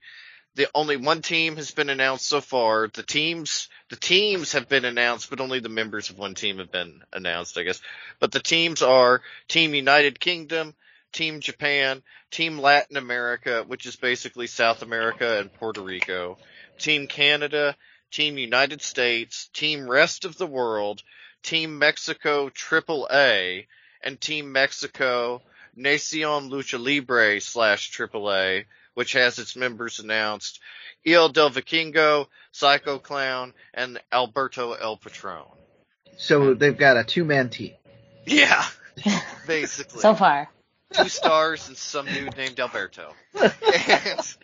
The 0.60 0.68
only 0.76 0.98
one 0.98 1.22
team 1.22 1.56
has 1.56 1.72
been 1.72 1.90
announced 1.90 2.26
so 2.26 2.42
far. 2.42 2.90
The 2.90 3.02
teams 3.02 3.70
the 3.88 3.96
teams 3.96 4.52
have 4.52 4.68
been 4.68 4.84
announced, 4.84 5.30
but 5.30 5.40
only 5.40 5.62
the 5.62 5.70
members 5.70 6.10
of 6.10 6.18
one 6.18 6.36
team 6.36 6.58
have 6.58 6.70
been 6.70 7.02
announced, 7.14 7.58
I 7.58 7.64
guess. 7.64 7.80
But 8.20 8.34
the 8.34 8.42
teams 8.42 8.82
are 8.82 9.22
Team 9.48 9.74
United 9.74 10.20
Kingdom, 10.20 10.76
Team 11.14 11.40
Japan, 11.40 12.04
Team 12.30 12.60
Latin 12.60 12.98
America, 12.98 13.64
which 13.66 13.86
is 13.86 13.96
basically 13.96 14.48
South 14.48 14.82
America 14.82 15.40
and 15.40 15.54
Puerto 15.54 15.80
Rico, 15.80 16.38
Team 16.78 17.08
Canada, 17.08 17.78
Team 18.12 18.38
United 18.38 18.82
States, 18.82 19.50
Team 19.54 19.90
Rest 19.90 20.26
of 20.26 20.38
the 20.38 20.46
World, 20.46 21.02
Team 21.42 21.80
Mexico 21.80 22.50
AAA, 22.50 23.66
and 24.04 24.20
Team 24.20 24.52
Mexico 24.52 25.42
Nacion 25.78 26.50
Lucha 26.50 26.78
Libre 26.78 27.40
slash 27.40 27.98
AAA, 27.98 28.66
which 29.00 29.14
has 29.14 29.40
its 29.40 29.56
members 29.56 30.00
announced, 30.02 30.60
El 31.08 31.30
Del 31.30 31.50
Vikingo, 31.50 32.28
Psycho 32.52 33.00
Clown, 33.00 33.54
and 33.74 33.98
Alberto 34.12 34.74
El 34.74 34.98
Patron. 34.98 35.46
So 36.18 36.54
they've 36.54 36.78
got 36.78 36.98
a 36.98 37.06
two 37.06 37.24
man 37.24 37.48
team. 37.50 37.76
Yeah, 38.26 38.62
basically. 39.48 40.02
so 40.02 40.14
far. 40.16 40.50
Two 40.92 41.08
stars 41.08 41.70
and 41.70 41.78
some 41.78 42.08
dude 42.08 42.36
named 42.36 42.60
Alberto. 42.60 43.14
And- 43.42 43.56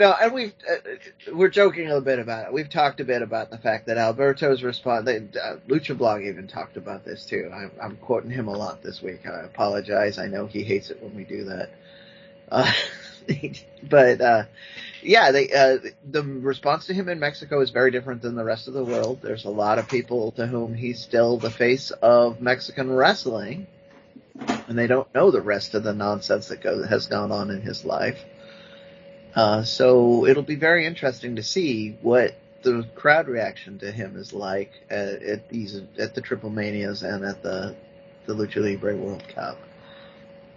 No, 0.00 0.12
and 0.20 0.34
we've 0.34 0.52
uh, 0.68 1.32
we're 1.32 1.48
joking 1.48 1.84
a 1.84 1.90
little 1.90 2.00
bit 2.00 2.18
about 2.18 2.46
it. 2.48 2.52
We've 2.52 2.68
talked 2.68 2.98
a 2.98 3.04
bit 3.04 3.22
about 3.22 3.50
the 3.50 3.58
fact 3.58 3.86
that 3.86 3.96
Alberto's 3.96 4.64
response. 4.64 5.08
Uh, 5.08 5.58
Lucha 5.68 5.96
Blog 5.96 6.22
even 6.22 6.48
talked 6.48 6.76
about 6.76 7.04
this 7.04 7.24
too. 7.24 7.52
I'm, 7.54 7.70
I'm 7.80 7.96
quoting 7.98 8.30
him 8.30 8.48
a 8.48 8.56
lot 8.56 8.82
this 8.82 9.00
week. 9.00 9.24
I 9.28 9.42
apologize. 9.44 10.18
I 10.18 10.26
know 10.26 10.46
he 10.48 10.64
hates 10.64 10.90
it 10.90 11.00
when 11.00 11.14
we 11.14 11.22
do 11.22 11.44
that. 11.44 11.70
Uh, 12.50 12.72
but 13.82 14.20
uh, 14.20 14.44
yeah, 15.02 15.30
they 15.30 15.52
uh, 15.52 15.78
the 16.10 16.22
response 16.22 16.86
to 16.86 16.94
him 16.94 17.08
in 17.08 17.18
Mexico 17.18 17.60
is 17.60 17.70
very 17.70 17.90
different 17.90 18.22
than 18.22 18.34
the 18.34 18.44
rest 18.44 18.68
of 18.68 18.74
the 18.74 18.84
world. 18.84 19.20
There's 19.22 19.44
a 19.44 19.50
lot 19.50 19.78
of 19.78 19.88
people 19.88 20.32
to 20.32 20.46
whom 20.46 20.74
he's 20.74 21.00
still 21.00 21.36
the 21.36 21.50
face 21.50 21.90
of 21.90 22.40
Mexican 22.40 22.90
wrestling, 22.90 23.66
and 24.68 24.78
they 24.78 24.86
don't 24.86 25.12
know 25.14 25.30
the 25.30 25.42
rest 25.42 25.74
of 25.74 25.82
the 25.82 25.94
nonsense 25.94 26.48
that 26.48 26.62
go, 26.62 26.86
has 26.86 27.06
gone 27.06 27.32
on 27.32 27.50
in 27.50 27.60
his 27.60 27.84
life. 27.84 28.24
Uh, 29.34 29.62
so 29.64 30.26
it'll 30.26 30.42
be 30.42 30.54
very 30.54 30.86
interesting 30.86 31.36
to 31.36 31.42
see 31.42 31.96
what 32.02 32.34
the 32.62 32.86
crowd 32.94 33.28
reaction 33.28 33.78
to 33.78 33.90
him 33.90 34.16
is 34.16 34.32
like 34.32 34.72
at, 34.88 35.22
at 35.22 35.48
these 35.48 35.80
at 35.98 36.14
the 36.14 36.20
Triple 36.20 36.50
Manias 36.50 37.02
and 37.02 37.24
at 37.24 37.42
the 37.42 37.74
the 38.26 38.34
Lucha 38.34 38.62
Libre 38.62 38.96
World 38.96 39.24
Cup. 39.34 39.58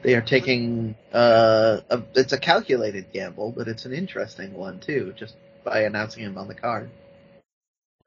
They 0.04 0.16
are 0.16 0.22
taking 0.22 0.96
uh, 1.14 1.80
a, 1.90 2.02
it's 2.16 2.34
a 2.34 2.40
calculated 2.40 3.12
gamble, 3.12 3.52
but 3.52 3.68
it's 3.68 3.86
an 3.86 3.94
interesting 3.94 4.54
one 4.54 4.80
too, 4.80 5.14
just 5.18 5.36
by 5.64 5.82
announcing 5.82 6.24
him 6.24 6.38
on 6.38 6.48
the 6.48 6.56
card. 6.56 6.90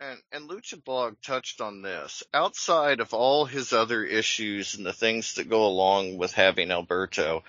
And, 0.01 0.19
and 0.33 0.49
Lucha 0.49 0.83
Blog 0.83 1.17
touched 1.21 1.61
on 1.61 1.83
this. 1.83 2.23
Outside 2.33 3.01
of 3.01 3.13
all 3.13 3.45
his 3.45 3.75
other 3.75 4.03
issues 4.03 4.75
and 4.75 4.87
the 4.87 4.95
things 4.95 5.35
that 5.35 5.51
go 5.51 5.67
along 5.67 6.17
with 6.17 6.33
having 6.33 6.71
Alberto, 6.71 7.45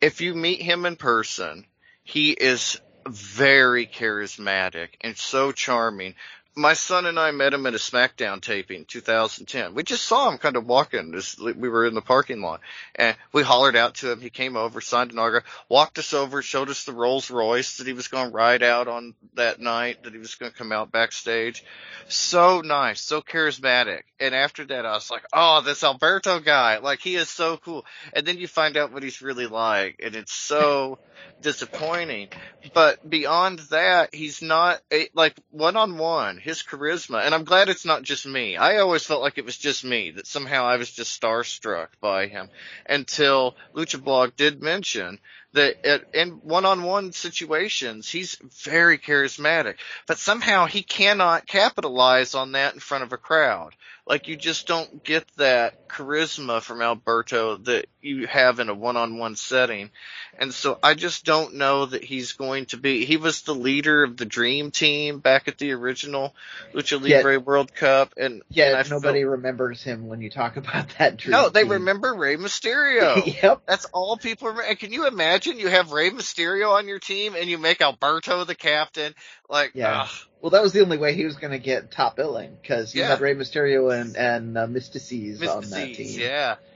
if 0.00 0.20
you 0.20 0.34
meet 0.34 0.62
him 0.62 0.86
in 0.86 0.94
person, 0.94 1.66
he 2.04 2.30
is 2.30 2.80
very 3.08 3.86
charismatic 3.86 4.90
and 5.00 5.16
so 5.16 5.52
charming. 5.52 6.14
My 6.56 6.72
son 6.74 7.06
and 7.06 7.18
I 7.18 7.30
met 7.30 7.54
him 7.54 7.64
at 7.66 7.74
a 7.74 7.78
SmackDown 7.78 8.40
taping, 8.40 8.84
2010. 8.84 9.74
We 9.74 9.84
just 9.84 10.04
saw 10.04 10.28
him 10.28 10.36
kind 10.38 10.56
of 10.56 10.66
walking 10.66 11.14
as 11.14 11.36
we 11.38 11.68
were 11.68 11.86
in 11.86 11.94
the 11.94 12.02
parking 12.02 12.42
lot, 12.42 12.60
and 12.96 13.16
we 13.32 13.42
hollered 13.42 13.76
out 13.76 13.94
to 13.96 14.10
him. 14.10 14.20
He 14.20 14.30
came 14.30 14.56
over, 14.56 14.80
signed 14.80 15.12
an 15.12 15.18
autograph, 15.18 15.44
walked 15.68 15.98
us 15.98 16.12
over, 16.12 16.42
showed 16.42 16.68
us 16.68 16.84
the 16.84 16.92
Rolls 16.92 17.30
Royce 17.30 17.76
that 17.76 17.86
he 17.86 17.92
was 17.92 18.08
going 18.08 18.30
to 18.30 18.36
ride 18.36 18.64
out 18.64 18.88
on 18.88 19.14
that 19.34 19.60
night, 19.60 20.02
that 20.02 20.12
he 20.12 20.18
was 20.18 20.34
going 20.34 20.50
to 20.50 20.58
come 20.58 20.72
out 20.72 20.90
backstage. 20.90 21.64
So 22.08 22.62
nice, 22.62 23.00
so 23.00 23.22
charismatic. 23.22 24.02
And 24.18 24.34
after 24.34 24.64
that, 24.66 24.84
I 24.84 24.92
was 24.92 25.10
like, 25.10 25.24
oh, 25.32 25.62
this 25.62 25.84
Alberto 25.84 26.40
guy, 26.40 26.78
like 26.78 27.00
he 27.00 27.14
is 27.14 27.28
so 27.28 27.58
cool. 27.58 27.86
And 28.12 28.26
then 28.26 28.38
you 28.38 28.48
find 28.48 28.76
out 28.76 28.92
what 28.92 29.04
he's 29.04 29.22
really 29.22 29.46
like, 29.46 30.00
and 30.02 30.16
it's 30.16 30.32
so 30.32 30.98
disappointing. 31.40 32.28
But 32.74 33.08
beyond 33.08 33.60
that, 33.70 34.14
he's 34.14 34.42
not 34.42 34.80
eh, 34.90 35.06
like 35.14 35.36
one 35.50 35.76
on 35.76 35.98
one. 35.98 36.38
His 36.42 36.62
charisma, 36.62 37.24
and 37.24 37.34
I'm 37.34 37.44
glad 37.44 37.68
it's 37.68 37.84
not 37.84 38.02
just 38.02 38.26
me. 38.26 38.56
I 38.56 38.78
always 38.78 39.04
felt 39.04 39.22
like 39.22 39.38
it 39.38 39.44
was 39.44 39.58
just 39.58 39.84
me 39.84 40.10
that 40.12 40.26
somehow 40.26 40.64
I 40.64 40.76
was 40.76 40.90
just 40.90 41.20
starstruck 41.20 41.88
by 42.00 42.26
him 42.28 42.50
until 42.86 43.56
Lucha 43.74 44.02
Blog 44.02 44.36
did 44.36 44.62
mention 44.62 45.18
that 45.52 45.84
at, 45.84 46.04
in 46.14 46.30
one-on-one 46.42 47.12
situations, 47.12 48.08
he's 48.08 48.36
very 48.64 48.98
charismatic, 48.98 49.76
but 50.06 50.18
somehow 50.18 50.66
he 50.66 50.82
cannot 50.82 51.46
capitalize 51.46 52.34
on 52.34 52.52
that 52.52 52.74
in 52.74 52.80
front 52.80 53.04
of 53.04 53.12
a 53.12 53.16
crowd. 53.16 53.74
Like 54.06 54.26
you 54.28 54.36
just 54.36 54.66
don't 54.66 55.04
get 55.04 55.24
that 55.36 55.88
charisma 55.88 56.60
from 56.62 56.82
Alberto 56.82 57.56
that 57.58 57.86
you 58.00 58.26
have 58.26 58.58
in 58.58 58.68
a 58.68 58.74
one-on-one 58.74 59.36
setting. 59.36 59.90
And 60.38 60.52
so 60.54 60.78
I 60.82 60.94
just 60.94 61.24
don't 61.24 61.54
know 61.54 61.86
that 61.86 62.02
he's 62.02 62.32
going 62.32 62.66
to 62.66 62.76
be, 62.76 63.04
he 63.04 63.18
was 63.18 63.42
the 63.42 63.54
leader 63.54 64.02
of 64.02 64.16
the 64.16 64.24
dream 64.24 64.70
team 64.72 65.18
back 65.20 65.46
at 65.48 65.58
the 65.58 65.72
original 65.72 66.34
Lucha 66.72 66.98
Yeah. 67.06 67.18
Libre 67.18 67.38
World 67.38 67.72
Cup. 67.74 68.14
And, 68.16 68.34
and 68.34 68.42
Yeah, 68.50 68.74
I 68.78 68.82
felt- 68.82 69.02
nobody 69.02 69.22
remembers 69.24 69.82
him 69.82 70.08
when 70.08 70.20
you 70.22 70.30
talk 70.30 70.56
about 70.56 70.88
that. 70.98 71.16
Dream 71.18 71.32
no, 71.32 71.48
they 71.48 71.62
team. 71.62 71.72
remember 71.72 72.14
Rey 72.14 72.36
Mysterio. 72.36 73.24
yep. 73.42 73.62
That's 73.66 73.84
all 73.86 74.16
people 74.16 74.48
remember. 74.48 74.68
And 74.70 74.78
can 74.78 74.92
you 74.92 75.06
imagine 75.06 75.39
you 75.46 75.68
have 75.68 75.92
Rey 75.92 76.10
Mysterio 76.10 76.70
on 76.72 76.88
your 76.88 76.98
team 76.98 77.34
and 77.34 77.48
you 77.48 77.58
make 77.58 77.80
Alberto 77.80 78.44
the 78.44 78.54
captain? 78.54 79.14
Like, 79.48 79.72
Yeah. 79.74 80.02
ugh. 80.02 80.08
Well, 80.40 80.50
that 80.50 80.62
was 80.62 80.72
the 80.72 80.80
only 80.80 80.96
way 80.96 81.14
he 81.14 81.24
was 81.24 81.36
going 81.36 81.52
to 81.52 81.58
get 81.58 81.90
top 81.90 82.16
billing 82.16 82.56
because 82.60 82.94
you 82.94 83.02
Yeah. 83.02 83.08
had 83.08 83.20
Rey 83.20 83.34
Mysterio 83.34 83.94
and 83.98 84.16
and 84.16 84.56
uh, 84.56 84.66
Myzteziz 84.66 85.46
on 85.46 85.68
that 85.70 85.94
team. 85.94 86.20
yeah. 86.20 86.56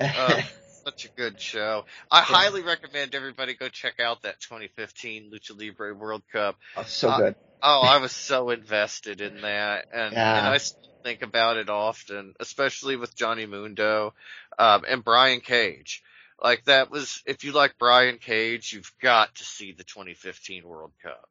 Uh, 0.00 0.42
such 0.84 1.06
a 1.06 1.08
good 1.20 1.40
show. 1.40 1.84
I 2.10 2.20
highly 2.20 2.62
recommend 2.62 3.14
everybody 3.14 3.54
go 3.54 3.68
check 3.68 3.98
out 3.98 4.22
that 4.22 4.40
2015 4.40 5.32
Lucha 5.32 5.58
Libre 5.58 5.94
World 5.94 6.22
Cup. 6.32 6.56
Oh, 6.76 6.84
so 6.84 7.08
uh, 7.08 7.16
good. 7.18 7.34
Oh, 7.62 7.80
I 7.82 7.98
was 7.98 8.12
so 8.12 8.50
invested 8.50 9.20
in 9.20 9.40
that, 9.40 9.86
and, 9.92 10.12
Yeah. 10.12 10.38
and 10.38 10.46
I 10.46 10.58
think 11.02 11.22
about 11.22 11.56
it 11.56 11.68
often, 11.70 12.34
especially 12.38 12.96
with 12.96 13.16
Johnny 13.16 13.46
Mundo 13.46 14.14
um, 14.58 14.84
and 14.86 15.02
Brian 15.02 15.40
Cage. 15.40 16.02
Like 16.42 16.64
that 16.64 16.90
was, 16.90 17.22
if 17.26 17.44
you 17.44 17.52
like 17.52 17.78
Brian 17.78 18.18
Cage, 18.18 18.72
you've 18.72 18.92
got 19.00 19.34
to 19.36 19.44
see 19.44 19.72
the 19.72 19.84
2015 19.84 20.66
World 20.66 20.92
Cup. 21.02 21.28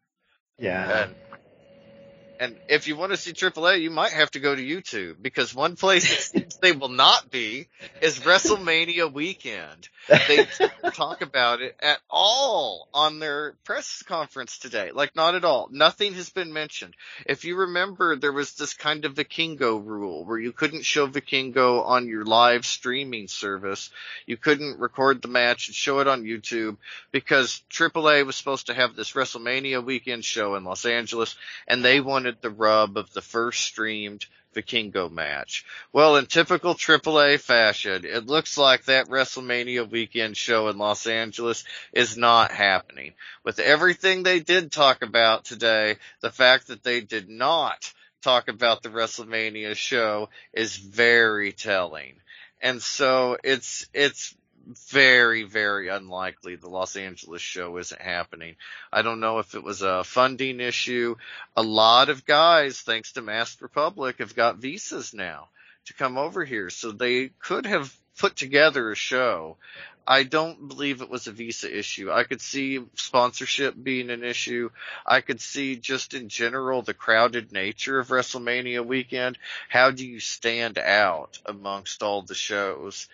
Yeah. 0.57 1.03
And 1.03 1.15
and 2.39 2.57
if 2.67 2.87
you 2.87 2.95
want 2.95 3.11
to 3.11 3.17
see 3.17 3.31
AAA, 3.31 3.81
you 3.81 3.89
might 3.89 4.11
have 4.11 4.31
to 4.31 4.39
go 4.39 4.55
to 4.55 4.61
YouTube 4.61 5.15
because 5.21 5.55
one 5.55 5.75
place 5.75 6.33
they 6.61 6.71
will 6.71 6.89
not 6.89 7.31
be 7.31 7.67
is 8.01 8.19
WrestleMania 8.19 9.11
weekend. 9.11 9.89
They 10.07 10.45
talk 10.93 11.21
about 11.21 11.61
it 11.61 11.75
at 11.81 11.99
all 12.09 12.87
on 12.93 13.19
their 13.19 13.53
press 13.63 14.03
conference 14.03 14.57
today. 14.57 14.91
Like 14.91 15.15
not 15.15 15.35
at 15.35 15.45
all. 15.45 15.69
Nothing 15.71 16.13
has 16.13 16.29
been 16.29 16.53
mentioned. 16.53 16.95
If 17.25 17.45
you 17.45 17.55
remember, 17.57 18.15
there 18.15 18.33
was 18.33 18.53
this 18.53 18.73
kind 18.73 19.05
of 19.05 19.15
Vikingo 19.15 19.83
rule 19.83 20.25
where 20.25 20.37
you 20.37 20.51
couldn't 20.51 20.85
show 20.85 21.07
Vikingo 21.07 21.85
on 21.85 22.07
your 22.07 22.25
live 22.25 22.65
streaming 22.65 23.27
service. 23.27 23.89
You 24.25 24.37
couldn't 24.37 24.79
record 24.79 25.21
the 25.21 25.27
match 25.27 25.67
and 25.67 25.75
show 25.75 25.99
it 25.99 26.07
on 26.07 26.23
YouTube 26.23 26.77
because 27.11 27.63
AAA 27.71 28.25
was 28.25 28.35
supposed 28.35 28.67
to 28.67 28.73
have 28.73 28.95
this 28.95 29.13
WrestleMania 29.13 29.83
weekend 29.83 30.25
show 30.25 30.55
in 30.55 30.63
Los 30.63 30.85
Angeles 30.85 31.35
and 31.67 31.83
they 31.83 31.99
wanted 31.99 32.24
the 32.31 32.49
rub 32.49 32.97
of 32.97 33.11
the 33.13 33.21
first 33.21 33.61
streamed 33.61 34.25
Vikingo 34.55 35.11
match. 35.11 35.65
Well, 35.91 36.15
in 36.15 36.25
typical 36.25 36.75
AAA 36.75 37.39
fashion, 37.39 38.05
it 38.05 38.25
looks 38.25 38.57
like 38.57 38.85
that 38.85 39.07
WrestleMania 39.07 39.89
weekend 39.89 40.37
show 40.37 40.69
in 40.69 40.77
Los 40.77 41.05
Angeles 41.07 41.65
is 41.91 42.17
not 42.17 42.51
happening. 42.51 43.13
With 43.43 43.59
everything 43.59 44.23
they 44.23 44.39
did 44.39 44.71
talk 44.71 45.01
about 45.01 45.45
today, 45.45 45.97
the 46.21 46.31
fact 46.31 46.67
that 46.67 46.83
they 46.83 47.01
did 47.01 47.29
not 47.29 47.93
talk 48.21 48.47
about 48.47 48.81
the 48.81 48.89
WrestleMania 48.89 49.75
show 49.75 50.29
is 50.53 50.77
very 50.77 51.51
telling. 51.51 52.15
And 52.61 52.81
so 52.81 53.37
it's, 53.43 53.85
it's 53.93 54.35
very, 54.89 55.43
very 55.43 55.89
unlikely 55.89 56.55
the 56.55 56.69
Los 56.69 56.95
Angeles 56.95 57.41
show 57.41 57.77
isn't 57.77 58.01
happening. 58.01 58.55
I 58.91 59.01
don't 59.01 59.19
know 59.19 59.39
if 59.39 59.55
it 59.55 59.63
was 59.63 59.81
a 59.81 60.03
funding 60.03 60.59
issue. 60.59 61.15
A 61.55 61.63
lot 61.63 62.09
of 62.09 62.25
guys, 62.25 62.81
thanks 62.81 63.13
to 63.13 63.21
Masked 63.21 63.61
Republic, 63.61 64.17
have 64.19 64.35
got 64.35 64.57
visas 64.57 65.13
now 65.13 65.49
to 65.85 65.93
come 65.93 66.17
over 66.17 66.43
here. 66.43 66.69
So 66.69 66.91
they 66.91 67.29
could 67.39 67.65
have 67.65 67.95
put 68.17 68.35
together 68.35 68.91
a 68.91 68.95
show. 68.95 69.57
I 70.07 70.23
don't 70.23 70.67
believe 70.67 71.01
it 71.01 71.09
was 71.09 71.25
a 71.25 71.31
visa 71.31 71.75
issue. 71.75 72.11
I 72.11 72.25
could 72.25 72.41
see 72.41 72.79
sponsorship 72.93 73.73
being 73.81 74.11
an 74.11 74.23
issue. 74.23 74.69
I 75.05 75.21
could 75.21 75.41
see 75.41 75.77
just 75.77 76.13
in 76.13 76.29
general 76.29 76.83
the 76.83 76.93
crowded 76.93 77.51
nature 77.51 77.99
of 77.99 78.09
WrestleMania 78.09 78.85
weekend. 78.85 79.39
How 79.67 79.89
do 79.89 80.05
you 80.07 80.19
stand 80.19 80.77
out 80.77 81.39
amongst 81.45 82.03
all 82.03 82.21
the 82.21 82.35
shows? 82.35 83.07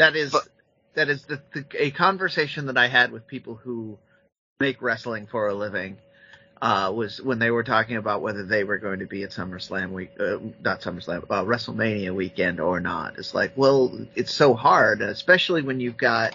That 0.00 0.16
is 0.16 0.32
but, 0.32 0.48
that 0.94 1.10
is 1.10 1.24
the, 1.26 1.42
the, 1.52 1.66
a 1.74 1.90
conversation 1.90 2.66
that 2.66 2.78
I 2.78 2.88
had 2.88 3.12
with 3.12 3.26
people 3.26 3.54
who 3.54 3.98
make 4.58 4.80
wrestling 4.80 5.26
for 5.26 5.48
a 5.48 5.54
living 5.54 5.98
uh, 6.62 6.90
was 6.94 7.20
when 7.20 7.38
they 7.38 7.50
were 7.50 7.64
talking 7.64 7.96
about 7.98 8.22
whether 8.22 8.42
they 8.42 8.64
were 8.64 8.78
going 8.78 9.00
to 9.00 9.06
be 9.06 9.24
at 9.24 9.30
SummerSlam 9.30 9.90
week, 9.92 10.12
uh, 10.18 10.38
not 10.62 10.80
SummerSlam, 10.80 11.24
uh, 11.28 11.44
WrestleMania 11.44 12.14
weekend 12.14 12.60
or 12.60 12.80
not. 12.80 13.18
It's 13.18 13.34
like, 13.34 13.52
well, 13.56 14.06
it's 14.14 14.32
so 14.32 14.54
hard, 14.54 15.02
especially 15.02 15.60
when 15.60 15.80
you've 15.80 15.98
got 15.98 16.34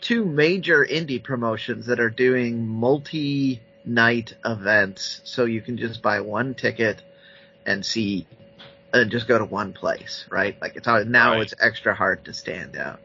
two 0.00 0.24
major 0.24 0.86
indie 0.88 1.22
promotions 1.22 1.86
that 1.86 1.98
are 1.98 2.10
doing 2.10 2.64
multi-night 2.64 4.34
events, 4.44 5.20
so 5.24 5.46
you 5.46 5.60
can 5.60 5.78
just 5.78 6.00
buy 6.00 6.20
one 6.20 6.54
ticket 6.54 7.02
and 7.66 7.84
see, 7.84 8.28
and 8.92 9.10
just 9.10 9.28
go 9.28 9.38
to 9.38 9.44
one 9.44 9.72
place, 9.72 10.24
right? 10.30 10.60
Like 10.60 10.76
it's 10.76 10.86
hard, 10.86 11.08
now 11.08 11.32
right. 11.32 11.42
it's 11.42 11.54
extra 11.60 11.94
hard 11.94 12.24
to 12.26 12.32
stand 12.32 12.76
out. 12.76 13.00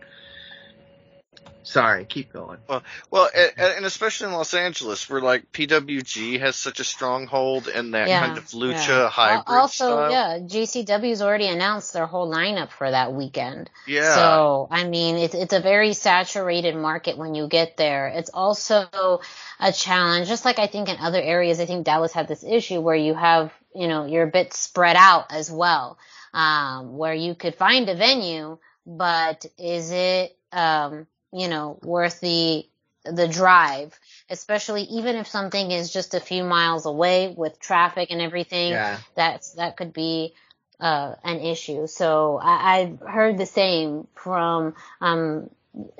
Sorry, 1.65 2.05
keep 2.05 2.31
going. 2.31 2.59
Well, 2.67 2.83
well, 3.09 3.27
and 3.57 3.85
especially 3.85 4.27
in 4.27 4.33
Los 4.33 4.53
Angeles, 4.53 5.09
where 5.09 5.19
like 5.19 5.51
PWG 5.51 6.39
has 6.39 6.55
such 6.55 6.79
a 6.79 6.83
stronghold 6.83 7.67
in 7.67 7.91
that 7.91 8.07
yeah, 8.07 8.23
kind 8.23 8.37
of 8.37 8.45
lucha 8.49 8.87
yeah. 8.87 9.09
hybrid 9.09 9.45
Also, 9.47 9.85
style. 9.85 10.11
yeah, 10.11 10.39
GCW's 10.41 11.23
already 11.23 11.47
announced 11.47 11.91
their 11.93 12.05
whole 12.05 12.31
lineup 12.31 12.69
for 12.69 12.89
that 12.89 13.13
weekend. 13.13 13.71
Yeah. 13.87 14.13
So, 14.13 14.67
I 14.69 14.87
mean, 14.87 15.15
it's 15.15 15.33
it's 15.33 15.53
a 15.53 15.59
very 15.59 15.93
saturated 15.93 16.75
market 16.75 17.17
when 17.17 17.33
you 17.33 17.47
get 17.47 17.77
there. 17.77 18.09
It's 18.09 18.29
also 18.31 19.21
a 19.59 19.71
challenge, 19.71 20.27
just 20.27 20.45
like 20.45 20.59
I 20.59 20.67
think 20.67 20.87
in 20.87 20.97
other 20.97 21.19
areas. 21.21 21.59
I 21.59 21.65
think 21.65 21.83
Dallas 21.83 22.13
had 22.13 22.27
this 22.27 22.43
issue 22.43 22.79
where 22.79 22.95
you 22.95 23.15
have, 23.15 23.51
you 23.75 23.87
know, 23.87 24.05
you're 24.05 24.27
a 24.27 24.31
bit 24.31 24.53
spread 24.53 24.95
out 24.97 25.31
as 25.31 25.51
well, 25.51 25.97
um, 26.33 26.97
where 26.97 27.13
you 27.13 27.35
could 27.35 27.55
find 27.55 27.89
a 27.89 27.95
venue, 27.95 28.57
but 28.85 29.45
is 29.57 29.91
it 29.91 30.37
um 30.51 31.07
you 31.35 31.49
know, 31.49 31.77
worth 31.83 32.21
the 32.21 32.65
the 33.03 33.27
drive, 33.27 33.99
especially 34.29 34.83
even 34.83 35.15
if 35.15 35.27
something 35.27 35.69
is 35.69 35.93
just 35.93 36.15
a 36.15 36.19
few 36.19 36.43
miles 36.43 36.87
away 36.87 37.33
with 37.35 37.59
traffic 37.59 38.09
and 38.09 38.21
everything. 38.21 38.71
Yeah. 38.71 38.97
That's 39.15 39.51
that 39.53 39.77
could 39.77 39.93
be 39.93 40.33
uh, 40.79 41.15
an 41.23 41.41
issue. 41.41 41.87
So 41.87 42.39
I, 42.41 42.79
I've 42.79 42.99
heard 42.99 43.37
the 43.37 43.45
same 43.45 44.07
from 44.15 44.75
um, 45.01 45.49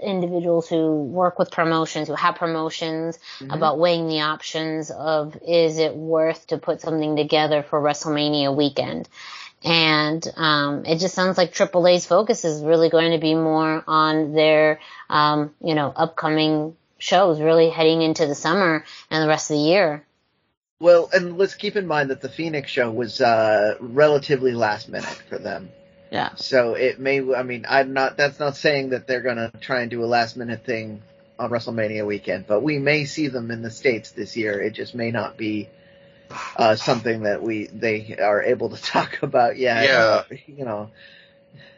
individuals 0.01 0.67
who 0.67 1.03
work 1.03 1.39
with 1.39 1.51
promotions, 1.51 2.07
who 2.07 2.15
have 2.15 2.35
promotions, 2.35 3.17
mm-hmm. 3.39 3.51
about 3.51 3.79
weighing 3.79 4.07
the 4.07 4.21
options 4.21 4.91
of 4.91 5.37
is 5.47 5.77
it 5.77 5.95
worth 5.95 6.47
to 6.47 6.57
put 6.57 6.81
something 6.81 7.15
together 7.15 7.63
for 7.63 7.81
WrestleMania 7.81 8.55
weekend. 8.55 9.09
And 9.63 10.25
um, 10.35 10.85
it 10.85 10.99
just 10.99 11.15
sounds 11.15 11.37
like 11.37 11.53
AAA's 11.53 12.05
focus 12.05 12.45
is 12.45 12.61
really 12.61 12.89
going 12.89 13.13
to 13.13 13.17
be 13.17 13.33
more 13.33 13.83
on 13.87 14.33
their, 14.33 14.79
um, 15.09 15.55
you 15.63 15.73
know, 15.73 15.91
upcoming 15.95 16.75
shows, 16.99 17.41
really 17.41 17.69
heading 17.69 18.01
into 18.01 18.27
the 18.27 18.35
summer 18.35 18.85
and 19.09 19.23
the 19.23 19.27
rest 19.27 19.49
of 19.49 19.57
the 19.57 19.63
year. 19.63 20.05
Well, 20.79 21.09
and 21.11 21.37
let's 21.37 21.55
keep 21.55 21.75
in 21.77 21.87
mind 21.87 22.09
that 22.09 22.21
the 22.21 22.29
Phoenix 22.29 22.69
show 22.69 22.91
was 22.91 23.21
uh, 23.21 23.75
relatively 23.79 24.53
last 24.53 24.89
minute 24.89 25.23
for 25.29 25.39
them. 25.39 25.69
Yeah. 26.11 26.35
So 26.35 26.75
it 26.75 26.99
may. 26.99 27.19
I 27.33 27.43
mean, 27.43 27.65
I'm 27.67 27.93
not. 27.93 28.17
That's 28.17 28.39
not 28.39 28.55
saying 28.55 28.89
that 28.89 29.07
they're 29.07 29.21
gonna 29.21 29.51
try 29.59 29.81
and 29.81 29.91
do 29.91 30.03
a 30.03 30.05
last 30.05 30.37
minute 30.37 30.63
thing 30.63 31.01
on 31.37 31.49
WrestleMania 31.49 32.05
weekend, 32.05 32.47
but 32.47 32.61
we 32.61 32.79
may 32.79 33.05
see 33.05 33.27
them 33.27 33.51
in 33.51 33.61
the 33.61 33.71
states 33.71 34.11
this 34.11 34.37
year. 34.37 34.61
It 34.61 34.71
just 34.71 34.95
may 34.95 35.11
not 35.11 35.37
be 35.37 35.69
uh, 36.55 36.75
something 36.75 37.23
that 37.23 37.41
we 37.41 37.67
they 37.67 38.17
are 38.19 38.43
able 38.43 38.69
to 38.69 38.81
talk 38.81 39.23
about 39.23 39.57
yet. 39.57 39.85
Yeah, 39.85 39.97
uh, 39.97 40.23
you 40.47 40.65
know. 40.65 40.91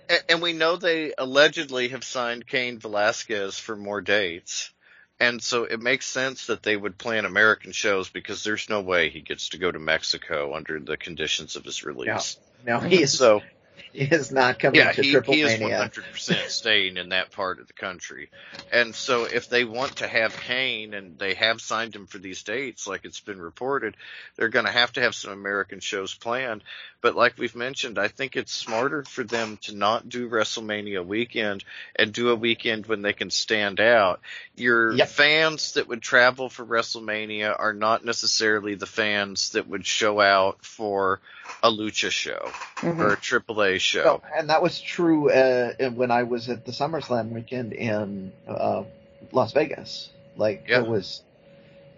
And, 0.10 0.24
and 0.30 0.42
we 0.42 0.54
know 0.54 0.76
they 0.76 1.14
allegedly 1.18 1.90
have 1.90 2.04
signed 2.04 2.48
Cain 2.48 2.80
Velasquez 2.80 3.58
for 3.60 3.76
more 3.76 4.02
dates. 4.02 4.72
And 5.20 5.42
so 5.42 5.64
it 5.64 5.82
makes 5.82 6.06
sense 6.06 6.46
that 6.46 6.62
they 6.62 6.78
would 6.78 6.98
plan 6.98 7.26
American 7.26 7.72
shows 7.72 8.08
because 8.08 8.44
there's 8.44 8.70
no 8.70 8.82
way 8.82 9.10
he 9.10 9.22
gets 9.22 9.50
to 9.50 9.58
go 9.58 9.72
to 9.72 9.80
Mexico 9.80 10.54
under 10.54 10.80
the 10.80 10.96
conditions 10.96 11.56
of 11.56 11.66
his 11.66 11.84
release. 11.84 12.38
No, 12.64 12.80
no 12.80 12.88
he's 12.88 13.14
so 13.14 13.40
he 13.40 13.46
is 13.94 14.32
not 14.32 14.60
coming 14.60 14.80
yeah, 14.80 14.92
to 14.92 15.02
he, 15.02 15.12
Triple 15.12 15.34
he 15.34 15.42
is 15.42 15.60
100% 15.60 16.48
staying 16.50 16.98
in 16.98 17.10
that 17.10 17.32
part 17.32 17.60
of 17.60 17.68
the 17.68 17.74
country. 17.74 18.30
And 18.72 18.94
so 18.94 19.26
if 19.26 19.50
they 19.50 19.64
want 19.66 19.98
to 19.98 20.08
have 20.08 20.36
Cain 20.36 20.94
and 20.94 21.18
they 21.18 21.34
have 21.36 21.62
signed 21.62 21.96
him 21.96 22.08
for 22.08 22.18
these 22.18 22.44
dates, 22.44 22.88
like 22.88 23.06
it's 23.06 23.20
been 23.20 23.42
reported, 23.42 23.96
they're 24.36 24.50
going 24.50 24.66
to 24.66 24.72
have 24.72 24.94
to 24.94 25.02
have 25.02 25.16
some 25.16 25.32
American 25.32 25.80
shows 25.80 26.14
planned. 26.14 26.64
But 27.02 27.16
like 27.16 27.38
we've 27.38 27.56
mentioned, 27.56 28.00
I 28.00 28.08
think 28.08 28.36
it's 28.36 28.52
smarter 28.52 29.04
for 29.04 29.24
them 29.24 29.58
to 29.64 29.76
not 29.76 30.10
do 30.10 30.30
WrestleMania 30.30 31.06
weekend 31.06 31.64
and 31.96 32.12
do 32.12 32.30
a 32.30 32.36
weekend 32.36 32.88
when 32.88 33.02
they 33.02 33.14
can 33.14 33.30
stand 33.30 33.80
out. 33.80 34.22
Your 34.56 34.94
yep. 34.94 35.08
fans 35.08 35.74
that 35.74 35.88
would 35.88 36.02
travel 36.02 36.50
for 36.50 36.66
WrestleMania 36.66 37.56
are 37.58 37.74
not 37.74 38.04
necessarily 38.04 38.76
the 38.76 38.88
fans 38.88 39.52
that 39.52 39.68
would 39.68 39.86
show 39.86 40.20
out 40.20 40.66
for 40.66 41.22
a 41.64 41.72
lucha 41.72 42.10
show 42.10 42.50
mm-hmm. 42.78 43.02
or 43.02 43.14
a 43.14 43.18
AAA 43.18 43.80
show. 43.80 44.22
and 44.36 44.50
that 44.50 44.62
was 44.62 44.80
true 44.80 45.32
uh, 45.32 45.74
when 45.92 46.12
I 46.12 46.24
was 46.24 46.50
at 46.50 46.66
the 46.66 46.72
SummerSlam 46.72 47.32
weekend 47.32 47.74
in 47.74 48.32
uh, 48.48 48.84
Las 49.32 49.54
Vegas. 49.54 50.10
Like 50.36 50.66
yeah. 50.68 50.82
it 50.82 50.88
was 50.88 51.24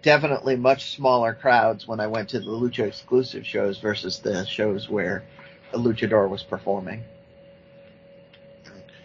definitely 0.02 0.56
much 0.56 0.96
smaller 0.96 1.34
crowds 1.34 1.86
when 1.86 2.00
I 2.00 2.06
went 2.06 2.30
to 2.30 2.40
the 2.40 2.46
lucha 2.46 2.86
exclusive 2.86 3.46
shows 3.46 3.78
versus 3.78 4.20
the 4.20 4.46
shows 4.46 4.88
where 4.88 5.24
a 5.72 5.78
luchador 5.78 6.28
was 6.28 6.42
performing. 6.42 7.04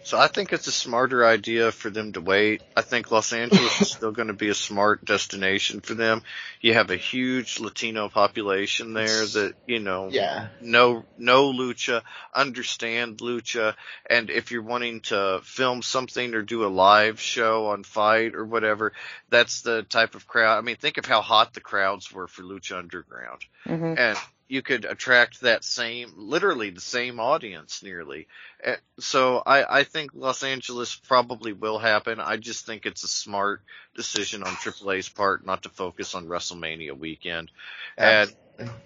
So 0.06 0.20
I 0.20 0.28
think 0.28 0.54
it's 0.54 0.68
a 0.68 0.72
smarter 0.72 1.26
idea 1.26 1.72
for 1.72 1.90
them 1.90 2.14
to 2.14 2.22
wait. 2.22 2.62
I 2.78 2.84
think 2.84 3.10
Los 3.10 3.34
Angeles 3.34 3.82
is 3.82 3.92
still 3.98 4.12
going 4.12 4.28
to 4.28 4.36
be 4.36 4.50
a 4.50 4.54
smart 4.54 5.04
destination 5.04 5.82
for 5.82 5.96
them. 5.96 6.22
You 6.62 6.76
have 6.76 6.92
a 6.92 6.96
huge 6.96 7.60
Latino 7.60 8.08
population 8.08 8.94
there 8.94 9.26
that, 9.26 9.56
you 9.66 9.80
know, 9.80 10.10
yeah. 10.12 10.50
know, 10.62 11.06
know 11.18 11.52
lucha, 11.52 12.04
understand 12.36 13.18
lucha. 13.18 13.74
And 14.08 14.30
if 14.30 14.52
you're 14.52 14.62
wanting 14.62 15.02
to 15.02 15.42
film 15.44 15.82
something 15.82 16.36
or 16.36 16.44
do 16.44 16.66
a 16.66 16.68
live 16.68 17.20
show 17.20 17.70
on 17.70 17.84
FITE 17.84 18.36
or 18.36 18.46
whatever, 18.46 18.94
that's 19.32 19.62
the 19.62 19.82
type 19.82 20.14
of 20.14 20.28
crowd. 20.28 20.60
I 20.60 20.62
mean, 20.62 20.76
think 20.76 21.00
of 21.00 21.08
how 21.08 21.22
hot 21.22 21.56
the 21.56 21.62
crowds 21.62 22.12
were 22.12 22.28
for 22.28 22.44
Lucha 22.44 22.78
Underground. 22.78 23.42
Mm-hmm. 23.66 23.98
And 23.98 24.18
you 24.48 24.62
could 24.62 24.86
attract 24.86 25.42
that 25.42 25.64
same, 25.64 26.14
literally 26.16 26.70
the 26.70 26.82
same 26.82 27.20
audience 27.20 27.82
nearly. 27.82 28.28
Eh, 28.64 28.76
so 29.00 29.42
I, 29.46 29.80
I 29.80 29.84
think 29.84 30.12
Los 30.14 30.44
Angeles 30.44 30.96
probably 30.96 31.54
will 31.54 31.80
happen. 31.80 32.20
I 32.20 32.38
just 32.38 32.66
think 32.66 32.86
it's 32.86 33.04
a 33.04 33.08
smart 33.08 33.62
decision 33.96 34.44
on 34.44 34.54
AAA's 34.54 35.10
part 35.10 35.46
not 35.46 35.64
to 35.64 35.70
focus 35.70 36.14
on 36.14 36.28
WrestleMania 36.28 36.98
weekend. 36.98 37.50
And, 37.98 38.36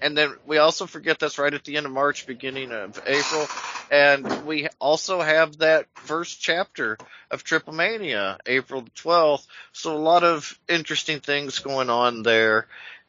and 0.02 0.18
then 0.18 0.34
we 0.46 0.60
also 0.60 0.86
forget 0.86 1.20
that's 1.20 1.38
right 1.38 1.54
at 1.54 1.66
the 1.66 1.76
end 1.76 1.86
of 1.86 1.92
March, 1.92 2.26
beginning 2.26 2.72
of 2.72 3.02
April. 3.06 3.46
And 3.92 4.46
we 4.46 4.70
also 4.80 5.20
have 5.20 5.58
that 5.58 5.88
first 5.96 6.42
chapter 6.42 6.98
of 7.30 7.44
Triple 7.44 7.74
Mania, 7.74 8.38
April 8.46 8.84
12th. 8.96 9.46
So 9.74 9.96
a 9.96 9.98
lot 9.98 10.24
of 10.24 10.58
interesting 10.70 11.20
things 11.20 11.60
going 11.60 11.90
on 11.90 12.24
there. 12.24 12.68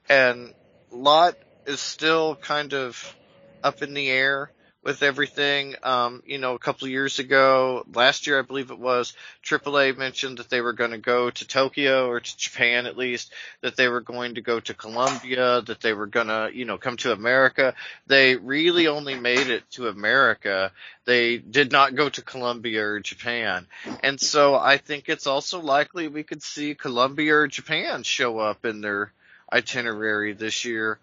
And 0.09 0.53
a 0.93 0.97
lot 0.97 1.37
is 1.67 1.81
still 1.81 2.37
kind 2.37 2.75
of 2.75 3.15
up 3.63 3.83
in 3.83 3.95
the 3.95 4.09
air 4.09 4.51
with 4.83 5.03
everything. 5.03 5.75
Um, 5.83 6.23
you 6.25 6.39
know, 6.39 6.55
a 6.55 6.59
couple 6.59 6.87
of 6.87 6.91
years 6.91 7.19
ago, 7.19 7.85
last 7.93 8.27
year 8.27 8.39
I 8.39 8.43
believe 8.43 8.71
it 8.71 8.79
was, 8.79 9.13
AAA 9.45 9.97
mentioned 9.97 10.39
that 10.39 10.49
they 10.49 10.61
were 10.61 10.73
going 10.73 10.93
to 10.93 10.99
go 10.99 11.31
to 11.31 11.47
Tokyo 11.47 12.09
or 12.09 12.21
to 12.21 12.37
Japan 12.39 12.87
at 12.87 12.97
least, 12.97 13.33
that 13.61 13.77
they 13.77 13.89
were 13.89 14.01
going 14.01 14.37
to 14.37 14.41
go 14.41 14.59
to 14.61 14.75
Colombia, 14.75 15.61
that 15.63 15.81
they 15.81 15.93
were 15.93 16.07
going 16.07 16.29
to, 16.29 16.51
you 16.53 16.65
know, 16.65 16.79
come 16.79 16.97
to 16.99 17.13
America. 17.13 17.75
They 18.07 18.37
really 18.37 18.87
only 18.87 19.17
made 19.17 19.49
it 19.49 19.65
to 19.73 19.89
America. 19.89 20.73
They 21.05 21.37
did 21.37 21.73
not 21.73 21.95
go 21.95 22.09
to 22.09 22.23
Colombia 22.23 22.85
or 22.85 23.01
Japan. 23.01 23.67
And 24.03 24.19
so 24.19 24.55
I 24.55 24.79
think 24.79 25.09
it's 25.09 25.27
also 25.27 25.61
likely 25.61 26.09
we 26.09 26.23
could 26.23 26.43
see 26.43 26.75
Colombia 26.75 27.35
or 27.35 27.49
Japan 27.49 28.03
show 28.03 28.39
up 28.39 28.65
in 28.65 28.81
their 28.81 29.13
itinerary 29.53 30.33
this 30.33 30.65
year 30.65 30.99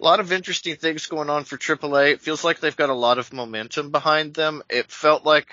a 0.00 0.04
lot 0.04 0.20
of 0.20 0.32
interesting 0.32 0.76
things 0.76 1.06
going 1.06 1.28
on 1.28 1.44
for 1.44 1.58
AAA. 1.58 2.12
It 2.12 2.20
feels 2.22 2.42
like 2.42 2.60
they've 2.60 2.76
got 2.76 2.88
a 2.88 2.94
lot 2.94 3.18
of 3.18 3.32
momentum 3.32 3.90
behind 3.90 4.34
them. 4.34 4.62
It 4.70 4.90
felt 4.90 5.26
like 5.26 5.52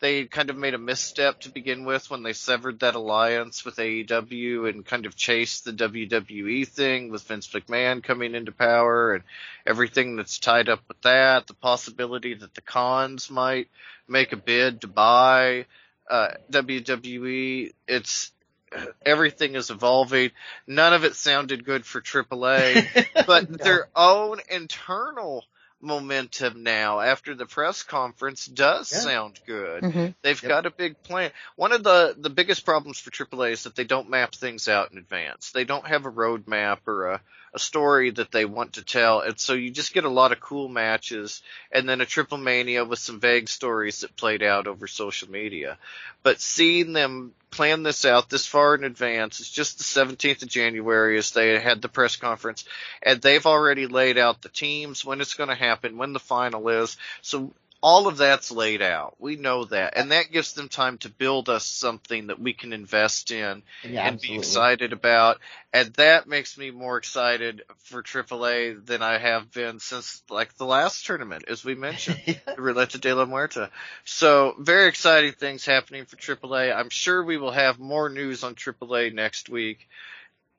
they 0.00 0.24
kind 0.24 0.50
of 0.50 0.56
made 0.56 0.74
a 0.74 0.78
misstep 0.78 1.40
to 1.40 1.50
begin 1.50 1.84
with 1.84 2.10
when 2.10 2.22
they 2.22 2.32
severed 2.32 2.80
that 2.80 2.94
alliance 2.94 3.64
with 3.64 3.76
AEW 3.76 4.68
and 4.68 4.84
kind 4.84 5.06
of 5.06 5.16
chased 5.16 5.64
the 5.64 5.72
WWE 5.72 6.66
thing 6.68 7.10
with 7.10 7.22
Vince 7.22 7.48
McMahon 7.48 8.02
coming 8.02 8.34
into 8.34 8.52
power 8.52 9.14
and 9.14 9.24
everything 9.66 10.16
that's 10.16 10.38
tied 10.38 10.68
up 10.68 10.80
with 10.88 11.00
that. 11.02 11.46
The 11.46 11.54
possibility 11.54 12.34
that 12.34 12.54
the 12.54 12.62
cons 12.62 13.30
might 13.30 13.68
make 14.08 14.32
a 14.32 14.36
bid 14.36 14.82
to 14.82 14.88
buy 14.88 15.66
uh, 16.08 16.28
WWE. 16.50 17.72
It's 17.86 18.32
everything 19.06 19.54
is 19.54 19.70
evolving. 19.70 20.30
None 20.66 20.92
of 20.92 21.04
it 21.04 21.14
sounded 21.14 21.64
good 21.64 21.84
for 21.84 22.00
AAA, 22.00 23.06
but 23.26 23.50
no. 23.50 23.56
their 23.56 23.88
own 23.94 24.40
internal 24.50 25.44
momentum 25.82 26.62
now 26.62 27.00
after 27.00 27.34
the 27.34 27.46
press 27.46 27.82
conference 27.82 28.46
does 28.46 28.92
yeah. 28.92 28.98
sound 28.98 29.40
good. 29.46 29.82
Mm-hmm. 29.82 30.06
They've 30.22 30.42
yep. 30.42 30.48
got 30.48 30.66
a 30.66 30.70
big 30.70 31.02
plan. 31.02 31.30
One 31.56 31.72
of 31.72 31.82
the 31.82 32.14
the 32.18 32.30
biggest 32.30 32.64
problems 32.64 32.98
for 32.98 33.10
AAA 33.10 33.52
is 33.52 33.64
that 33.64 33.76
they 33.76 33.84
don't 33.84 34.10
map 34.10 34.34
things 34.34 34.68
out 34.68 34.92
in 34.92 34.98
advance. 34.98 35.52
They 35.52 35.64
don't 35.64 35.86
have 35.86 36.06
a 36.06 36.10
roadmap 36.10 36.78
or 36.86 37.20
a 37.49 37.49
a 37.52 37.58
story 37.58 38.10
that 38.10 38.30
they 38.30 38.44
want 38.44 38.74
to 38.74 38.84
tell, 38.84 39.20
and 39.20 39.38
so 39.38 39.54
you 39.54 39.70
just 39.70 39.94
get 39.94 40.04
a 40.04 40.08
lot 40.08 40.32
of 40.32 40.40
cool 40.40 40.68
matches, 40.68 41.42
and 41.72 41.88
then 41.88 42.00
a 42.00 42.06
triple 42.06 42.38
mania 42.38 42.84
with 42.84 42.98
some 42.98 43.20
vague 43.20 43.48
stories 43.48 44.00
that 44.00 44.16
played 44.16 44.42
out 44.42 44.66
over 44.66 44.86
social 44.86 45.30
media. 45.30 45.78
But 46.22 46.40
seeing 46.40 46.92
them 46.92 47.32
plan 47.50 47.82
this 47.82 48.04
out 48.04 48.30
this 48.30 48.46
far 48.46 48.74
in 48.74 48.84
advance. 48.84 49.40
It's 49.40 49.50
just 49.50 49.78
the 49.78 49.84
17th 49.84 50.42
of 50.42 50.48
January 50.48 51.18
as 51.18 51.32
they 51.32 51.58
had 51.58 51.82
the 51.82 51.88
press 51.88 52.16
conference 52.16 52.64
and 53.02 53.20
they've 53.20 53.46
already 53.46 53.86
laid 53.86 54.18
out 54.18 54.42
the 54.42 54.48
teams, 54.48 55.04
when 55.04 55.20
it's 55.20 55.34
going 55.34 55.48
to 55.48 55.54
happen, 55.54 55.98
when 55.98 56.12
the 56.12 56.20
final 56.20 56.68
is. 56.68 56.96
So 57.22 57.52
all 57.82 58.08
of 58.08 58.18
that's 58.18 58.50
laid 58.50 58.82
out. 58.82 59.16
We 59.18 59.36
know 59.36 59.64
that. 59.66 59.96
And 59.96 60.12
that 60.12 60.30
gives 60.30 60.52
them 60.52 60.68
time 60.68 60.98
to 60.98 61.08
build 61.08 61.48
us 61.48 61.64
something 61.64 62.26
that 62.26 62.40
we 62.40 62.52
can 62.52 62.72
invest 62.72 63.30
in 63.30 63.62
yeah, 63.82 64.06
and 64.06 64.16
absolutely. 64.16 64.28
be 64.28 64.34
excited 64.36 64.92
about. 64.92 65.38
And 65.72 65.92
that 65.94 66.28
makes 66.28 66.58
me 66.58 66.70
more 66.70 66.98
excited 66.98 67.62
for 67.84 68.02
AAA 68.02 68.84
than 68.84 69.02
I 69.02 69.18
have 69.18 69.50
been 69.52 69.80
since 69.80 70.22
like 70.28 70.56
the 70.56 70.66
last 70.66 71.06
tournament, 71.06 71.44
as 71.48 71.64
we 71.64 71.74
mentioned. 71.74 72.18
Ruleta 72.58 73.00
de 73.00 73.14
la 73.14 73.24
Muerte. 73.24 73.66
So 74.04 74.54
very 74.58 74.88
exciting 74.88 75.32
things 75.32 75.64
happening 75.64 76.04
for 76.04 76.16
AAA. 76.16 76.76
I'm 76.76 76.90
sure 76.90 77.22
we 77.22 77.38
will 77.38 77.52
have 77.52 77.78
more 77.78 78.10
news 78.10 78.44
on 78.44 78.54
AAA 78.54 79.14
next 79.14 79.48
week 79.48 79.88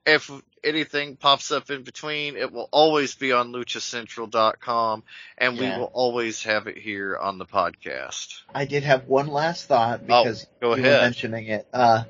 if 0.06 0.32
anything 0.64 1.16
pops 1.16 1.52
up 1.52 1.70
in 1.70 1.84
between, 1.84 2.36
it 2.36 2.52
will 2.52 2.70
always 2.72 3.16
be 3.16 3.32
on 3.32 3.52
luchacentral.com 3.52 5.04
and 5.38 5.58
yeah. 5.58 5.76
we 5.76 5.80
will 5.80 5.92
always 5.94 6.44
have 6.44 6.68
it 6.68 6.78
here 6.78 7.18
on 7.18 7.38
the 7.38 7.46
podcast. 7.46 8.42
I 8.54 8.66
did 8.66 8.84
have 8.84 9.08
one 9.08 9.28
last 9.28 9.66
thought 9.66 10.02
oh, 10.02 10.24
because 10.24 10.48
oh, 10.62 10.76
you 10.76 10.84
were 10.84 10.90
mentioning 10.90 11.48
it. 11.48 11.68
Uh, 11.74 12.04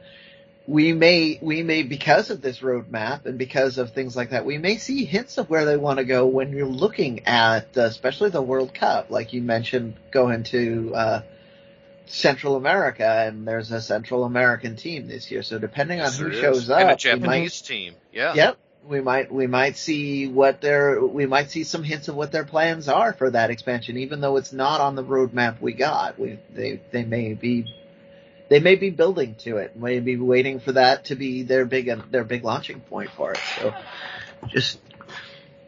we 0.67 0.93
may, 0.93 1.39
we 1.41 1.63
may, 1.63 1.83
because 1.83 2.29
of 2.29 2.41
this 2.41 2.59
roadmap 2.59 3.25
and 3.25 3.37
because 3.37 3.77
of 3.77 3.93
things 3.93 4.15
like 4.15 4.29
that, 4.29 4.45
we 4.45 4.57
may 4.57 4.77
see 4.77 5.05
hints 5.05 5.37
of 5.37 5.49
where 5.49 5.65
they 5.65 5.75
want 5.75 5.97
to 5.97 6.05
go 6.05 6.27
when 6.27 6.51
you're 6.51 6.67
looking 6.67 7.25
at, 7.25 7.77
uh, 7.77 7.81
especially 7.81 8.29
the 8.29 8.41
World 8.41 8.73
Cup, 8.73 9.09
like 9.09 9.33
you 9.33 9.41
mentioned, 9.41 9.95
going 10.11 10.43
to, 10.43 10.93
uh, 10.95 11.21
Central 12.11 12.55
America, 12.55 13.05
and 13.05 13.47
there's 13.47 13.71
a 13.71 13.81
Central 13.81 14.25
American 14.25 14.75
team 14.75 15.07
this 15.07 15.31
year. 15.31 15.43
So 15.43 15.57
depending 15.57 15.99
yes, 15.99 16.19
on 16.19 16.31
who 16.31 16.33
shows 16.39 16.69
up, 16.69 16.81
and 16.81 16.91
a 16.91 16.95
Japanese 16.95 17.27
might, 17.27 17.67
team, 17.67 17.95
yeah, 18.11 18.33
yep, 18.33 18.57
we 18.85 18.99
might 19.01 19.31
we 19.31 19.47
might 19.47 19.77
see 19.77 20.27
what 20.27 20.61
their 20.61 21.03
we 21.03 21.25
might 21.25 21.51
see 21.51 21.63
some 21.63 21.83
hints 21.83 22.07
of 22.07 22.15
what 22.15 22.31
their 22.31 22.43
plans 22.43 22.89
are 22.89 23.13
for 23.13 23.29
that 23.31 23.49
expansion, 23.49 23.97
even 23.97 24.19
though 24.21 24.37
it's 24.37 24.51
not 24.51 24.81
on 24.81 24.95
the 24.95 25.03
roadmap 25.03 25.61
we 25.61 25.73
got. 25.73 26.19
We 26.19 26.39
they 26.53 26.81
they 26.91 27.05
may 27.05 27.33
be 27.33 27.73
they 28.49 28.59
may 28.59 28.75
be 28.75 28.89
building 28.89 29.35
to 29.39 29.57
it, 29.57 29.77
may 29.77 30.01
be 30.01 30.17
waiting 30.17 30.59
for 30.59 30.73
that 30.73 31.05
to 31.05 31.15
be 31.15 31.43
their 31.43 31.63
big 31.63 32.11
their 32.11 32.25
big 32.25 32.43
launching 32.43 32.81
point 32.81 33.11
for 33.11 33.31
it. 33.31 33.39
So 33.59 33.73
just 34.47 34.79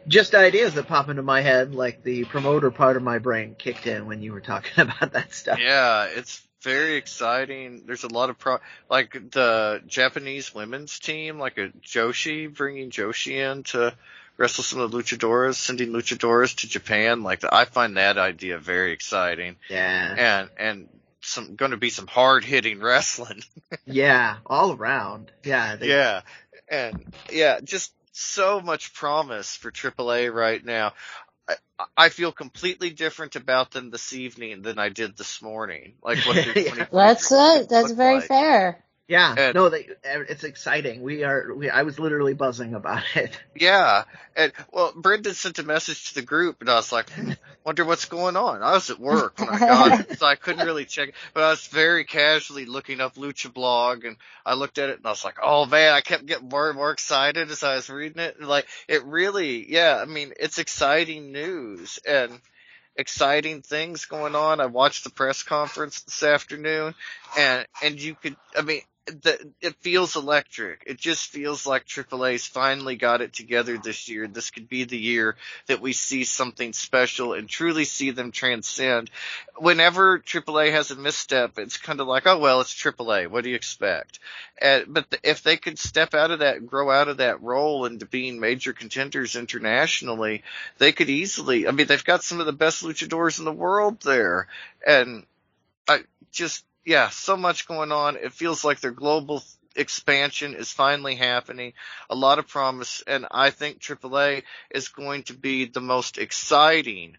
just 0.08 0.34
ideas 0.34 0.74
that 0.74 0.86
pop 0.86 1.08
into 1.08 1.22
my 1.22 1.40
head, 1.40 1.74
like 1.74 2.02
the 2.02 2.24
promoter 2.24 2.70
part 2.70 2.96
of 2.96 3.02
my 3.02 3.18
brain 3.18 3.54
kicked 3.56 3.86
in 3.86 4.06
when 4.06 4.22
you 4.22 4.32
were 4.32 4.40
talking 4.40 4.72
about 4.82 5.12
that 5.12 5.32
stuff. 5.32 5.58
Yeah, 5.60 6.04
it's 6.04 6.42
very 6.62 6.96
exciting. 6.96 7.84
There's 7.86 8.04
a 8.04 8.08
lot 8.08 8.30
of 8.30 8.38
pro, 8.38 8.58
like 8.90 9.12
the 9.12 9.82
Japanese 9.86 10.54
women's 10.54 10.98
team, 10.98 11.38
like 11.38 11.58
a 11.58 11.68
Joshi, 11.84 12.52
bringing 12.52 12.90
Joshi 12.90 13.32
in 13.32 13.62
to 13.64 13.94
wrestle 14.36 14.64
some 14.64 14.80
of 14.80 14.90
the 14.90 14.98
luchadores, 14.98 15.54
sending 15.54 15.90
luchadores 15.90 16.56
to 16.56 16.68
Japan. 16.68 17.22
Like 17.22 17.44
I 17.50 17.64
find 17.66 17.96
that 17.96 18.18
idea 18.18 18.58
very 18.58 18.92
exciting. 18.92 19.56
Yeah. 19.68 20.14
And, 20.18 20.50
and 20.58 20.88
some, 21.20 21.54
going 21.54 21.70
to 21.70 21.76
be 21.76 21.90
some 21.90 22.06
hard 22.06 22.44
hitting 22.44 22.80
wrestling. 22.82 23.42
yeah, 23.86 24.36
all 24.46 24.72
around. 24.72 25.30
Yeah. 25.44 25.76
They, 25.76 25.88
yeah. 25.88 26.22
And 26.68 27.14
yeah, 27.30 27.60
just 27.60 27.92
so 28.14 28.60
much 28.62 28.94
promise 28.94 29.56
for 29.56 29.72
AAA 29.72 30.34
right 30.34 30.64
now. 30.64 30.94
I, 31.48 31.56
I 31.96 32.10
feel 32.10 32.32
completely 32.32 32.90
different 32.90 33.36
about 33.36 33.72
them 33.72 33.90
this 33.90 34.14
evening 34.14 34.62
than 34.62 34.78
I 34.78 34.90
did 34.90 35.16
this 35.16 35.42
morning. 35.42 35.94
Like 36.02 36.18
what 36.26 36.38
that's 36.92 37.32
it. 37.32 37.70
That's 37.70 37.92
very 37.92 38.20
like. 38.20 38.22
fair. 38.22 38.83
Yeah, 39.06 39.34
and, 39.36 39.54
no, 39.54 39.68
they, 39.68 39.86
it's 40.02 40.44
exciting. 40.44 41.02
We 41.02 41.24
are, 41.24 41.52
we, 41.54 41.68
I 41.68 41.82
was 41.82 41.98
literally 41.98 42.32
buzzing 42.32 42.72
about 42.74 43.02
it. 43.14 43.38
Yeah, 43.54 44.04
and 44.34 44.50
well, 44.72 44.94
Brendan 44.96 45.34
sent 45.34 45.58
a 45.58 45.62
message 45.62 46.08
to 46.08 46.14
the 46.14 46.22
group, 46.22 46.62
and 46.62 46.70
I 46.70 46.76
was 46.76 46.90
like, 46.90 47.10
hmm, 47.10 47.32
wonder 47.64 47.84
what's 47.84 48.06
going 48.06 48.36
on. 48.36 48.62
I 48.62 48.72
was 48.72 48.88
at 48.88 48.98
work 48.98 49.38
when 49.38 49.50
I 49.50 49.58
got 49.58 50.00
it, 50.00 50.18
so 50.18 50.26
I 50.26 50.36
couldn't 50.36 50.66
really 50.66 50.86
check 50.86 51.10
it, 51.10 51.14
but 51.34 51.42
I 51.42 51.50
was 51.50 51.66
very 51.66 52.04
casually 52.04 52.64
looking 52.64 53.02
up 53.02 53.16
Lucha 53.16 53.52
Blog, 53.52 54.06
and 54.06 54.16
I 54.46 54.54
looked 54.54 54.78
at 54.78 54.88
it, 54.88 54.96
and 54.96 55.06
I 55.06 55.10
was 55.10 55.24
like, 55.24 55.36
oh 55.42 55.66
man, 55.66 55.92
I 55.92 56.00
kept 56.00 56.24
getting 56.24 56.48
more 56.48 56.68
and 56.68 56.76
more 56.76 56.90
excited 56.90 57.50
as 57.50 57.62
I 57.62 57.74
was 57.74 57.90
reading 57.90 58.22
it, 58.22 58.36
and 58.38 58.48
like, 58.48 58.66
it 58.88 59.04
really, 59.04 59.70
yeah, 59.70 59.98
I 60.00 60.06
mean, 60.06 60.32
it's 60.40 60.58
exciting 60.58 61.30
news, 61.30 61.98
and 62.08 62.40
exciting 62.96 63.60
things 63.60 64.06
going 64.06 64.34
on. 64.34 64.60
I 64.60 64.66
watched 64.66 65.04
the 65.04 65.10
press 65.10 65.42
conference 65.42 66.02
this 66.02 66.22
afternoon 66.22 66.94
and, 67.36 67.66
and 67.82 68.00
you 68.00 68.14
could, 68.14 68.36
I 68.56 68.62
mean, 68.62 68.82
the, 69.06 69.52
it 69.60 69.74
feels 69.76 70.16
electric. 70.16 70.84
It 70.86 70.98
just 70.98 71.28
feels 71.28 71.66
like 71.66 71.84
AAA's 71.84 72.46
finally 72.46 72.96
got 72.96 73.20
it 73.20 73.34
together 73.34 73.76
this 73.76 74.08
year. 74.08 74.26
This 74.26 74.50
could 74.50 74.68
be 74.68 74.84
the 74.84 74.98
year 74.98 75.36
that 75.66 75.82
we 75.82 75.92
see 75.92 76.24
something 76.24 76.72
special 76.72 77.34
and 77.34 77.48
truly 77.48 77.84
see 77.84 78.12
them 78.12 78.32
transcend. 78.32 79.10
Whenever 79.56 80.18
AAA 80.18 80.72
has 80.72 80.90
a 80.90 80.96
misstep, 80.96 81.58
it's 81.58 81.76
kind 81.76 82.00
of 82.00 82.06
like, 82.06 82.26
oh 82.26 82.38
well, 82.38 82.62
it's 82.62 82.74
AAA. 82.74 83.28
What 83.28 83.44
do 83.44 83.50
you 83.50 83.56
expect? 83.56 84.20
And, 84.60 84.86
but 84.88 85.10
the, 85.10 85.18
if 85.22 85.42
they 85.42 85.58
could 85.58 85.78
step 85.78 86.14
out 86.14 86.30
of 86.30 86.38
that 86.38 86.66
grow 86.66 86.90
out 86.90 87.08
of 87.08 87.18
that 87.18 87.42
role 87.42 87.84
into 87.84 88.06
being 88.06 88.40
major 88.40 88.72
contenders 88.72 89.36
internationally, 89.36 90.42
they 90.78 90.92
could 90.92 91.10
easily. 91.10 91.68
I 91.68 91.72
mean, 91.72 91.86
they've 91.86 92.04
got 92.04 92.24
some 92.24 92.40
of 92.40 92.46
the 92.46 92.52
best 92.52 92.82
luchadors 92.82 93.38
in 93.38 93.44
the 93.44 93.52
world 93.52 94.00
there, 94.00 94.48
and 94.86 95.26
I 95.86 96.00
just 96.32 96.64
yeah, 96.84 97.08
so 97.08 97.36
much 97.36 97.66
going 97.66 97.92
on. 97.92 98.16
It 98.16 98.32
feels 98.32 98.64
like 98.64 98.80
their 98.80 98.90
global 98.90 99.42
expansion 99.76 100.54
is 100.54 100.70
finally 100.70 101.16
happening. 101.16 101.72
A 102.10 102.14
lot 102.14 102.38
of 102.38 102.48
promise, 102.48 103.02
and 103.06 103.26
I 103.30 103.50
think 103.50 103.80
AAA 103.80 104.42
is 104.70 104.88
going 104.88 105.24
to 105.24 105.34
be 105.34 105.64
the 105.64 105.80
most 105.80 106.18
exciting 106.18 107.16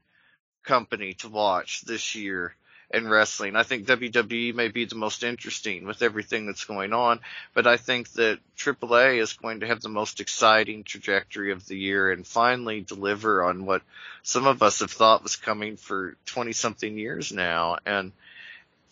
company 0.64 1.14
to 1.16 1.30
watch 1.30 1.82
this 1.82 2.16
year 2.16 2.56
in 2.92 3.10
wrestling. 3.10 3.56
I 3.56 3.64
think 3.64 3.88
WWE 3.88 4.54
may 4.54 4.68
be 4.68 4.86
the 4.86 4.96
most 4.96 5.24
interesting 5.24 5.86
with 5.86 6.02
everything 6.02 6.46
that's 6.46 6.66
going 6.66 6.94
on, 6.94 7.20
but 7.54 7.66
I 7.68 7.78
think 7.78 8.12
that 8.14 8.40
AAA 8.58 9.20
is 9.20 9.34
going 9.34 9.62
to 9.62 9.68
have 9.68 9.82
the 9.82 9.90
most 9.90 10.20
exciting 10.20 10.84
trajectory 10.84 11.52
of 11.52 11.66
the 11.66 11.78
year 11.78 12.12
and 12.12 12.26
finally 12.26 12.82
deliver 12.82 13.44
on 13.44 13.66
what 13.66 13.82
some 14.22 14.46
of 14.46 14.62
us 14.62 14.80
have 14.80 14.92
thought 14.92 15.24
was 15.24 15.36
coming 15.36 15.78
for 15.78 16.16
20 16.28 16.54
something 16.54 16.98
years 16.98 17.32
now. 17.32 17.78
And 17.86 18.12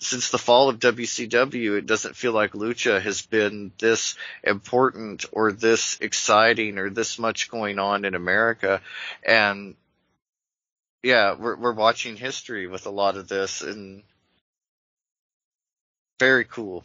since 0.04 0.30
the 0.30 0.38
fall 0.38 0.70
of 0.70 0.80
WCW, 0.80 1.78
it 1.78 1.86
doesn't 1.86 2.16
feel 2.16 2.34
like 2.34 2.52
Lucha 2.52 3.02
has 3.02 3.22
been 3.22 3.72
this 3.80 4.16
important 4.44 5.26
or 5.32 5.52
this 5.52 5.98
exciting 6.02 6.78
or 6.78 6.90
this 6.90 7.18
much 7.18 7.50
going 7.50 7.80
on 7.80 8.06
in 8.06 8.14
America. 8.14 8.82
And 9.26 9.76
yeah, 11.02 11.36
we're, 11.36 11.56
we're 11.56 11.74
watching 11.74 12.16
history 12.16 12.68
with 12.68 12.86
a 12.86 12.92
lot 12.92 13.18
of 13.18 13.28
this 13.28 13.62
and 13.62 14.04
very 16.20 16.46
cool. 16.46 16.84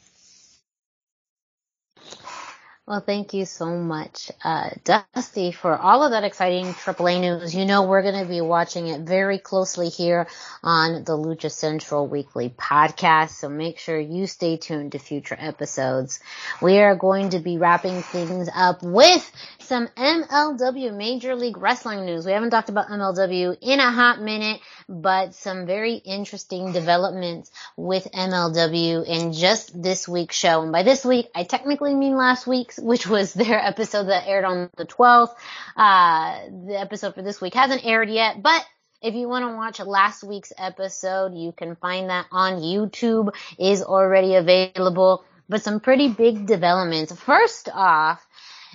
Well, 2.88 3.00
thank 3.00 3.34
you 3.34 3.44
so 3.44 3.66
much, 3.66 4.32
uh, 4.42 4.70
Dusty, 4.82 5.52
for 5.52 5.76
all 5.76 6.04
of 6.04 6.12
that 6.12 6.24
exciting 6.24 6.72
AAA 6.72 7.20
news. 7.20 7.54
You 7.54 7.66
know, 7.66 7.82
we're 7.82 8.00
going 8.00 8.24
to 8.24 8.28
be 8.28 8.40
watching 8.40 8.88
it 8.88 9.02
very 9.02 9.38
closely 9.38 9.90
here 9.90 10.26
on 10.64 11.04
the 11.04 11.12
Lucha 11.18 11.52
Central 11.52 12.06
Weekly 12.06 12.48
podcast. 12.48 13.32
So 13.32 13.50
make 13.50 13.78
sure 13.78 14.00
you 14.00 14.26
stay 14.26 14.56
tuned 14.56 14.92
to 14.92 14.98
future 15.00 15.36
episodes. 15.38 16.20
We 16.62 16.78
are 16.78 16.96
going 16.96 17.30
to 17.30 17.40
be 17.40 17.58
wrapping 17.58 18.00
things 18.02 18.48
up 18.54 18.82
with 18.82 19.30
some 19.68 19.86
MLW 19.88 20.96
Major 20.96 21.34
League 21.34 21.58
Wrestling 21.58 22.06
news. 22.06 22.24
We 22.24 22.32
haven't 22.32 22.50
talked 22.50 22.70
about 22.70 22.88
MLW 22.88 23.58
in 23.60 23.80
a 23.80 23.90
hot 23.90 24.18
minute, 24.18 24.60
but 24.88 25.34
some 25.34 25.66
very 25.66 25.96
interesting 25.96 26.72
developments 26.72 27.50
with 27.76 28.08
MLW 28.10 29.06
in 29.06 29.34
just 29.34 29.80
this 29.80 30.08
week's 30.08 30.36
show. 30.36 30.62
And 30.62 30.72
by 30.72 30.84
this 30.84 31.04
week, 31.04 31.26
I 31.34 31.44
technically 31.44 31.94
mean 31.94 32.16
last 32.16 32.46
week's, 32.46 32.78
which 32.78 33.06
was 33.06 33.34
their 33.34 33.62
episode 33.62 34.04
that 34.04 34.26
aired 34.26 34.46
on 34.46 34.70
the 34.78 34.86
12th. 34.86 35.34
Uh, 35.76 36.40
the 36.66 36.80
episode 36.80 37.14
for 37.14 37.22
this 37.22 37.40
week 37.40 37.52
hasn't 37.52 37.84
aired 37.84 38.08
yet, 38.08 38.42
but 38.42 38.64
if 39.02 39.14
you 39.14 39.28
want 39.28 39.44
to 39.44 39.54
watch 39.54 39.80
last 39.86 40.24
week's 40.24 40.52
episode, 40.56 41.34
you 41.34 41.52
can 41.52 41.76
find 41.76 42.08
that 42.08 42.26
on 42.32 42.54
YouTube 42.54 43.34
is 43.58 43.82
already 43.82 44.34
available. 44.34 45.24
But 45.50 45.62
some 45.62 45.80
pretty 45.80 46.08
big 46.08 46.46
developments. 46.46 47.12
First 47.12 47.68
off, 47.72 48.26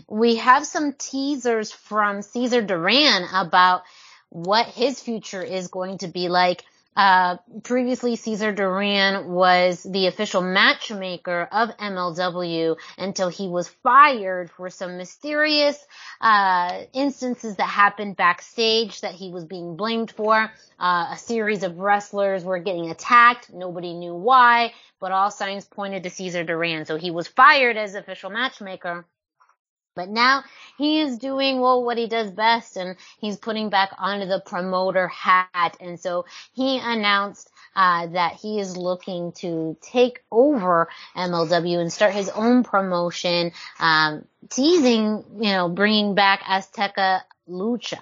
we 0.08 0.36
have 0.38 0.66
some 0.66 0.94
teasers 0.94 1.72
from 1.72 2.22
Cesar 2.22 2.62
Duran 2.62 3.26
about 3.34 3.84
what 4.30 4.68
his 4.68 5.00
future 5.00 5.44
is 5.44 5.68
going 5.68 6.00
to 6.00 6.08
be 6.08 6.30
like. 6.30 6.64
Uh, 6.96 7.38
previously 7.64 8.16
Cesar 8.16 8.52
Duran 8.52 9.32
was 9.32 9.82
the 9.82 10.06
official 10.06 10.42
matchmaker 10.42 11.48
of 11.52 11.76
MLW 11.78 12.78
until 13.00 13.30
he 13.30 13.48
was 13.48 13.68
fired 13.68 14.52
for 14.52 14.70
some 14.70 14.98
mysterious, 14.98 15.84
uh, 16.22 16.82
instances 16.94 17.56
that 17.56 17.68
happened 17.68 18.16
backstage 18.16 19.02
that 19.02 19.16
he 19.16 19.32
was 19.32 19.44
being 19.46 19.76
blamed 19.76 20.12
for. 20.12 20.52
Uh, 20.80 21.08
a 21.14 21.18
series 21.18 21.64
of 21.64 21.80
wrestlers 21.80 22.44
were 22.44 22.60
getting 22.60 22.92
attacked. 22.92 23.52
Nobody 23.52 23.94
knew 23.96 24.14
why, 24.14 24.74
but 25.00 25.12
all 25.12 25.32
signs 25.32 25.66
pointed 25.66 26.04
to 26.04 26.12
Cesar 26.12 26.44
Duran. 26.44 26.86
So 26.86 26.98
he 26.98 27.10
was 27.10 27.28
fired 27.28 27.76
as 27.76 27.96
official 27.96 28.30
matchmaker. 28.30 29.06
But 29.96 30.10
now 30.10 30.44
he 30.78 31.02
is 31.02 31.18
doing 31.18 31.60
well 31.60 31.84
what 31.84 31.98
he 31.98 32.08
does 32.08 32.32
best 32.32 32.78
and 32.78 32.96
he's 33.20 33.38
putting 33.38 33.70
back 33.70 33.94
onto 33.98 34.26
the 34.26 34.40
promoter 34.40 35.08
hat. 35.08 35.78
And 35.80 36.00
so 36.00 36.26
he 36.54 36.80
announced 36.80 37.50
uh, 37.76 38.08
that 38.08 38.34
he 38.34 38.60
is 38.60 38.78
looking 38.78 39.32
to 39.34 39.78
take 39.82 40.24
over 40.32 40.90
MLW 41.16 41.80
and 41.80 41.92
start 41.92 42.14
his 42.14 42.30
own 42.30 42.64
promotion, 42.64 43.52
um, 43.80 44.26
teasing, 44.50 45.24
you 45.40 45.52
know, 45.52 45.70
bringing 45.70 46.16
back 46.16 46.42
Azteca 46.42 47.22
Lucha. 47.50 48.00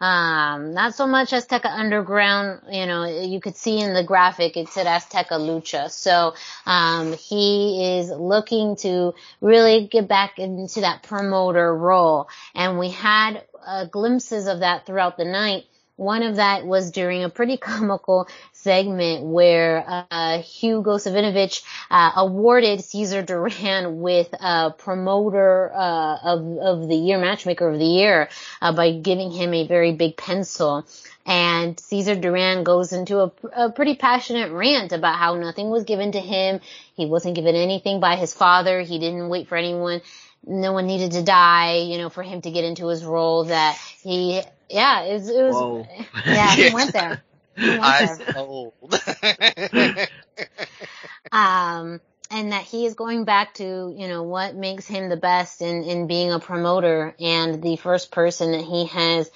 Um, 0.00 0.74
not 0.74 0.94
so 0.94 1.06
much 1.06 1.30
Azteca 1.30 1.66
Underground, 1.66 2.62
you 2.70 2.86
know, 2.86 3.04
you 3.04 3.40
could 3.40 3.56
see 3.56 3.78
in 3.80 3.94
the 3.94 4.02
graphic 4.02 4.56
it 4.56 4.68
said 4.68 4.86
Azteca 4.86 5.32
Lucha. 5.38 5.90
So, 5.90 6.34
um, 6.66 7.12
he 7.12 7.98
is 7.98 8.10
looking 8.10 8.76
to 8.76 9.14
really 9.40 9.86
get 9.86 10.08
back 10.08 10.38
into 10.38 10.80
that 10.80 11.04
promoter 11.04 11.74
role. 11.76 12.28
And 12.54 12.78
we 12.78 12.90
had 12.90 13.44
uh, 13.64 13.84
glimpses 13.86 14.46
of 14.46 14.60
that 14.60 14.86
throughout 14.86 15.16
the 15.16 15.24
night. 15.24 15.64
One 16.00 16.22
of 16.22 16.36
that 16.36 16.64
was 16.64 16.92
during 16.92 17.24
a 17.24 17.28
pretty 17.28 17.56
comical 17.70 18.26
segment 18.54 19.22
where 19.22 19.84
uh, 20.10 20.38
Hugo 20.40 20.96
Savinovich 20.96 21.62
uh, 21.90 22.12
awarded 22.16 22.82
Cesar 22.82 23.20
Duran 23.20 24.00
with 24.00 24.32
a 24.32 24.70
promoter 24.70 25.70
uh, 25.70 26.16
of 26.24 26.56
of 26.56 26.88
the 26.88 26.96
year, 26.96 27.18
matchmaker 27.18 27.68
of 27.68 27.78
the 27.78 27.84
year, 27.84 28.30
uh, 28.62 28.74
by 28.74 28.92
giving 28.92 29.30
him 29.30 29.52
a 29.52 29.66
very 29.66 29.92
big 29.92 30.16
pencil. 30.16 30.86
And 31.26 31.78
Cesar 31.78 32.16
Duran 32.16 32.64
goes 32.64 32.94
into 32.94 33.20
a, 33.20 33.32
a 33.54 33.70
pretty 33.70 33.94
passionate 33.94 34.52
rant 34.52 34.92
about 34.92 35.16
how 35.16 35.34
nothing 35.34 35.68
was 35.68 35.84
given 35.84 36.12
to 36.12 36.18
him. 36.18 36.60
He 36.94 37.04
wasn't 37.04 37.34
given 37.34 37.54
anything 37.54 38.00
by 38.00 38.16
his 38.16 38.32
father. 38.32 38.80
He 38.80 38.98
didn't 38.98 39.28
wait 39.28 39.48
for 39.48 39.56
anyone. 39.56 40.00
No 40.46 40.72
one 40.72 40.86
needed 40.86 41.12
to 41.12 41.22
die, 41.22 41.78
you 41.78 41.98
know, 41.98 42.08
for 42.08 42.22
him 42.22 42.40
to 42.42 42.50
get 42.50 42.64
into 42.64 42.88
his 42.88 43.04
role 43.04 43.44
that 43.44 43.78
he, 44.02 44.40
yeah, 44.68 45.02
it 45.02 45.14
was, 45.14 45.28
it 45.28 45.42
was 45.42 45.86
yeah, 46.26 46.50
he 46.56 46.74
went 46.74 46.92
there. 46.92 47.22
I'm 47.56 48.18
old. 48.36 48.74
um, 51.32 52.00
and 52.30 52.52
that 52.52 52.62
he 52.62 52.86
is 52.86 52.94
going 52.94 53.24
back 53.24 53.54
to, 53.54 53.94
you 53.96 54.08
know, 54.08 54.22
what 54.22 54.54
makes 54.54 54.86
him 54.86 55.08
the 55.08 55.16
best 55.16 55.62
in, 55.62 55.82
in 55.82 56.06
being 56.06 56.32
a 56.32 56.38
promoter 56.38 57.14
and 57.18 57.62
the 57.62 57.76
first 57.76 58.12
person 58.12 58.52
that 58.52 58.62
he 58.62 58.86
has 58.86 59.30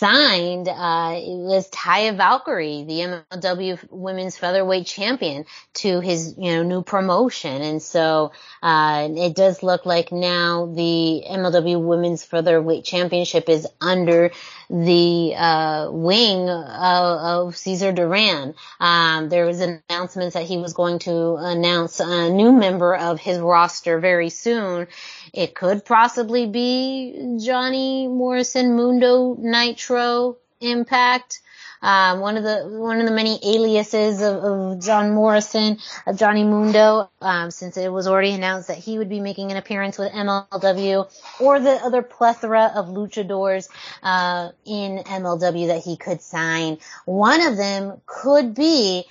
signed, 0.00 0.66
uh, 0.66 1.12
it 1.14 1.36
was 1.36 1.68
Taya 1.68 2.16
Valkyrie, 2.16 2.84
the 2.84 3.22
MLW 3.32 3.78
women's 3.90 4.38
featherweight 4.38 4.86
champion 4.86 5.44
to 5.74 6.00
his, 6.00 6.34
you 6.38 6.52
know, 6.52 6.62
new 6.62 6.82
promotion. 6.82 7.60
And 7.60 7.82
so, 7.82 8.32
uh, 8.62 9.08
it 9.10 9.36
does 9.36 9.62
look 9.62 9.84
like 9.84 10.10
now 10.10 10.72
the 10.74 11.24
MLW 11.28 11.82
women's 11.82 12.24
featherweight 12.24 12.84
championship 12.84 13.50
is 13.50 13.68
under 13.78 14.30
the 14.70 15.34
uh, 15.36 15.88
wing 15.90 16.48
of, 16.48 17.48
of 17.48 17.56
Cesar 17.56 17.92
Duran. 17.92 18.54
Um, 18.78 19.28
there 19.28 19.44
was 19.44 19.60
announcements 19.60 20.34
that 20.34 20.44
he 20.44 20.58
was 20.58 20.74
going 20.74 21.00
to 21.00 21.36
announce 21.36 21.98
a 21.98 22.30
new 22.30 22.52
member 22.52 22.94
of 22.94 23.18
his 23.18 23.38
roster 23.38 23.98
very 23.98 24.30
soon. 24.30 24.86
It 25.32 25.54
could 25.54 25.84
possibly 25.84 26.46
be 26.46 27.38
Johnny 27.44 28.06
Morrison 28.06 28.76
Mundo 28.76 29.34
Nitro 29.38 30.36
Impact. 30.60 31.40
Um, 31.82 32.20
one 32.20 32.36
of 32.36 32.44
the 32.44 32.66
one 32.78 33.00
of 33.00 33.06
the 33.06 33.12
many 33.12 33.38
aliases 33.42 34.20
of, 34.20 34.36
of 34.44 34.82
John 34.82 35.12
Morrison, 35.14 35.78
of 36.06 36.18
Johnny 36.18 36.44
Mundo, 36.44 37.10
um, 37.20 37.50
since 37.50 37.76
it 37.76 37.90
was 37.90 38.06
already 38.06 38.32
announced 38.32 38.68
that 38.68 38.78
he 38.78 38.98
would 38.98 39.08
be 39.08 39.20
making 39.20 39.50
an 39.50 39.56
appearance 39.56 39.96
with 39.96 40.12
MLW, 40.12 41.10
or 41.40 41.60
the 41.60 41.72
other 41.72 42.02
plethora 42.02 42.72
of 42.74 42.88
luchadors 42.88 43.68
uh, 44.02 44.50
in 44.66 44.98
MLW 44.98 45.68
that 45.68 45.82
he 45.82 45.96
could 45.96 46.20
sign. 46.20 46.78
One 47.06 47.40
of 47.40 47.56
them 47.56 48.00
could 48.06 48.54
be 48.54 49.04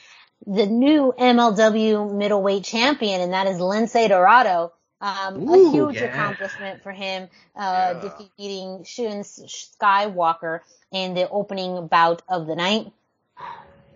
the 0.46 0.66
new 0.66 1.14
MLW 1.18 2.16
middleweight 2.16 2.64
champion, 2.64 3.22
and 3.22 3.34
that 3.34 3.48
is 3.48 3.58
Lince 3.58 4.08
Dorado. 4.08 4.74
Um, 5.02 5.42
Ooh, 5.42 5.54
a 5.56 5.60
huge 5.72 5.96
yeah. 5.96 6.06
accomplishment 6.06 6.84
for 6.84 6.92
him, 6.92 7.30
uh, 7.56 7.94
Yeah. 7.94 8.00
defeating 8.02 8.84
Shun 8.86 9.24
Skywalker 9.24 10.62
in 10.92 11.14
the 11.16 11.30
opening 11.30 11.88
bout 11.88 12.22
of 12.30 12.48
the 12.48 12.56
night. 12.56 12.88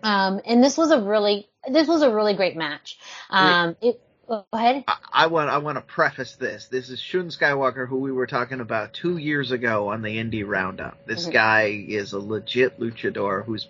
Um, 0.02 0.40
and 0.46 0.62
this 0.64 0.78
was 0.78 0.90
a 0.92 1.00
really, 1.02 1.48
this 1.70 1.88
was 1.88 2.02
a 2.02 2.14
really 2.14 2.34
great 2.34 2.56
match. 2.56 2.98
Um, 3.30 3.76
it, 3.82 4.00
go 4.28 4.46
ahead. 4.52 4.84
I, 4.86 4.96
I 5.12 5.26
want 5.28 5.50
I 5.50 5.58
want 5.58 5.76
to 5.78 5.82
preface 5.82 6.36
this. 6.36 6.68
This 6.68 6.90
is 6.90 7.00
Shun 7.00 7.28
Skywalker, 7.28 7.88
who 7.88 7.98
we 7.98 8.12
were 8.12 8.26
talking 8.26 8.60
about 8.60 8.92
two 8.94 9.16
years 9.16 9.50
ago 9.50 9.88
on 9.88 10.02
the 10.02 10.18
Indie 10.18 10.46
Roundup. 10.46 10.98
This 11.06 11.26
Mhm. 11.26 11.32
guy 11.32 11.84
is 11.88 12.12
a 12.12 12.20
legit 12.20 12.80
luchador 12.80 13.44
who's. 13.44 13.68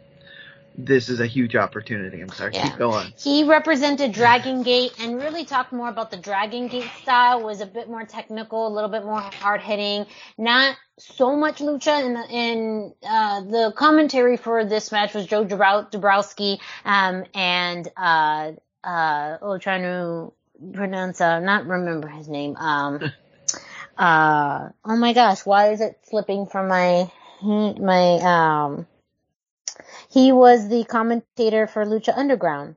This 0.76 1.08
is 1.08 1.20
a 1.20 1.26
huge 1.26 1.54
opportunity. 1.54 2.20
I'm 2.20 2.30
sorry. 2.30 2.52
Yeah. 2.54 2.68
Keep 2.68 2.78
going. 2.78 3.12
He 3.16 3.44
represented 3.44 4.12
Dragon 4.12 4.64
Gate 4.64 4.92
and 4.98 5.16
really 5.16 5.44
talked 5.44 5.72
more 5.72 5.88
about 5.88 6.10
the 6.10 6.16
Dragon 6.16 6.66
Gate 6.66 6.90
style, 7.02 7.42
was 7.42 7.60
a 7.60 7.66
bit 7.66 7.88
more 7.88 8.04
technical, 8.04 8.66
a 8.66 8.72
little 8.74 8.90
bit 8.90 9.04
more 9.04 9.20
hard 9.20 9.60
hitting, 9.60 10.06
not 10.36 10.76
so 10.98 11.36
much 11.36 11.58
lucha 11.58 12.04
in 12.04 12.14
the, 12.14 12.26
in, 12.28 12.94
uh, 13.08 13.40
the 13.42 13.72
commentary 13.76 14.36
for 14.36 14.64
this 14.64 14.90
match 14.90 15.14
was 15.14 15.26
Joe 15.26 15.44
Dabrowski, 15.44 15.90
Dabrowski, 15.92 16.58
um, 16.84 17.24
and, 17.34 17.88
uh, 17.96 18.52
uh, 18.82 19.38
oh, 19.42 19.58
trying 19.58 19.82
to 19.82 20.32
pronounce, 20.72 21.20
uh, 21.20 21.38
not 21.38 21.66
remember 21.66 22.08
his 22.08 22.28
name, 22.28 22.56
um, 22.56 23.00
uh, 23.98 24.68
oh 24.84 24.96
my 24.96 25.12
gosh, 25.12 25.46
why 25.46 25.70
is 25.70 25.80
it 25.80 26.00
slipping 26.08 26.46
from 26.46 26.66
my, 26.66 27.10
my, 27.42 28.18
um, 28.22 28.86
he 30.14 30.30
was 30.32 30.68
the 30.68 30.84
commentator 30.84 31.66
for 31.66 31.84
Lucha 31.84 32.16
Underground. 32.16 32.76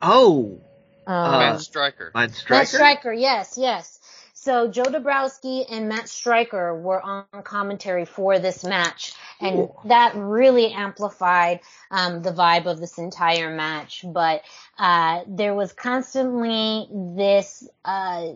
Oh, 0.00 0.58
Um, 1.06 1.38
Matt 1.38 1.60
Striker. 1.60 2.10
Matt 2.14 2.30
Matt 2.30 2.34
Striker. 2.34 2.66
Stryker, 2.66 3.12
yes, 3.12 3.56
yes. 3.56 4.00
So 4.32 4.68
Joe 4.68 4.84
Dabrowski 4.84 5.64
and 5.70 5.88
Matt 5.88 6.08
Striker 6.08 6.74
were 6.80 7.00
on 7.00 7.24
commentary 7.42 8.04
for 8.04 8.38
this 8.38 8.64
match, 8.64 9.12
and 9.40 9.68
that 9.86 10.14
really 10.14 10.72
amplified 10.72 11.60
um, 11.90 12.22
the 12.22 12.30
vibe 12.32 12.66
of 12.66 12.78
this 12.78 12.96
entire 12.98 13.54
match. 13.54 14.04
But 14.06 14.42
uh, 14.78 15.22
there 15.26 15.54
was 15.54 15.72
constantly 15.72 16.86
this 17.16 17.68
uh, 17.84 18.28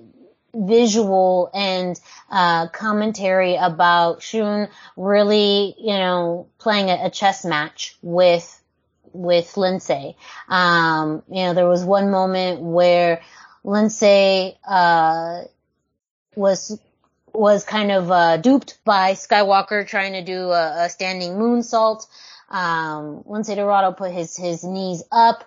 visual 0.54 1.50
and 1.54 2.00
uh, 2.30 2.68
commentary 2.68 3.56
about 3.56 4.22
Shun 4.22 4.68
really, 4.96 5.74
you 5.78 5.94
know, 5.94 6.48
playing 6.58 6.90
a, 6.90 7.06
a 7.06 7.10
chess 7.10 7.44
match 7.44 7.96
with 8.02 8.56
with 9.12 9.52
Lince. 9.54 10.14
Um, 10.48 11.22
you 11.30 11.42
know, 11.42 11.54
there 11.54 11.68
was 11.68 11.84
one 11.84 12.10
moment 12.10 12.60
where 12.60 13.22
Lince 13.64 14.56
uh, 14.66 15.42
was 16.36 16.78
was 17.32 17.64
kind 17.64 17.92
of 17.92 18.10
uh, 18.10 18.36
duped 18.38 18.78
by 18.84 19.12
Skywalker 19.12 19.86
trying 19.86 20.14
to 20.14 20.22
do 20.22 20.50
a, 20.50 20.84
a 20.84 20.88
standing 20.88 21.32
moonsault. 21.32 22.06
Um, 22.48 23.22
Lince 23.28 23.54
Dorado 23.54 23.92
put 23.92 24.12
his 24.12 24.36
his 24.36 24.64
knees 24.64 25.02
up, 25.12 25.44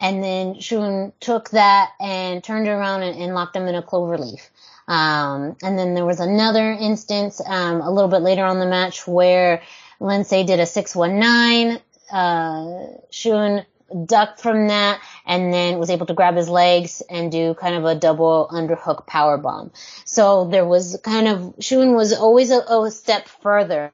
and 0.00 0.22
then 0.22 0.60
Shun 0.60 1.12
took 1.20 1.50
that 1.50 1.92
and 2.00 2.42
turned 2.42 2.68
around 2.68 3.02
and, 3.02 3.20
and 3.20 3.34
locked 3.34 3.56
him 3.56 3.66
in 3.66 3.74
a 3.74 3.82
clover 3.82 4.18
leaf. 4.18 4.50
Um, 4.88 5.56
and 5.62 5.78
then 5.78 5.94
there 5.94 6.06
was 6.06 6.20
another 6.20 6.70
instance 6.70 7.40
um, 7.44 7.80
a 7.80 7.90
little 7.90 8.10
bit 8.10 8.22
later 8.22 8.44
on 8.44 8.60
the 8.60 8.66
match 8.66 9.06
where 9.06 9.62
Lince 10.00 10.46
did 10.46 10.60
a 10.60 10.66
619. 10.66 11.80
Uh, 12.12 12.98
Shun 13.10 13.66
ducked 14.04 14.40
from 14.40 14.68
that 14.68 15.00
and 15.24 15.52
then 15.52 15.78
was 15.78 15.90
able 15.90 16.06
to 16.06 16.14
grab 16.14 16.34
his 16.34 16.48
legs 16.48 17.02
and 17.08 17.30
do 17.30 17.54
kind 17.54 17.76
of 17.76 17.84
a 17.84 17.94
double 17.94 18.48
underhook 18.50 19.06
power 19.06 19.38
bomb. 19.38 19.70
So 20.04 20.46
there 20.46 20.64
was 20.64 20.98
kind 21.02 21.28
of 21.28 21.54
Shun 21.60 21.94
was 21.94 22.12
always 22.12 22.50
a, 22.50 22.58
a 22.58 22.90
step 22.90 23.28
further. 23.28 23.92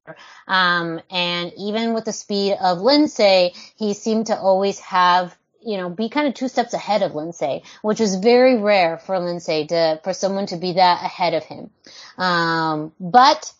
Um, 0.48 1.00
and 1.10 1.52
even 1.56 1.94
with 1.94 2.04
the 2.04 2.12
speed 2.12 2.54
of 2.54 2.78
Lince, 2.78 3.54
he 3.76 3.94
seemed 3.94 4.26
to 4.26 4.36
always 4.36 4.78
have 4.80 5.36
you 5.64 5.76
know, 5.76 5.88
be 5.88 6.08
kind 6.08 6.28
of 6.28 6.34
two 6.34 6.48
steps 6.48 6.74
ahead 6.74 7.02
of 7.02 7.12
Lince, 7.12 7.64
which 7.82 8.00
is 8.00 8.16
very 8.16 8.56
rare 8.58 8.98
for 8.98 9.16
Lince 9.16 9.68
to, 9.68 10.00
for 10.02 10.12
someone 10.12 10.46
to 10.46 10.56
be 10.56 10.72
that 10.72 11.04
ahead 11.04 11.34
of 11.34 11.44
him. 11.44 11.70
Um, 12.18 12.92
but 12.98 13.52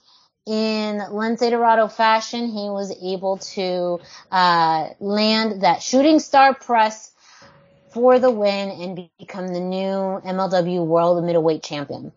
in 0.47 0.99
Lince 0.99 1.51
Dorado 1.51 1.89
fashion, 1.89 2.47
he 2.47 2.69
was 2.69 2.93
able 3.03 3.39
to 3.39 4.01
uh, 4.31 4.89
land 4.99 5.63
that 5.63 5.83
shooting 5.83 6.19
star 6.19 6.55
press 6.55 7.13
for 7.93 8.19
the 8.19 8.31
win 8.31 8.71
and 8.71 9.11
become 9.19 9.49
the 9.49 9.61
new 9.61 10.21
MLW 10.25 10.85
World 10.85 11.23
Middleweight 11.25 11.63
Champion. 11.63 12.13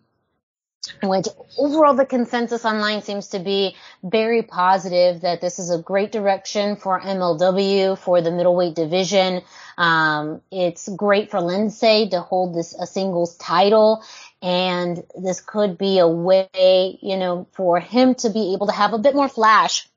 Which 1.02 1.26
overall 1.58 1.94
the 1.94 2.06
consensus 2.06 2.64
online 2.64 3.02
seems 3.02 3.28
to 3.28 3.40
be 3.40 3.74
very 4.04 4.42
positive 4.42 5.22
that 5.22 5.40
this 5.40 5.58
is 5.58 5.70
a 5.70 5.78
great 5.78 6.12
direction 6.12 6.76
for 6.76 7.00
MLW 7.00 7.98
for 7.98 8.20
the 8.22 8.30
middleweight 8.30 8.76
division. 8.76 9.42
Um, 9.76 10.42
it's 10.50 10.88
great 10.88 11.30
for 11.30 11.40
Lince 11.40 12.10
to 12.10 12.20
hold 12.20 12.54
this 12.54 12.74
a 12.74 12.86
singles 12.86 13.36
title 13.36 14.04
and 14.40 15.02
this 15.20 15.40
could 15.40 15.76
be 15.76 15.98
a 15.98 16.06
way, 16.06 16.98
you 17.02 17.16
know, 17.16 17.48
for 17.52 17.80
him 17.80 18.14
to 18.16 18.30
be 18.30 18.54
able 18.54 18.68
to 18.68 18.72
have 18.72 18.92
a 18.92 18.98
bit 18.98 19.14
more 19.14 19.28
flash 19.28 19.88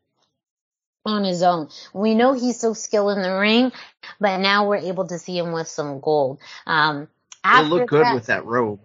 on 1.05 1.23
his 1.23 1.43
own. 1.43 1.69
We 1.93 2.15
know 2.15 2.33
he's 2.33 2.59
so 2.59 2.73
skilled 2.73 3.15
in 3.17 3.23
the 3.23 3.35
ring, 3.35 3.71
but 4.19 4.37
now 4.37 4.67
we're 4.67 4.77
able 4.77 5.07
to 5.07 5.19
see 5.19 5.37
him 5.37 5.51
with 5.51 5.67
some 5.67 5.99
gold. 5.99 6.39
Um, 6.65 7.07
He'll 7.45 7.63
look 7.65 7.89
good 7.89 8.03
that, 8.03 8.15
with 8.15 8.25
that 8.25 8.45
robe. 8.45 8.79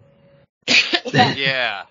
Yeah. 1.13 1.83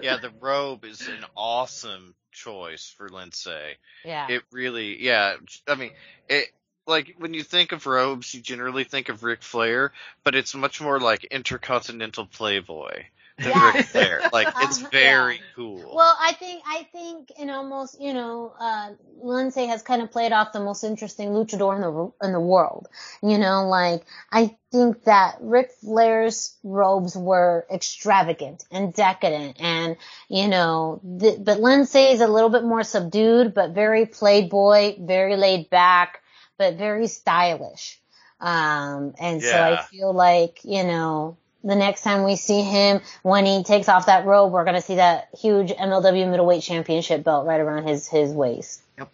Yeah, 0.00 0.16
the 0.16 0.30
robe 0.40 0.84
is 0.84 1.06
an 1.08 1.24
awesome 1.36 2.14
choice 2.32 2.94
for 2.96 3.08
Lince. 3.08 3.74
Yeah. 4.04 4.28
It 4.28 4.42
really, 4.50 5.02
yeah. 5.02 5.34
I 5.68 5.74
mean, 5.74 5.90
it, 6.28 6.46
like 6.86 7.14
when 7.18 7.34
you 7.34 7.42
think 7.42 7.72
of 7.72 7.86
robes, 7.86 8.34
you 8.34 8.40
generally 8.40 8.84
think 8.84 9.08
of 9.08 9.22
Ric 9.22 9.42
Flair, 9.42 9.92
but 10.24 10.34
it's 10.34 10.54
much 10.54 10.80
more 10.80 10.98
like 10.98 11.24
intercontinental 11.24 12.26
playboy 12.26 13.04
yeah. 13.40 13.72
Ric 13.72 13.86
Flair. 13.86 14.22
Like 14.32 14.48
it's 14.58 14.78
very 14.78 15.36
yeah. 15.36 15.42
cool. 15.56 15.92
Well, 15.94 16.16
I 16.20 16.32
think 16.32 16.62
I 16.66 16.86
think 16.92 17.30
in 17.38 17.50
almost 17.50 18.00
you 18.00 18.14
know, 18.14 18.52
uh, 18.58 18.90
Lince 19.24 19.66
has 19.66 19.82
kind 19.82 20.02
of 20.02 20.10
played 20.10 20.32
off 20.32 20.52
the 20.52 20.60
most 20.60 20.84
interesting 20.84 21.30
luchador 21.30 21.74
in 21.76 21.80
the 21.80 22.26
in 22.26 22.32
the 22.32 22.40
world. 22.40 22.88
You 23.22 23.38
know, 23.38 23.66
like 23.68 24.04
I 24.30 24.56
think 24.72 25.04
that 25.04 25.36
Ric 25.40 25.72
Flair's 25.80 26.56
robes 26.62 27.16
were 27.16 27.66
extravagant 27.72 28.64
and 28.70 28.94
decadent, 28.94 29.60
and 29.60 29.96
you 30.28 30.48
know, 30.48 31.00
the, 31.02 31.38
but 31.38 31.58
is 31.60 32.20
a 32.20 32.28
little 32.28 32.50
bit 32.50 32.64
more 32.64 32.82
subdued, 32.82 33.54
but 33.54 33.70
very 33.70 34.06
playboy, 34.06 34.96
very 34.98 35.36
laid 35.36 35.70
back 35.70 36.22
but 36.60 36.76
very 36.76 37.06
stylish. 37.06 37.98
Um, 38.38 39.14
and 39.18 39.42
yeah. 39.42 39.50
so 39.50 39.62
I 39.62 39.82
feel 39.90 40.12
like, 40.12 40.60
you 40.62 40.84
know, 40.84 41.38
the 41.62 41.76
next 41.76 42.02
time 42.02 42.24
we 42.24 42.36
see 42.36 42.62
him, 42.62 43.00
when 43.22 43.44
he 43.44 43.62
takes 43.62 43.88
off 43.88 44.06
that 44.06 44.24
robe, 44.26 44.52
we're 44.52 44.64
going 44.64 44.76
to 44.76 44.82
see 44.82 44.96
that 44.96 45.28
huge 45.38 45.70
MLW 45.72 46.30
middleweight 46.30 46.62
championship 46.62 47.22
belt 47.24 47.46
right 47.46 47.60
around 47.60 47.86
his, 47.86 48.08
his 48.08 48.32
waist. 48.32 48.82
Yep. 48.98 49.10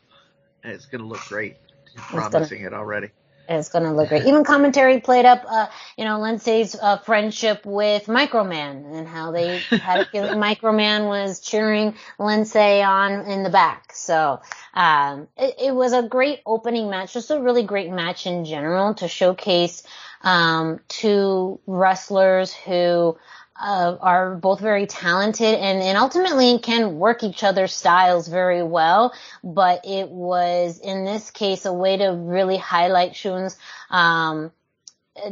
And 0.63 0.73
it's 0.73 0.87
going 0.87 1.03
to 1.03 1.07
look 1.07 1.21
great. 1.29 1.57
He's 1.93 2.03
promising 2.03 2.59
gonna, 2.59 2.77
it 2.77 2.79
already. 2.79 3.11
It's 3.49 3.69
going 3.69 3.85
to 3.85 3.93
look 3.93 4.09
great. 4.09 4.25
Even 4.27 4.45
commentary 4.45 5.01
played 5.01 5.25
up, 5.25 5.45
uh, 5.49 5.67
you 5.97 6.05
know, 6.05 6.21
Lince's 6.21 6.75
uh, 6.75 6.99
friendship 6.99 7.65
with 7.65 8.07
Microman 8.07 8.97
and 8.97 9.07
how 9.07 9.33
they 9.33 9.59
had 9.59 10.01
a 10.01 10.07
feeling 10.07 10.39
Microman 10.41 11.09
was 11.09 11.41
cheering 11.41 11.95
Lince 12.19 12.85
on 12.85 13.27
in 13.31 13.43
the 13.43 13.51
back. 13.51 13.93
So, 13.93 14.41
um, 14.75 15.29
it, 15.37 15.55
it, 15.61 15.75
was 15.75 15.93
a 15.93 16.03
great 16.03 16.41
opening 16.47 16.91
match, 16.91 17.13
just 17.13 17.31
a 17.31 17.41
really 17.41 17.63
great 17.63 17.91
match 17.91 18.27
in 18.27 18.45
general 18.45 18.95
to 18.95 19.09
showcase, 19.09 19.83
um, 20.23 20.81
two 20.89 21.61
wrestlers 21.67 22.53
who, 22.53 23.17
uh, 23.61 23.97
are 24.01 24.37
both 24.37 24.61
very 24.61 24.87
talented 24.87 25.55
and, 25.55 25.83
and 25.83 25.97
ultimately 25.97 26.59
can 26.59 26.99
work 26.99 27.23
each 27.23 27.43
other's 27.43 27.75
styles 27.75 28.29
very 28.29 28.63
well. 28.63 29.15
But 29.43 29.87
it 29.87 30.09
was 30.09 30.79
in 30.79 31.05
this 31.05 31.31
case 31.31 31.65
a 31.65 31.73
way 31.73 31.97
to 31.97 32.09
really 32.09 32.57
highlight 32.57 33.17
Shun's 33.17 33.57
um, 33.91 34.53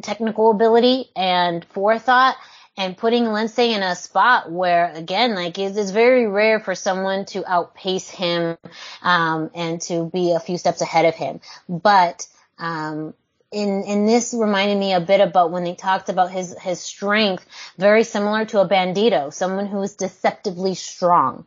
technical 0.02 0.50
ability 0.50 1.10
and 1.14 1.64
forethought 1.66 2.36
and 2.76 2.96
putting 2.96 3.24
Lince 3.24 3.58
in 3.58 3.82
a 3.82 3.94
spot 3.94 4.50
where 4.50 4.92
again, 4.92 5.34
like 5.34 5.58
it's, 5.58 5.76
it's 5.76 5.90
very 5.90 6.26
rare 6.26 6.58
for 6.58 6.74
someone 6.74 7.24
to 7.26 7.44
outpace 7.46 8.08
him 8.10 8.56
um, 9.02 9.50
and 9.54 9.80
to 9.82 10.10
be 10.12 10.32
a 10.32 10.40
few 10.40 10.58
steps 10.58 10.80
ahead 10.80 11.04
of 11.04 11.14
him. 11.14 11.40
But 11.68 12.26
um, 12.58 13.14
in 13.54 13.84
in 13.84 14.06
this 14.06 14.34
reminded 14.34 14.78
me 14.78 14.92
a 14.92 15.00
bit 15.00 15.20
about 15.20 15.50
when 15.50 15.64
they 15.64 15.74
talked 15.74 16.08
about 16.08 16.30
his 16.30 16.56
his 16.60 16.80
strength, 16.80 17.46
very 17.78 18.04
similar 18.04 18.44
to 18.46 18.60
a 18.60 18.68
Bandido, 18.68 19.32
someone 19.32 19.66
who 19.66 19.80
is 19.82 19.94
deceptively 19.94 20.74
strong. 20.74 21.46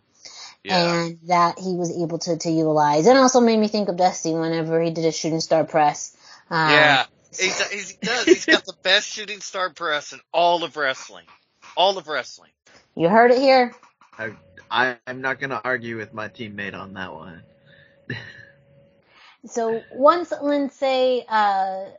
Yeah. 0.64 1.04
And 1.04 1.20
that 1.28 1.60
he 1.60 1.76
was 1.76 1.96
able 1.98 2.20
to, 2.20 2.36
to 2.36 2.50
utilize. 2.50 3.08
And 3.08 3.18
also 3.18 3.40
made 3.40 3.58
me 3.58 3.70
think 3.70 3.88
of 3.88 3.96
Dusty 3.96 4.34
whenever 4.34 4.82
he 4.82 4.90
did 4.90 5.06
a 5.06 5.14
shooting 5.14 5.40
star 5.40 5.64
press. 5.64 6.18
Um, 6.50 6.72
yeah. 6.72 7.06
He's, 7.30 7.72
he's, 7.72 7.90
he 7.92 7.98
does. 8.02 8.26
He's 8.26 8.46
got 8.46 8.66
the 8.66 8.76
best 8.84 9.08
shooting 9.08 9.40
star 9.40 9.70
press 9.70 10.12
in 10.12 10.20
all 10.34 10.64
of 10.64 10.76
wrestling. 10.76 11.26
All 11.78 11.98
of 11.98 12.08
wrestling. 12.08 12.52
You 12.96 13.08
heard 13.08 13.32
it 13.32 13.40
here. 13.40 13.74
I, 14.18 14.32
I 14.70 14.98
I'm 15.06 15.22
not 15.22 15.40
going 15.40 15.52
to 15.52 15.62
argue 15.64 15.98
with 15.98 16.14
my 16.14 16.28
teammate 16.28 16.74
on 16.74 16.96
that 16.96 17.14
one. 17.14 17.44
So 19.50 19.82
once 19.94 20.32
Lince 20.32 21.24
uh, 21.28 21.90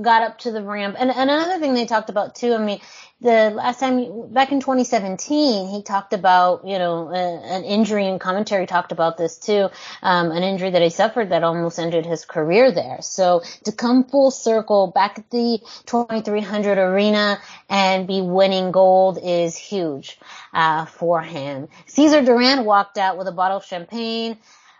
got 0.00 0.22
up 0.22 0.38
to 0.40 0.50
the 0.50 0.62
ramp, 0.62 0.96
and, 0.98 1.10
and 1.10 1.30
another 1.30 1.58
thing 1.58 1.74
they 1.74 1.86
talked 1.86 2.10
about 2.10 2.34
too. 2.34 2.54
I 2.54 2.58
mean, 2.58 2.80
the 3.20 3.50
last 3.50 3.80
time 3.80 4.32
back 4.32 4.52
in 4.52 4.60
2017, 4.60 5.68
he 5.68 5.82
talked 5.82 6.12
about 6.12 6.66
you 6.66 6.78
know 6.78 7.08
an 7.08 7.64
injury, 7.64 8.06
and 8.06 8.20
commentary 8.20 8.66
talked 8.66 8.92
about 8.92 9.16
this 9.16 9.38
too. 9.38 9.68
Um, 10.02 10.30
an 10.30 10.42
injury 10.42 10.70
that 10.70 10.82
he 10.82 10.90
suffered 10.90 11.30
that 11.30 11.42
almost 11.42 11.78
ended 11.78 12.06
his 12.06 12.24
career 12.24 12.70
there. 12.70 12.98
So 13.02 13.42
to 13.64 13.72
come 13.72 14.04
full 14.04 14.30
circle 14.30 14.88
back 14.88 15.18
at 15.18 15.30
the 15.30 15.60
2300 15.86 16.78
arena 16.78 17.38
and 17.68 18.06
be 18.06 18.20
winning 18.20 18.70
gold 18.70 19.18
is 19.22 19.56
huge 19.56 20.18
uh, 20.52 20.86
for 20.86 21.20
him. 21.20 21.68
Cesar 21.86 22.22
Duran 22.22 22.64
walked 22.64 22.98
out 22.98 23.18
with 23.18 23.26
a 23.26 23.32
bottle 23.32 23.58
of 23.58 23.64
champagne. 23.64 24.38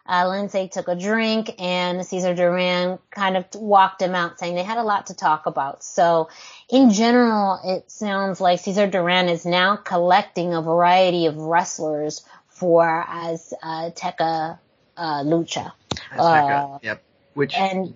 Uh, 0.08 0.24
Lince 0.24 0.70
took 0.70 0.88
a 0.88 0.96
drink 0.96 1.54
and 1.58 2.04
Cesar 2.04 2.34
Duran 2.34 2.98
kind 3.10 3.36
of 3.36 3.44
walked 3.54 4.00
him 4.00 4.14
out 4.14 4.38
saying 4.38 4.54
they 4.54 4.62
had 4.62 4.78
a 4.78 4.82
lot 4.82 5.08
to 5.08 5.14
talk 5.14 5.44
about. 5.44 5.84
So 5.84 6.30
in 6.70 6.90
general, 6.90 7.60
it 7.62 7.90
sounds 7.90 8.40
like 8.40 8.60
Cesar 8.60 8.86
Duran 8.86 9.28
is 9.28 9.44
now 9.44 9.76
collecting 9.76 10.54
a 10.54 10.62
variety 10.62 11.26
of 11.26 11.36
wrestlers 11.36 12.24
for 12.48 13.04
as 13.06 13.52
uh, 13.62 13.90
Teka 13.90 14.58
uh, 14.96 15.22
Lucha. 15.24 15.72
Uh, 16.16 16.78
yep. 16.82 17.02
Which 17.34 17.54
and, 17.54 17.94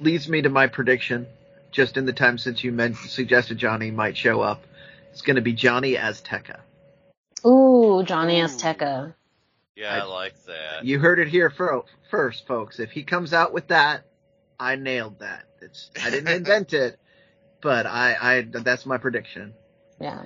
leads 0.00 0.28
me 0.28 0.42
to 0.42 0.50
my 0.50 0.66
prediction. 0.66 1.26
Just 1.72 1.96
in 1.96 2.04
the 2.04 2.12
time 2.12 2.36
since 2.36 2.62
you 2.62 2.72
meant, 2.72 2.96
suggested 2.96 3.56
Johnny 3.56 3.90
might 3.90 4.16
show 4.16 4.42
up, 4.42 4.62
it's 5.10 5.22
going 5.22 5.36
to 5.36 5.42
be 5.42 5.54
Johnny 5.54 5.94
Azteca. 5.94 6.60
Ooh, 7.46 8.02
Johnny 8.04 8.40
Azteca. 8.40 9.14
Yeah, 9.76 9.94
I, 9.94 9.98
I 9.98 10.04
like 10.04 10.34
that. 10.44 10.84
You 10.84 10.98
heard 10.98 11.18
it 11.18 11.28
here 11.28 11.50
first, 11.50 12.46
folks. 12.46 12.78
If 12.78 12.92
he 12.92 13.02
comes 13.02 13.32
out 13.32 13.52
with 13.52 13.68
that, 13.68 14.04
I 14.58 14.76
nailed 14.76 15.18
that. 15.18 15.44
It's 15.60 15.90
I 16.02 16.10
didn't 16.10 16.28
invent 16.36 16.72
it, 16.72 16.98
but 17.60 17.86
I, 17.86 18.16
I 18.20 18.42
that's 18.42 18.86
my 18.86 18.98
prediction. 18.98 19.54
Yeah. 20.00 20.22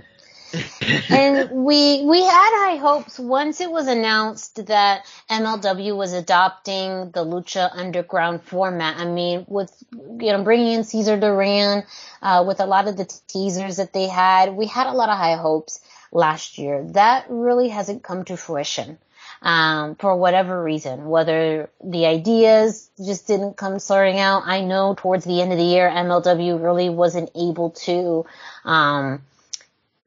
and 1.11 1.51
we 1.51 2.05
we 2.05 2.23
had 2.23 2.51
high 2.65 2.77
hopes 2.77 3.19
once 3.19 3.61
it 3.61 3.71
was 3.71 3.87
announced 3.87 4.67
that 4.67 5.05
MLW 5.31 5.95
was 5.95 6.15
adopting 6.15 7.11
the 7.11 7.25
Lucha 7.25 7.69
Underground 7.71 8.43
format. 8.43 8.97
I 8.97 9.05
mean, 9.05 9.45
with 9.47 9.71
you 9.93 10.33
know 10.33 10.43
bringing 10.43 10.73
in 10.73 10.85
Cesar 10.85 11.21
Duran, 11.21 11.85
uh, 12.23 12.45
with 12.47 12.61
a 12.61 12.67
lot 12.67 12.89
of 12.89 12.97
the 12.97 13.05
teasers 13.27 13.77
that 13.77 13.93
they 13.93 14.09
had, 14.09 14.55
we 14.55 14.67
had 14.67 14.87
a 14.87 14.93
lot 14.93 15.11
of 15.11 15.19
high 15.19 15.37
hopes 15.37 15.81
last 16.13 16.57
year. 16.57 16.83
That 16.93 17.27
really 17.29 17.69
hasn't 17.69 18.03
come 18.03 18.25
to 18.25 18.37
fruition. 18.37 18.99
Um, 19.43 19.95
for 19.97 20.17
whatever 20.17 20.63
reason, 20.63 21.07
whether 21.07 21.71
the 21.83 22.07
ideas 22.07 22.91
just 23.05 23.27
didn't 23.27 23.57
come 23.57 23.79
sorting 23.79 24.19
out. 24.19 24.43
I 24.47 24.63
know 24.63 24.95
towards 24.97 25.25
the 25.25 25.41
end 25.41 25.53
of 25.53 25.59
the 25.59 25.65
year, 25.65 25.89
MLW 25.89 26.63
really 26.63 26.89
wasn't 26.89 27.31
able 27.35 27.71
to, 27.71 28.27
um, 28.65 29.23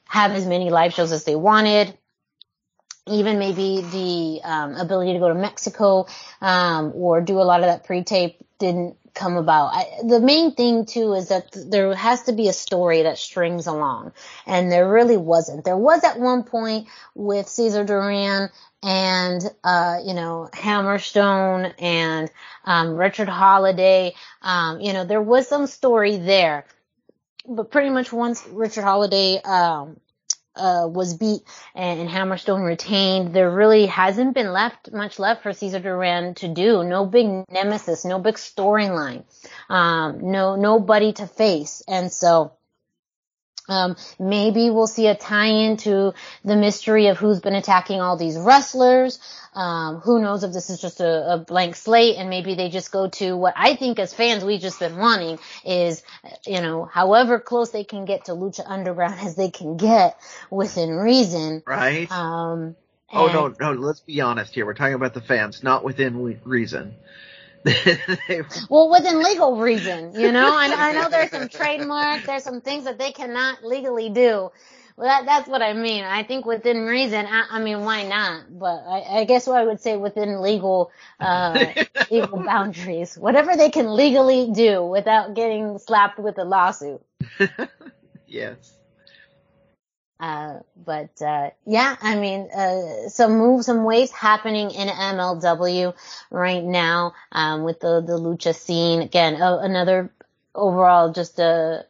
have 0.06 0.32
as 0.32 0.46
many 0.46 0.70
live 0.70 0.94
shows 0.94 1.14
as 1.14 1.24
they 1.24 1.36
wanted 1.36 1.98
even 3.08 3.40
maybe 3.40 3.82
the 3.82 4.42
um, 4.44 4.76
ability 4.76 5.14
to 5.14 5.20
go 5.20 5.28
to 5.28 5.36
Mexico 5.36 6.08
um, 6.42 6.92
or 6.96 7.22
do 7.22 7.40
a 7.40 7.44
lot 7.44 7.62
of 7.62 7.66
that 7.66 7.84
pre-tape 7.84 8.38
didn't 8.60 8.96
come 9.14 9.38
about. 9.38 9.72
I, 9.74 9.86
the 10.04 10.20
main 10.20 10.54
thing 10.54 10.86
too 10.86 11.14
is 11.14 11.30
that 11.30 11.52
there 11.54 11.94
has 11.96 12.24
to 12.24 12.34
be 12.34 12.48
a 12.48 12.54
story 12.54 13.04
that 13.04 13.18
strings 13.18 13.68
along, 13.68 14.14
and 14.46 14.72
there 14.72 14.90
really 14.90 15.18
wasn't. 15.18 15.66
There 15.66 15.78
was 15.78 16.04
at 16.04 16.20
one 16.20 16.44
point 16.44 16.88
with 17.16 17.48
Cesar 17.48 17.84
Duran 17.84 18.50
and 18.84 19.42
uh, 19.64 20.00
you 20.06 20.14
know 20.14 20.50
Hammerstone 20.54 21.74
and 21.80 22.32
um, 22.66 22.96
Richard 22.96 23.30
Holliday. 23.30 24.14
Um, 24.42 24.80
you 24.80 24.94
know 24.94 25.06
there 25.06 25.22
was 25.22 25.48
some 25.48 25.68
story 25.68 26.18
there, 26.18 26.66
but 27.48 27.72
pretty 27.72 27.90
much 27.90 28.12
once 28.12 28.46
Richard 28.48 28.84
Holliday 28.84 29.42
um, 29.42 30.00
uh, 30.56 30.88
was 30.90 31.14
beat 31.16 31.42
and, 31.76 32.00
and 32.00 32.10
Hammerstone 32.10 32.66
retained, 32.66 33.34
there 33.34 33.50
really 33.50 33.86
hasn't 33.86 34.34
been 34.34 34.52
left 34.52 34.92
much 34.92 35.20
left 35.20 35.44
for 35.44 35.54
Cesar 35.54 35.80
Duran 35.80 36.36
to 36.36 36.48
do. 36.48 36.84
No 36.84 37.06
big 37.06 37.28
nemesis, 37.50 38.06
no 38.06 38.20
big 38.20 38.36
storyline, 38.36 39.24
um, 39.70 40.32
no 40.32 40.56
nobody 40.56 41.14
to 41.14 41.28
face, 41.28 41.84
and 41.88 42.12
so. 42.12 42.54
Um, 43.70 43.96
maybe 44.20 44.70
we'll 44.70 44.88
see 44.88 45.08
a 45.08 45.16
tie-in 45.16 45.78
to 45.78 46.14
the 46.44 46.56
mystery 46.56 47.08
of 47.08 47.18
who's 47.18 47.40
been 47.40 47.56
attacking 47.56 48.02
all 48.02 48.18
these 48.18 48.38
wrestlers. 48.38 49.20
Um, 49.54 49.98
who 49.98 50.22
knows 50.22 50.44
if 50.44 50.54
this 50.54 50.70
is 50.70 50.80
just 50.80 51.02
a, 51.02 51.34
a, 51.34 51.38
blank 51.38 51.76
slate 51.76 52.16
and 52.18 52.30
maybe 52.30 52.56
they 52.56 52.70
just 52.70 52.90
go 52.90 53.10
to 53.10 53.36
what 53.36 53.54
I 53.58 53.76
think 53.76 54.00
as 54.00 54.14
fans 54.14 54.46
we've 54.46 54.62
just 54.62 54.80
been 54.80 54.96
wanting 54.96 55.40
is, 55.66 56.04
you 56.48 56.62
know, 56.62 56.86
however 56.86 57.38
close 57.38 57.70
they 57.72 57.84
can 57.84 58.06
get 58.06 58.26
to 58.26 58.32
Lucha 58.32 58.64
Underground 58.66 59.20
as 59.22 59.36
they 59.36 59.50
can 59.50 59.76
get 59.76 60.18
within 60.50 60.92
reason. 60.92 61.64
Right. 61.66 62.10
Um, 62.10 62.78
oh 63.12 63.28
no, 63.28 63.54
no, 63.60 63.74
let's 63.74 64.00
be 64.00 64.22
honest 64.22 64.54
here. 64.54 64.66
We're 64.66 64.74
talking 64.74 64.94
about 64.94 65.14
the 65.14 65.22
fans, 65.22 65.64
not 65.64 65.84
within 65.84 66.40
reason. 66.46 66.96
well, 68.70 68.90
within 68.90 69.22
legal 69.22 69.58
reason, 69.58 70.20
you 70.20 70.32
know, 70.32 70.48
I, 70.48 70.90
I 70.90 70.92
know 70.94 71.10
there's 71.10 71.32
some 71.32 71.48
trademark, 71.48 72.24
there's 72.24 72.44
some 72.44 72.62
things 72.62 72.86
that 72.86 72.98
they 72.98 73.12
cannot 73.12 73.64
legally 73.64 74.10
do. 74.10 74.52
Well, 74.98 75.08
that, 75.08 75.26
that's 75.26 75.48
what 75.48 75.62
I 75.62 75.74
mean. 75.74 76.04
I 76.04 76.24
think 76.24 76.46
within 76.46 76.86
reason, 76.86 77.26
I, 77.26 77.46
I 77.52 77.60
mean, 77.60 77.84
why 77.86 78.04
not? 78.04 78.58
But 78.58 78.84
I, 78.88 79.20
I 79.20 79.24
guess 79.26 79.48
what 79.48 79.60
I 79.62 79.66
would 79.66 79.82
say 79.82 79.98
within 79.98 80.42
legal, 80.42 80.92
uh, 81.20 81.74
legal 82.12 82.44
boundaries, 82.44 83.18
whatever 83.18 83.56
they 83.56 83.70
can 83.70 83.96
legally 83.96 84.52
do 84.54 84.84
without 84.84 85.34
getting 85.34 85.78
slapped 85.78 86.20
with 86.20 86.38
a 86.38 86.44
lawsuit. 86.44 87.02
yes. 88.28 88.74
Uh, 90.22 90.60
but 90.78 91.20
uh, 91.22 91.50
yeah, 91.66 91.98
I 92.02 92.16
mean, 92.20 92.48
uh, 92.56 93.10
some 93.10 93.40
moves, 93.40 93.66
some 93.66 93.84
waves 93.86 94.12
happening 94.12 94.70
in 94.70 94.88
MLW 94.88 95.96
right 96.30 96.64
now 96.64 97.14
um, 97.32 97.64
with 97.64 97.80
the 97.80 98.02
the 98.02 98.20
lucha 98.20 98.56
scene. 98.56 99.02
Again, 99.02 99.42
uh, 99.42 99.58
another 99.58 100.14
overall 100.54 101.12
just 101.12 101.40
a 101.40 101.88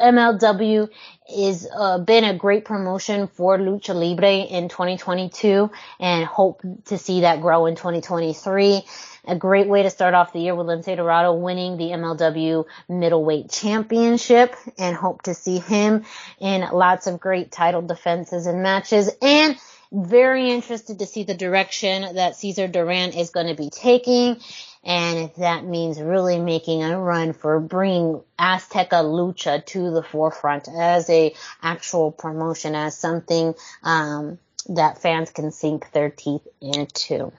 MLW 0.00 0.88
is 1.36 1.68
uh, 1.74 1.98
been 1.98 2.24
a 2.24 2.34
great 2.36 2.64
promotion 2.64 3.26
for 3.26 3.58
Lucha 3.58 3.94
Libre 3.94 4.30
in 4.30 4.68
2022 4.68 5.70
and 5.98 6.24
hope 6.24 6.62
to 6.86 6.98
see 6.98 7.22
that 7.22 7.40
grow 7.40 7.66
in 7.66 7.74
2023. 7.74 8.82
A 9.26 9.36
great 9.36 9.68
way 9.68 9.82
to 9.82 9.90
start 9.90 10.14
off 10.14 10.32
the 10.32 10.40
year 10.40 10.54
with 10.54 10.66
Lince 10.66 10.96
Dorado 10.96 11.34
winning 11.34 11.76
the 11.76 11.90
MLW 11.90 12.64
middleweight 12.88 13.50
championship 13.50 14.56
and 14.78 14.96
hope 14.96 15.22
to 15.22 15.34
see 15.34 15.58
him 15.58 16.04
in 16.38 16.62
lots 16.72 17.06
of 17.06 17.20
great 17.20 17.52
title 17.52 17.82
defenses 17.82 18.46
and 18.46 18.62
matches 18.62 19.10
and 19.20 19.56
very 19.92 20.50
interested 20.50 21.00
to 21.00 21.06
see 21.06 21.24
the 21.24 21.34
direction 21.34 22.14
that 22.14 22.36
Cesar 22.36 22.68
Duran 22.68 23.12
is 23.12 23.30
going 23.30 23.48
to 23.48 23.60
be 23.60 23.70
taking 23.70 24.40
and 24.84 25.18
if 25.18 25.36
that 25.36 25.64
means 25.64 26.00
really 26.00 26.38
making 26.38 26.82
a 26.82 26.98
run 26.98 27.32
for 27.32 27.60
bringing 27.60 28.22
Azteca 28.38 29.04
Lucha 29.04 29.64
to 29.66 29.90
the 29.90 30.02
forefront 30.02 30.68
as 30.68 31.10
a 31.10 31.34
actual 31.62 32.10
promotion, 32.10 32.74
as 32.74 32.96
something 32.96 33.54
um, 33.82 34.38
that 34.70 35.02
fans 35.02 35.30
can 35.30 35.50
sink 35.50 35.92
their 35.92 36.08
teeth 36.08 36.46
into. 36.60 37.32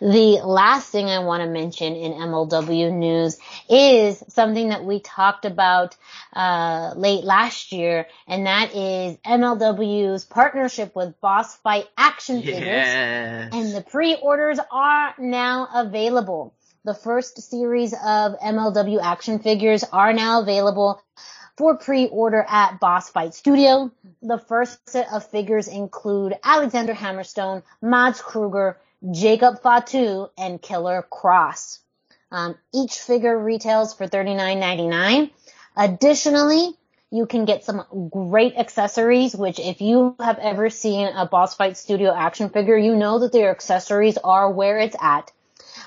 The 0.00 0.40
last 0.44 0.90
thing 0.90 1.06
I 1.06 1.20
want 1.20 1.42
to 1.42 1.48
mention 1.48 1.94
in 1.94 2.12
MLW 2.12 2.92
news 2.92 3.38
is 3.68 4.22
something 4.28 4.68
that 4.68 4.84
we 4.84 5.00
talked 5.00 5.44
about 5.44 5.96
uh, 6.34 6.92
late 6.96 7.24
last 7.24 7.72
year, 7.72 8.06
and 8.26 8.46
that 8.46 8.74
is 8.74 9.16
MLW's 9.18 10.24
partnership 10.24 10.94
with 10.94 11.18
Boss 11.20 11.56
Fight 11.56 11.86
Action 11.96 12.42
Figures. 12.42 12.60
Yes. 12.60 13.50
And 13.52 13.74
the 13.74 13.82
pre-orders 13.82 14.58
are 14.70 15.14
now 15.18 15.68
available. 15.74 16.54
The 16.84 16.94
first 16.94 17.42
series 17.42 17.92
of 17.92 18.38
MLW 18.38 19.00
action 19.02 19.38
figures 19.40 19.82
are 19.82 20.12
now 20.12 20.42
available 20.42 21.02
for 21.56 21.76
pre-order 21.76 22.44
at 22.46 22.78
Boss 22.80 23.08
Fight 23.10 23.34
Studio. 23.34 23.90
The 24.22 24.38
first 24.38 24.88
set 24.88 25.12
of 25.12 25.26
figures 25.26 25.68
include 25.68 26.34
Alexander 26.44 26.94
Hammerstone, 26.94 27.62
Mads 27.80 28.20
Kruger, 28.20 28.78
Jacob 29.10 29.62
Fatu, 29.62 30.28
and 30.38 30.60
Killer 30.60 31.06
Kross. 31.10 31.78
Um, 32.30 32.56
each 32.74 32.94
figure 32.94 33.38
retails 33.38 33.94
for 33.94 34.06
$39.99. 34.06 35.30
Additionally, 35.76 36.74
you 37.10 37.26
can 37.26 37.44
get 37.44 37.64
some 37.64 37.84
great 38.10 38.56
accessories, 38.56 39.34
which 39.34 39.60
if 39.60 39.80
you 39.80 40.16
have 40.20 40.38
ever 40.38 40.70
seen 40.70 41.08
a 41.08 41.26
Boss 41.26 41.54
Fight 41.54 41.76
Studio 41.76 42.12
action 42.12 42.50
figure, 42.50 42.76
you 42.76 42.96
know 42.96 43.20
that 43.20 43.32
their 43.32 43.50
accessories 43.50 44.18
are 44.18 44.50
where 44.50 44.78
it's 44.78 44.96
at. 45.00 45.30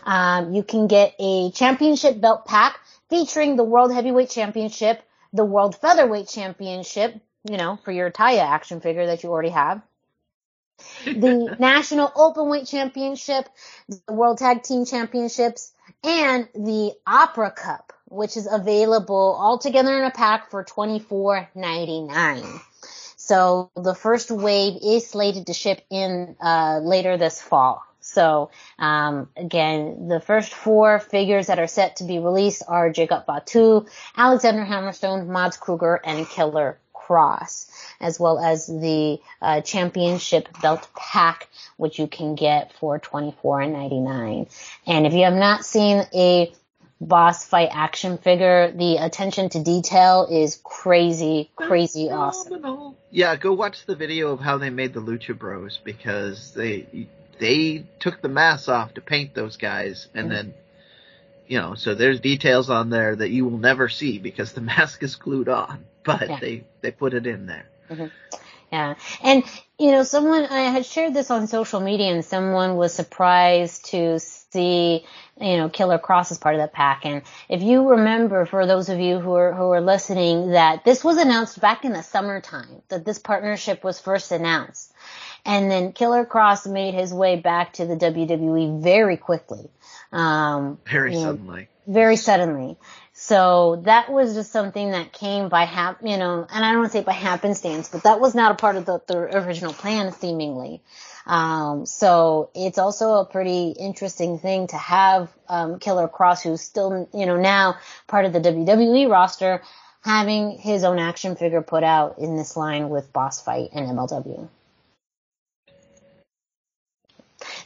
Um, 0.03 0.53
you 0.53 0.63
can 0.63 0.87
get 0.87 1.13
a 1.19 1.51
championship 1.51 2.21
belt 2.21 2.45
pack 2.45 2.79
featuring 3.09 3.55
the 3.55 3.63
World 3.63 3.93
Heavyweight 3.93 4.29
Championship, 4.29 5.03
the 5.33 5.45
World 5.45 5.75
Featherweight 5.75 6.29
Championship, 6.29 7.19
you 7.49 7.57
know, 7.57 7.77
for 7.83 7.91
your 7.91 8.11
Taya 8.11 8.39
action 8.39 8.79
figure 8.79 9.05
that 9.07 9.23
you 9.23 9.29
already 9.29 9.49
have. 9.49 9.81
The 11.05 11.55
National 11.59 12.07
Openweight 12.09 12.69
Championship, 12.69 13.49
the 13.87 14.13
World 14.13 14.37
Tag 14.37 14.63
Team 14.63 14.85
Championships, 14.85 15.71
and 16.03 16.47
the 16.53 16.93
Opera 17.05 17.51
Cup, 17.51 17.93
which 18.05 18.37
is 18.37 18.47
available 18.49 19.37
all 19.39 19.57
together 19.57 19.97
in 19.97 20.03
a 20.03 20.11
pack 20.11 20.51
for 20.51 20.63
$24.99. 20.63 22.61
So 23.17 23.69
the 23.75 23.93
first 23.93 24.31
wave 24.31 24.79
is 24.81 25.07
slated 25.07 25.47
to 25.47 25.53
ship 25.53 25.81
in 25.89 26.35
uh, 26.41 26.79
later 26.81 27.17
this 27.17 27.41
fall. 27.41 27.83
So 28.01 28.49
um, 28.79 29.29
again, 29.35 30.07
the 30.07 30.19
first 30.19 30.53
four 30.53 30.99
figures 30.99 31.47
that 31.47 31.59
are 31.59 31.67
set 31.67 31.97
to 31.97 32.05
be 32.05 32.17
released 32.17 32.63
are 32.67 32.89
Jacob 32.89 33.25
Fatu, 33.25 33.85
Alexander 34.17 34.65
Hammerstone, 34.65 35.27
Mads 35.27 35.57
Kruger, 35.57 36.01
and 36.03 36.27
Killer 36.27 36.79
Kross, 37.09 37.67
as 37.99 38.19
well 38.19 38.37
as 38.37 38.67
the 38.67 39.19
uh, 39.41 39.61
championship 39.61 40.47
belt 40.61 40.87
pack, 40.95 41.49
which 41.77 41.97
you 41.97 42.07
can 42.07 42.35
get 42.35 42.73
for 42.73 42.99
twenty 42.99 43.35
four 43.41 43.61
and 43.61 43.73
ninety 43.73 43.99
nine. 43.99 44.47
And 44.85 45.07
if 45.07 45.13
you 45.13 45.23
have 45.23 45.33
not 45.33 45.65
seen 45.65 46.05
a 46.13 46.53
boss 47.01 47.45
fight 47.45 47.69
action 47.71 48.17
figure, 48.17 48.71
the 48.71 48.97
attention 48.97 49.49
to 49.49 49.63
detail 49.63 50.27
is 50.29 50.59
crazy, 50.63 51.49
crazy 51.55 52.09
awesome. 52.09 52.95
Yeah, 53.09 53.35
go 53.37 53.53
watch 53.53 53.85
the 53.85 53.95
video 53.95 54.31
of 54.31 54.39
how 54.39 54.57
they 54.57 54.69
made 54.69 54.93
the 54.93 55.01
Lucha 55.01 55.37
Bros 55.37 55.79
because 55.83 56.53
they 56.53 57.07
they 57.39 57.85
took 57.99 58.21
the 58.21 58.29
masks 58.29 58.67
off 58.67 58.93
to 58.93 59.01
paint 59.01 59.33
those 59.33 59.57
guys, 59.57 60.07
and 60.13 60.29
mm-hmm. 60.29 60.35
then 60.35 60.53
you 61.49 61.57
know, 61.57 61.73
so 61.73 61.95
there's 61.95 62.19
details 62.19 62.69
on 62.69 62.91
there 62.91 63.15
that 63.15 63.31
you 63.31 63.43
will 63.43 63.57
never 63.57 63.89
see 63.89 64.19
because 64.19 64.53
the 64.53 64.61
mask 64.73 65.03
is 65.03 65.15
glued 65.15 65.49
on, 65.49 65.83
but 66.05 66.29
yeah. 66.29 66.39
they 66.39 66.63
they 66.81 66.91
put 66.91 67.13
it 67.13 67.27
in 67.27 67.47
there. 67.47 67.67
Mm-hmm. 67.89 68.05
Yeah, 68.71 68.95
and 69.23 69.43
you 69.79 69.91
know, 69.91 70.03
someone 70.03 70.45
I 70.45 70.61
had 70.69 70.85
shared 70.85 71.15
this 71.15 71.31
on 71.31 71.47
social 71.47 71.79
media, 71.79 72.13
and 72.13 72.23
someone 72.23 72.75
was 72.75 72.93
surprised 72.93 73.85
to 73.85 74.19
see 74.19 75.03
you 75.41 75.57
know 75.57 75.69
Killer 75.69 75.97
Kross 75.97 76.31
as 76.31 76.37
part 76.37 76.53
of 76.53 76.59
that 76.59 76.71
pack. 76.71 77.03
And 77.03 77.23
if 77.49 77.63
you 77.63 77.89
remember, 77.89 78.45
for 78.45 78.67
those 78.67 78.89
of 78.89 78.99
you 78.99 79.17
who 79.17 79.33
are 79.33 79.51
who 79.51 79.71
are 79.71 79.81
listening, 79.81 80.51
that 80.51 80.85
this 80.85 81.03
was 81.03 81.17
announced 81.17 81.59
back 81.59 81.83
in 81.83 81.93
the 81.93 82.03
summertime 82.03 82.83
that 82.89 83.05
this 83.05 83.17
partnership 83.17 83.83
was 83.83 83.99
first 83.99 84.31
announced. 84.31 84.93
And 85.45 85.71
then 85.71 85.93
Killer 85.93 86.25
Kross 86.25 86.71
made 86.71 86.93
his 86.93 87.11
way 87.11 87.37
back 87.37 87.73
to 87.73 87.85
the 87.87 87.95
WWE 87.95 88.83
very 88.83 89.17
quickly. 89.17 89.69
Um, 90.11 90.79
very 90.85 91.15
suddenly. 91.15 91.67
very 91.87 92.15
suddenly. 92.15 92.77
So 93.13 93.81
that 93.85 94.11
was 94.11 94.33
just 94.33 94.51
something 94.51 94.91
that 94.91 95.11
came 95.11 95.49
by 95.49 95.65
hap, 95.65 95.99
you 96.03 96.17
know, 96.17 96.47
and 96.49 96.65
I 96.65 96.71
don't 96.71 96.79
want 96.79 96.91
to 96.93 96.97
say 96.97 97.03
by 97.03 97.11
happenstance, 97.11 97.89
but 97.89 98.03
that 98.03 98.19
was 98.19 98.33
not 98.33 98.53
a 98.53 98.55
part 98.55 98.75
of 98.75 98.85
the, 98.85 99.01
the 99.07 99.17
original 99.17 99.73
plan, 99.73 100.13
seemingly. 100.13 100.81
Um, 101.25 101.85
so 101.85 102.49
it's 102.55 102.77
also 102.77 103.15
a 103.15 103.25
pretty 103.25 103.69
interesting 103.71 104.39
thing 104.39 104.67
to 104.67 104.77
have 104.77 105.29
um, 105.47 105.79
Killer 105.79 106.07
Kross, 106.07 106.41
who's 106.41 106.61
still, 106.61 107.07
you 107.13 107.25
know, 107.25 107.37
now 107.37 107.75
part 108.07 108.25
of 108.25 108.33
the 108.33 108.39
WWE 108.39 109.09
roster, 109.09 109.61
having 110.01 110.57
his 110.57 110.83
own 110.83 110.97
action 110.97 111.35
figure 111.35 111.61
put 111.61 111.83
out 111.83 112.17
in 112.19 112.37
this 112.37 112.55
line 112.55 112.89
with 112.89 113.11
Boss 113.13 113.41
Fight 113.43 113.69
and 113.73 113.85
MLW. 113.87 114.47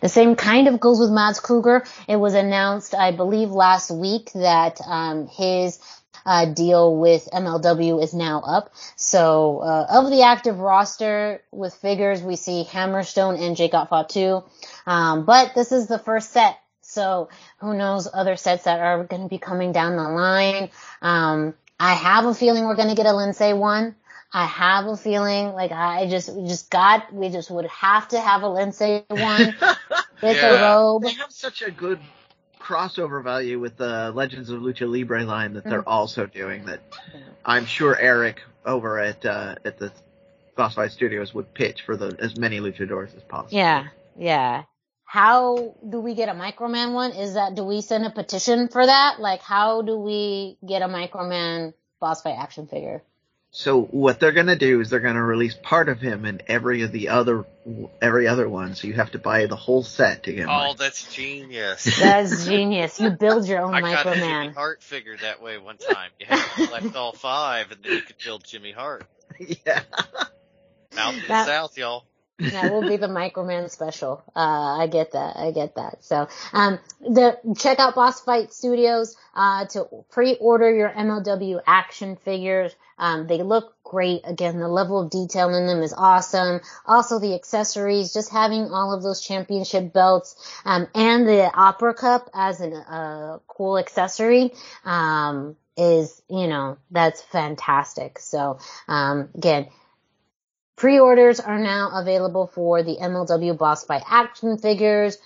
The 0.03 0.09
same 0.09 0.35
kind 0.35 0.67
of 0.67 0.81
goes 0.81 0.99
with 0.99 1.11
Mads 1.11 1.39
Kruger. 1.39 1.85
It 2.09 2.17
was 2.17 2.33
announced, 2.33 2.93
I 2.93 3.11
believe, 3.11 3.51
last 3.51 3.89
week 3.89 4.33
that 4.33 4.81
um, 4.85 5.27
his 5.27 5.79
uh, 6.25 6.47
deal 6.47 6.97
with 6.97 7.29
MLW 7.31 8.03
is 8.03 8.13
now 8.13 8.41
up. 8.41 8.73
So 8.97 9.59
uh, 9.59 9.87
of 9.89 10.11
the 10.11 10.23
active 10.23 10.59
roster 10.59 11.41
with 11.53 11.73
figures, 11.75 12.21
we 12.21 12.35
see 12.35 12.67
Hammerstone 12.69 13.39
and 13.41 13.55
Jacob 13.55 13.87
Fatu. 13.87 14.43
Um, 14.85 15.23
but 15.23 15.55
this 15.55 15.71
is 15.71 15.87
the 15.87 15.99
first 15.99 16.31
set. 16.31 16.59
So 16.81 17.29
who 17.59 17.73
knows 17.73 18.09
other 18.13 18.35
sets 18.35 18.65
that 18.65 18.81
are 18.81 19.05
going 19.05 19.21
to 19.21 19.29
be 19.29 19.37
coming 19.37 19.71
down 19.71 19.95
the 19.95 20.03
line. 20.03 20.69
Um, 21.01 21.53
I 21.79 21.93
have 21.93 22.25
a 22.25 22.33
feeling 22.33 22.65
we're 22.65 22.75
going 22.75 22.89
to 22.89 22.95
get 22.95 23.05
a 23.05 23.13
Lince 23.13 23.57
one. 23.57 23.95
I 24.33 24.45
have 24.45 24.87
a 24.87 24.97
feeling 24.97 25.53
like 25.53 25.71
I 25.71 26.07
just 26.09 26.33
we 26.33 26.47
just 26.47 26.71
got 26.71 27.13
we 27.13 27.29
just 27.29 27.51
would 27.51 27.67
have 27.67 28.07
to 28.09 28.19
have 28.19 28.41
a 28.41 28.47
Lince 28.47 29.03
one 29.07 29.55
with 30.23 30.37
yeah. 30.37 30.47
a 30.47 30.61
robe. 30.61 31.03
They 31.03 31.13
have 31.13 31.31
such 31.31 31.61
a 31.61 31.69
good 31.69 31.99
crossover 32.59 33.23
value 33.23 33.59
with 33.59 33.77
the 33.77 34.11
Legends 34.15 34.49
of 34.49 34.61
Lucha 34.61 34.89
Libre 34.89 35.23
line 35.23 35.53
that 35.53 35.65
they're 35.65 35.81
mm-hmm. 35.81 35.89
also 35.89 36.25
doing 36.25 36.65
that 36.65 36.81
I'm 37.45 37.65
sure 37.65 37.95
Eric 37.95 38.41
over 38.65 38.99
at 38.99 39.23
uh, 39.23 39.55
at 39.65 39.77
the 39.77 39.91
Boss 40.55 40.75
Fight 40.75 40.91
Studios 40.91 41.33
would 41.35 41.53
pitch 41.53 41.83
for 41.83 41.95
the 41.95 42.15
as 42.19 42.37
many 42.37 42.59
luchadors 42.59 43.15
as 43.15 43.23
possible. 43.23 43.55
Yeah, 43.55 43.87
yeah. 44.17 44.63
How 45.03 45.75
do 45.87 45.99
we 45.99 46.15
get 46.15 46.29
a 46.29 46.33
Microman 46.33 46.93
one? 46.93 47.11
Is 47.11 47.35
that 47.35 47.53
do 47.53 47.63
we 47.63 47.81
send 47.81 48.03
a 48.03 48.09
petition 48.09 48.67
for 48.67 48.83
that? 48.83 49.17
Like 49.19 49.41
how 49.41 49.83
do 49.83 49.95
we 49.95 50.57
get 50.67 50.81
a 50.81 50.87
Microman 50.87 51.73
Boss 51.99 52.23
Fight 52.23 52.37
action 52.39 52.65
figure? 52.65 53.03
So 53.55 53.83
what 53.83 54.19
they're 54.19 54.31
gonna 54.31 54.55
do 54.55 54.81
is 54.81 54.89
they're 54.89 54.99
gonna 54.99 55.23
release 55.23 55.53
part 55.53 55.87
of 55.87 56.01
him 56.01 56.25
in 56.25 56.41
every 56.47 56.81
of 56.81 56.91
the 56.91 57.09
other 57.09 57.45
every 58.01 58.27
other 58.27 58.49
one. 58.49 58.73
So 58.73 58.87
you 58.87 58.93
have 58.95 59.11
to 59.11 59.19
buy 59.19 59.45
the 59.45 59.55
whole 59.55 59.83
set 59.83 60.23
to 60.23 60.33
get. 60.33 60.45
Oh, 60.45 60.47
mine. 60.47 60.75
that's 60.79 61.13
genius. 61.13 61.83
That's 61.99 62.47
genius. 62.47 62.99
You 62.99 63.11
build 63.11 63.47
your 63.47 63.61
own 63.61 63.75
I 63.75 63.81
Microman. 63.81 64.03
got 64.03 64.17
a 64.17 64.19
Jimmy 64.19 64.53
Hart 64.55 64.81
figure 64.81 65.17
that 65.17 65.43
way 65.43 65.59
one 65.59 65.77
time. 65.77 66.09
You 66.19 66.25
had 66.25 66.39
to 66.39 66.65
collect 66.65 66.95
all 66.95 67.13
five, 67.13 67.71
and 67.71 67.83
then 67.83 67.91
you 67.93 68.01
could 68.01 68.17
build 68.25 68.43
Jimmy 68.43 68.71
Hart. 68.71 69.05
Yeah. 69.65 69.81
Out 70.95 71.15
in 71.15 71.21
the 71.21 71.45
south, 71.45 71.75
y'all. 71.77 72.05
That 72.39 72.71
will 72.71 72.81
be 72.81 72.97
the 72.97 73.07
Microman 73.07 73.69
special. 73.69 74.23
Uh, 74.35 74.79
I 74.79 74.87
get 74.87 75.11
that. 75.11 75.37
I 75.37 75.51
get 75.51 75.75
that. 75.75 76.03
So, 76.03 76.27
um, 76.51 76.79
the, 76.99 77.37
check 77.57 77.79
out 77.79 77.95
Boss 77.95 78.21
Fight 78.21 78.51
Studios, 78.51 79.15
uh, 79.35 79.65
to 79.67 79.87
pre-order 80.09 80.73
your 80.73 80.89
MLW 80.89 81.61
action 81.65 82.15
figures. 82.17 82.75
Um, 82.97 83.27
they 83.27 83.41
look 83.43 83.75
great. 83.83 84.21
Again, 84.23 84.59
the 84.59 84.67
level 84.67 84.99
of 84.99 85.09
detail 85.09 85.53
in 85.53 85.67
them 85.67 85.81
is 85.81 85.93
awesome. 85.93 86.61
Also 86.85 87.19
the 87.19 87.35
accessories, 87.35 88.13
just 88.13 88.31
having 88.31 88.71
all 88.71 88.93
of 88.93 89.03
those 89.03 89.21
championship 89.21 89.93
belts, 89.93 90.35
um, 90.65 90.87
and 90.95 91.27
the 91.27 91.51
opera 91.53 91.93
cup 91.93 92.29
as 92.33 92.61
a 92.61 92.69
uh, 92.69 93.39
cool 93.47 93.77
accessory, 93.77 94.51
um, 94.85 95.55
is, 95.75 96.21
you 96.29 96.47
know, 96.47 96.77
that's 96.91 97.21
fantastic. 97.21 98.19
So, 98.19 98.59
um, 98.87 99.29
again, 99.35 99.67
Pre-orders 100.83 101.39
are 101.39 101.59
now 101.59 101.91
available 101.93 102.47
for 102.47 102.83
the 102.83 102.97
MLW 102.97 103.57
Boss 103.57 103.85
Fight 103.85 104.03
action 104.05 104.57
figures. 104.57 105.17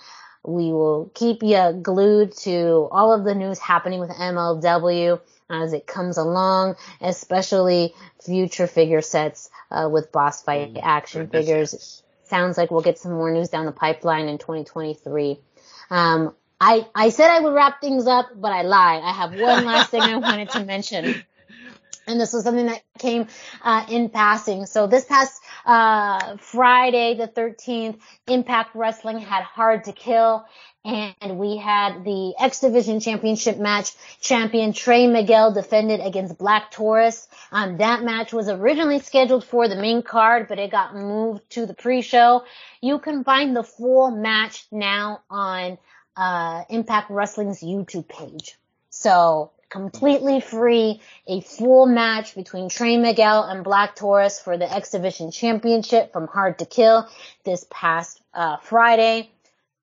We 0.44 0.70
will 0.70 1.10
keep 1.16 1.42
you 1.42 1.72
glued 1.82 2.36
to 2.42 2.86
all 2.92 3.12
of 3.12 3.24
the 3.24 3.34
news 3.34 3.58
happening 3.58 3.98
with 3.98 4.10
MLW 4.10 5.20
as 5.50 5.72
it 5.72 5.84
comes 5.84 6.16
along, 6.16 6.76
especially 7.00 7.92
future 8.24 8.68
figure 8.68 9.00
sets 9.00 9.50
uh, 9.72 9.88
with 9.90 10.12
Boss 10.12 10.44
Fight 10.44 10.74
mm, 10.74 10.80
action 10.80 11.26
figures. 11.26 12.04
Sounds 12.22 12.56
like 12.56 12.70
we'll 12.70 12.82
get 12.82 13.00
some 13.00 13.14
more 13.14 13.32
news 13.32 13.48
down 13.48 13.66
the 13.66 13.72
pipeline 13.72 14.28
in 14.28 14.38
2023. 14.38 15.40
Um, 15.90 16.36
I, 16.60 16.86
I 16.94 17.08
said 17.08 17.30
I 17.32 17.40
would 17.40 17.52
wrap 17.52 17.80
things 17.80 18.06
up, 18.06 18.28
but 18.36 18.52
I 18.52 18.62
lied. 18.62 19.02
I 19.02 19.10
have 19.10 19.32
one 19.32 19.64
last 19.64 19.90
thing 19.90 20.02
I 20.02 20.18
wanted 20.18 20.50
to 20.50 20.64
mention 20.64 21.24
and 22.08 22.20
this 22.20 22.32
was 22.32 22.44
something 22.44 22.66
that 22.66 22.82
came 22.98 23.26
uh, 23.62 23.84
in 23.88 24.08
passing. 24.08 24.66
So 24.66 24.86
this 24.86 25.04
past 25.04 25.40
uh, 25.64 26.36
Friday, 26.38 27.14
the 27.14 27.28
13th, 27.28 27.98
Impact 28.26 28.74
Wrestling 28.74 29.18
had 29.18 29.42
Hard 29.44 29.84
to 29.84 29.92
Kill, 29.92 30.44
and 30.84 31.38
we 31.38 31.58
had 31.58 32.04
the 32.04 32.34
X 32.38 32.60
Division 32.60 33.00
Championship 33.00 33.58
match. 33.58 33.92
Champion 34.20 34.72
Trey 34.72 35.06
Miguel 35.06 35.52
defended 35.52 36.00
against 36.00 36.38
Black 36.38 36.70
Taurus. 36.70 37.28
Um, 37.52 37.76
that 37.78 38.02
match 38.02 38.32
was 38.32 38.48
originally 38.48 39.00
scheduled 39.00 39.44
for 39.44 39.68
the 39.68 39.76
main 39.76 40.02
card, 40.02 40.48
but 40.48 40.58
it 40.58 40.70
got 40.70 40.94
moved 40.94 41.48
to 41.50 41.66
the 41.66 41.74
pre-show. 41.74 42.44
You 42.80 42.98
can 42.98 43.24
find 43.24 43.54
the 43.54 43.64
full 43.64 44.10
match 44.10 44.66
now 44.72 45.20
on 45.28 45.78
uh, 46.16 46.64
Impact 46.70 47.10
Wrestling's 47.10 47.60
YouTube 47.60 48.08
page. 48.08 48.56
So 48.90 49.52
completely 49.70 50.40
free, 50.40 51.00
a 51.26 51.40
full 51.40 51.86
match 51.86 52.34
between 52.34 52.68
Trey 52.68 52.96
Miguel 52.96 53.44
and 53.44 53.64
Black 53.64 53.96
Taurus 53.96 54.40
for 54.40 54.56
the 54.56 54.72
X 54.72 54.90
Division 54.90 55.30
Championship 55.30 56.12
from 56.12 56.26
Hard 56.26 56.58
to 56.58 56.66
Kill 56.66 57.08
this 57.44 57.66
past 57.70 58.20
uh, 58.34 58.56
Friday. 58.58 59.30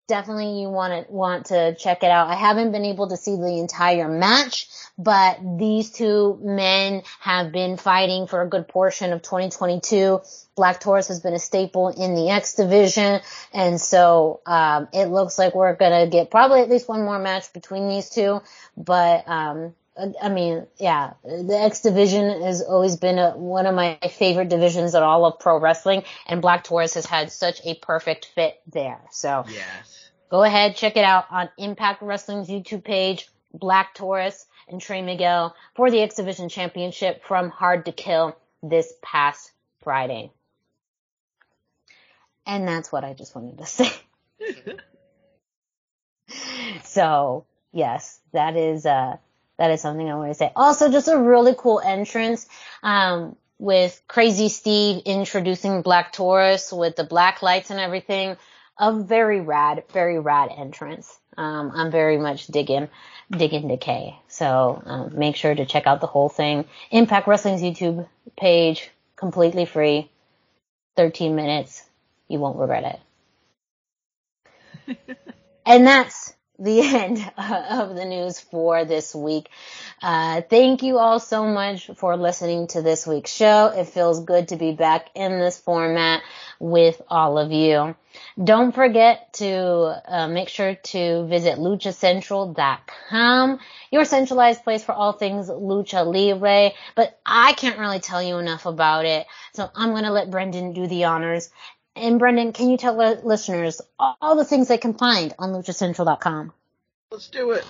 Definitely 0.08 0.62
you 0.62 0.70
want 0.70 1.08
to 1.08 1.12
want 1.12 1.48
to 1.48 1.74
check 1.76 2.04
it 2.04 2.12
out. 2.12 2.30
I 2.30 2.36
haven't 2.36 2.72
been 2.72 2.86
able 2.86 3.10
to 3.10 3.18
see 3.18 3.36
the 3.38 3.58
entire 3.60 4.08
match, 4.08 4.68
but 5.00 5.40
these 5.58 5.90
two 5.90 6.40
men 6.44 7.02
have 7.20 7.52
been 7.52 7.76
fighting 7.78 8.28
for 8.28 8.44
a 8.44 8.48
good 8.48 8.68
portion 8.68 9.14
of 9.14 9.24
2022. 9.24 10.22
Black 10.56 10.80
Taurus 10.80 11.08
has 11.08 11.22
been 11.22 11.34
a 11.34 11.40
staple 11.40 11.90
in 11.90 12.14
the 12.14 12.30
X 12.30 12.54
division, 12.54 13.20
and 13.52 13.82
so 13.82 14.42
um, 14.46 14.88
it 14.94 15.08
looks 15.08 15.40
like 15.40 15.56
we're 15.56 15.76
gonna 15.76 16.08
get 16.08 16.30
probably 16.30 16.62
at 16.62 16.70
least 16.70 16.88
one 16.88 17.04
more 17.04 17.18
match 17.18 17.52
between 17.52 17.88
these 17.88 18.10
two. 18.10 18.42
But 18.78 19.28
um, 19.28 19.74
I 20.22 20.30
mean, 20.30 20.68
yeah, 20.78 21.14
the 21.24 21.58
X 21.58 21.82
division 21.82 22.42
has 22.42 22.62
always 22.62 22.98
been 22.98 23.18
a, 23.18 23.32
one 23.32 23.66
of 23.66 23.74
my 23.74 23.98
favorite 24.12 24.50
divisions 24.50 24.94
at 24.94 25.04
all 25.04 25.26
of 25.26 25.40
pro 25.40 25.58
wrestling, 25.58 26.04
and 26.28 26.42
Black 26.42 26.64
Taurus 26.66 26.96
has 26.96 27.06
had 27.06 27.32
such 27.32 27.62
a 27.66 27.76
perfect 27.76 28.26
fit 28.36 28.62
there. 28.68 29.00
So 29.12 29.46
yes. 29.50 29.95
Go 30.30 30.44
ahead, 30.44 30.76
check 30.76 30.98
it 30.98 31.04
out 31.04 31.26
on 31.32 31.50
Impact 31.58 32.02
Wrestling's 32.02 32.48
YouTube 32.48 32.84
page, 32.84 33.30
Black 33.54 33.94
Taurus 33.94 34.46
and 34.68 34.82
Trey 34.82 35.02
Miguel 35.02 35.56
for 35.76 35.92
the 35.92 36.02
X 36.02 36.16
Division 36.16 36.50
Championship 36.50 37.24
from 37.26 37.50
Hard 37.50 37.86
to 37.86 37.92
Kill 37.92 38.36
this 38.62 38.94
past 39.02 39.52
Friday. 39.84 40.32
And 42.46 42.68
that's 42.68 42.92
what 42.92 43.04
I 43.04 43.14
just 43.14 43.36
wanted 43.36 43.58
to 43.58 43.66
say. 43.66 43.90
so, 46.84 47.46
yes, 47.72 48.20
that 48.34 48.56
is, 48.56 48.86
uh, 48.86 49.18
that 49.58 49.72
is 49.72 49.82
something 49.82 50.10
I 50.10 50.16
want 50.16 50.32
to 50.32 50.36
say. 50.36 50.52
Also, 50.56 50.92
just 50.92 51.08
a 51.08 51.18
really 51.18 51.56
cool 51.58 51.80
entrance, 51.80 52.48
um, 52.84 53.36
with 53.58 54.02
Crazy 54.08 54.50
Steve 54.50 55.04
introducing 55.06 55.82
Black 55.82 56.12
Taurus 56.12 56.74
with 56.74 56.96
the 56.96 57.06
black 57.06 57.42
lights 57.42 57.72
and 57.72 57.80
everything. 57.80 58.36
A 58.78 58.94
very 58.94 59.42
rad, 59.42 59.84
very 59.94 60.20
rad 60.20 60.52
entrance. 60.56 61.18
Um, 61.38 61.72
I'm 61.74 61.92
very 61.92 62.18
much 62.18 62.48
digging, 62.48 62.90
digging 63.32 63.68
Decay. 63.68 64.18
So, 64.28 64.82
um, 64.86 65.18
make 65.18 65.36
sure 65.36 65.54
to 65.54 65.66
check 65.66 65.88
out 65.88 66.02
the 66.02 66.08
whole 66.08 66.30
thing. 66.30 66.66
Impact 66.92 67.28
Wrestling's 67.28 67.62
YouTube 67.62 68.08
page, 68.38 68.90
completely 69.16 69.66
free. 69.66 70.10
13 70.98 71.36
minutes 71.36 71.84
you 72.28 72.40
won't 72.40 72.58
regret 72.58 73.00
it. 74.88 74.98
and 75.66 75.86
that's 75.86 76.34
the 76.58 76.82
end 76.84 77.32
of 77.38 77.96
the 77.96 78.06
news 78.06 78.40
for 78.40 78.86
this 78.86 79.14
week. 79.14 79.50
Uh, 80.02 80.42
thank 80.42 80.84
you 80.84 80.98
all 80.98 81.20
so 81.20 81.46
much 81.46 81.90
for 81.96 82.18
listening 82.18 82.68
to 82.68 82.82
this 82.82 83.06
week's 83.06 83.34
show. 83.34 83.68
It 83.68 83.88
feels 83.88 84.24
good 84.24 84.50
to 84.50 84.56
be 84.56 84.72
back 84.72 85.10
in 85.16 85.40
this 85.40 85.58
format 85.60 86.22
with 86.60 87.02
all 87.10 87.38
of 87.38 87.52
you. 87.52 87.96
Don't 88.42 88.74
forget 88.74 89.34
to 89.34 90.02
uh, 90.08 90.28
make 90.28 90.50
sure 90.50 90.76
to 90.76 91.26
visit 91.28 91.58
luchacentral.com, 91.58 93.60
your 93.92 94.06
centralized 94.06 94.64
place 94.64 94.84
for 94.84 94.94
all 94.94 95.14
things 95.14 95.50
lucha 95.50 96.06
libre. 96.06 96.72
But 96.96 97.20
I 97.26 97.54
can't 97.54 97.80
really 97.80 98.00
tell 98.00 98.22
you 98.22 98.38
enough 98.38 98.66
about 98.66 99.06
it, 99.06 99.26
so 99.54 99.70
I'm 99.76 99.92
going 99.92 100.04
to 100.04 100.12
let 100.12 100.32
Brendan 100.32 100.74
do 100.74 100.88
the 100.88 101.06
honors 101.06 101.50
and 101.96 102.20
Brendan, 102.20 102.52
can 102.52 102.70
you 102.70 102.78
tell 102.78 102.96
listeners 102.96 103.82
all 103.98 104.36
the 104.36 104.44
things 104.44 104.68
they 104.68 104.78
can 104.78 104.94
find 104.94 105.34
on 105.40 105.52
luchacentral.com? 105.52 106.52
Let's 107.12 107.30
do 107.30 107.52
it. 107.52 107.66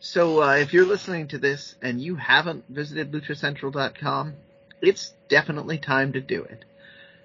So 0.00 0.42
uh, 0.42 0.56
if 0.56 0.72
you're 0.72 0.86
listening 0.86 1.28
to 1.28 1.38
this 1.38 1.76
and 1.80 2.00
you 2.00 2.16
haven't 2.16 2.64
visited 2.68 3.12
luchacentral.com, 3.12 4.34
it's 4.80 5.12
definitely 5.28 5.78
time 5.78 6.12
to 6.12 6.20
do 6.20 6.42
it. 6.42 6.64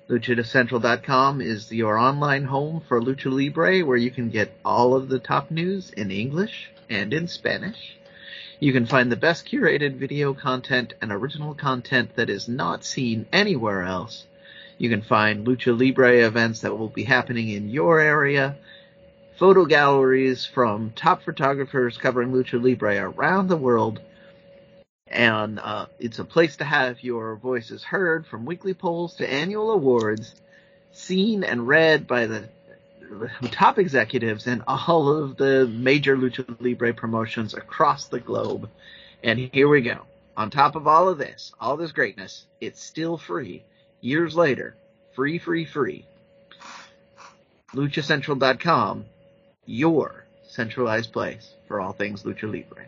LuchaCentral.com 0.09 1.39
is 1.39 1.71
your 1.71 1.97
online 1.97 2.43
home 2.43 2.81
for 2.89 2.99
Lucha 3.01 3.31
Libre 3.31 3.85
where 3.85 3.95
you 3.95 4.11
can 4.11 4.29
get 4.29 4.51
all 4.65 4.95
of 4.95 5.07
the 5.07 5.17
top 5.17 5.49
news 5.49 5.91
in 5.91 6.11
English 6.11 6.69
and 6.89 7.13
in 7.13 7.29
Spanish. 7.29 7.95
You 8.59 8.73
can 8.73 8.85
find 8.85 9.09
the 9.09 9.15
best 9.15 9.45
curated 9.45 9.95
video 9.95 10.33
content 10.33 10.93
and 11.01 11.09
original 11.09 11.55
content 11.55 12.17
that 12.17 12.29
is 12.29 12.49
not 12.49 12.83
seen 12.83 13.27
anywhere 13.31 13.83
else. 13.83 14.25
You 14.77 14.89
can 14.89 15.03
find 15.03 15.47
Lucha 15.47 15.77
Libre 15.77 16.27
events 16.27 16.59
that 16.61 16.77
will 16.77 16.89
be 16.89 17.05
happening 17.05 17.47
in 17.47 17.69
your 17.69 18.01
area, 18.01 18.57
photo 19.37 19.63
galleries 19.63 20.45
from 20.45 20.91
top 20.97 21.23
photographers 21.23 21.97
covering 21.97 22.33
Lucha 22.33 22.61
Libre 22.61 22.97
around 22.97 23.47
the 23.47 23.55
world, 23.55 24.01
and 25.13 25.59
uh, 25.59 25.85
it's 25.99 26.19
a 26.19 26.25
place 26.25 26.57
to 26.57 26.63
have 26.65 27.03
your 27.03 27.35
voices 27.35 27.83
heard 27.83 28.25
from 28.25 28.45
weekly 28.45 28.73
polls 28.73 29.15
to 29.15 29.31
annual 29.31 29.71
awards, 29.71 30.35
seen 30.91 31.43
and 31.43 31.67
read 31.67 32.07
by 32.07 32.25
the 32.25 32.49
top 33.51 33.77
executives 33.77 34.47
in 34.47 34.63
all 34.67 35.09
of 35.09 35.37
the 35.37 35.67
major 35.67 36.17
Lucha 36.17 36.59
Libre 36.59 36.93
promotions 36.93 37.53
across 37.53 38.07
the 38.07 38.19
globe. 38.19 38.69
And 39.23 39.39
here 39.39 39.69
we 39.69 39.81
go. 39.81 40.01
On 40.35 40.49
top 40.49 40.75
of 40.75 40.87
all 40.87 41.07
of 41.07 41.19
this, 41.19 41.53
all 41.59 41.77
this 41.77 41.91
greatness, 41.91 42.45
it's 42.59 42.83
still 42.83 43.17
free. 43.17 43.63
Years 44.01 44.35
later, 44.35 44.75
free, 45.13 45.37
free, 45.37 45.65
free. 45.65 46.07
LuchaCentral.com, 47.73 49.05
your 49.65 50.25
centralized 50.47 51.13
place 51.13 51.53
for 51.67 51.79
all 51.79 51.93
things 51.93 52.23
Lucha 52.23 52.51
Libre. 52.51 52.85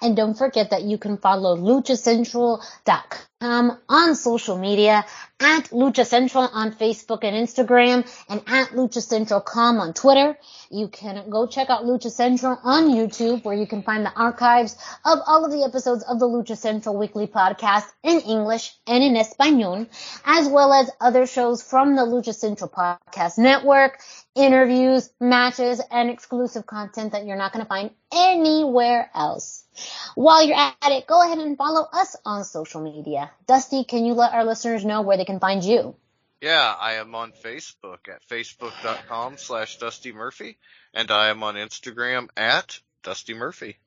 And 0.00 0.16
don't 0.16 0.34
forget 0.34 0.70
that 0.70 0.82
you 0.82 0.98
can 0.98 1.18
follow 1.18 1.56
luchacentral.com 1.56 3.78
on 3.88 4.16
social 4.16 4.58
media 4.58 5.04
at 5.40 5.70
Lucha 5.70 6.04
Central 6.04 6.48
on 6.52 6.72
Facebook 6.72 7.22
and 7.22 7.36
Instagram 7.36 8.04
and 8.28 8.42
at 8.46 8.70
Lucha 8.70 9.00
Central.com 9.00 9.78
on 9.78 9.94
Twitter. 9.94 10.36
You 10.70 10.88
can 10.88 11.30
go 11.30 11.46
check 11.46 11.70
out 11.70 11.84
Lucha 11.84 12.10
Central 12.10 12.58
on 12.64 12.90
YouTube 12.90 13.44
where 13.44 13.54
you 13.54 13.66
can 13.66 13.82
find 13.82 14.04
the 14.04 14.12
archives 14.12 14.76
of 15.04 15.20
all 15.26 15.44
of 15.44 15.52
the 15.52 15.62
episodes 15.62 16.02
of 16.02 16.18
the 16.18 16.26
Lucha 16.26 16.56
Central 16.56 16.96
weekly 16.96 17.28
podcast 17.28 17.84
in 18.02 18.20
English 18.20 18.74
and 18.86 19.04
in 19.04 19.16
Espanol, 19.16 19.86
as 20.24 20.48
well 20.48 20.72
as 20.72 20.90
other 21.00 21.26
shows 21.26 21.62
from 21.62 21.94
the 21.94 22.02
Lucha 22.02 22.34
Central 22.34 22.68
podcast 22.68 23.38
network, 23.38 24.00
interviews, 24.34 25.10
matches, 25.20 25.80
and 25.90 26.10
exclusive 26.10 26.66
content 26.66 27.12
that 27.12 27.26
you're 27.26 27.36
not 27.36 27.52
going 27.52 27.64
to 27.64 27.68
find 27.68 27.90
anywhere 28.12 29.08
else. 29.14 29.64
While 30.14 30.44
you're 30.44 30.56
at 30.56 30.92
it, 30.92 31.06
go 31.06 31.22
ahead 31.22 31.38
and 31.38 31.56
follow 31.56 31.86
us 31.92 32.16
on 32.24 32.44
social 32.44 32.80
media. 32.80 33.30
Dusty, 33.46 33.84
can 33.84 34.04
you 34.04 34.14
let 34.14 34.32
our 34.32 34.44
listeners 34.44 34.84
know 34.84 35.02
where 35.02 35.16
they 35.16 35.24
can 35.24 35.40
find 35.40 35.62
you? 35.62 35.94
Yeah, 36.40 36.74
I 36.78 36.94
am 36.94 37.14
on 37.14 37.32
Facebook 37.32 38.08
at 38.08 38.26
facebook.com 38.28 39.38
slash 39.38 39.78
Dusty 39.78 40.12
Murphy, 40.12 40.56
and 40.94 41.10
I 41.10 41.30
am 41.30 41.42
on 41.42 41.56
Instagram 41.56 42.28
at 42.36 42.78
Dusty 43.02 43.34
Murphy. 43.34 43.78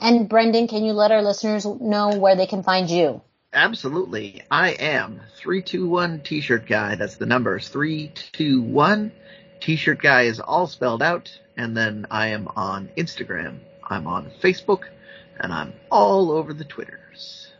And 0.00 0.28
Brendan, 0.28 0.68
can 0.68 0.84
you 0.84 0.92
let 0.92 1.12
our 1.12 1.22
listeners 1.22 1.66
know 1.66 2.16
where 2.16 2.36
they 2.36 2.46
can 2.46 2.62
find 2.62 2.88
you? 2.88 3.22
Absolutely. 3.52 4.42
I 4.50 4.70
am 4.70 5.20
321 5.36 6.20
T-shirt 6.20 6.66
guy. 6.66 6.94
That's 6.94 7.16
the 7.16 7.26
numbers 7.26 7.68
321. 7.68 9.12
T-shirt 9.60 10.00
guy 10.00 10.22
is 10.22 10.38
all 10.38 10.66
spelled 10.66 11.02
out. 11.02 11.38
And 11.56 11.76
then 11.76 12.06
I 12.10 12.28
am 12.28 12.48
on 12.54 12.88
Instagram. 12.96 13.58
I'm 13.88 14.06
on 14.06 14.30
Facebook 14.42 14.84
and 15.40 15.52
I'm 15.52 15.72
all 15.90 16.30
over 16.30 16.52
the 16.52 16.64
Twitters. 16.64 17.50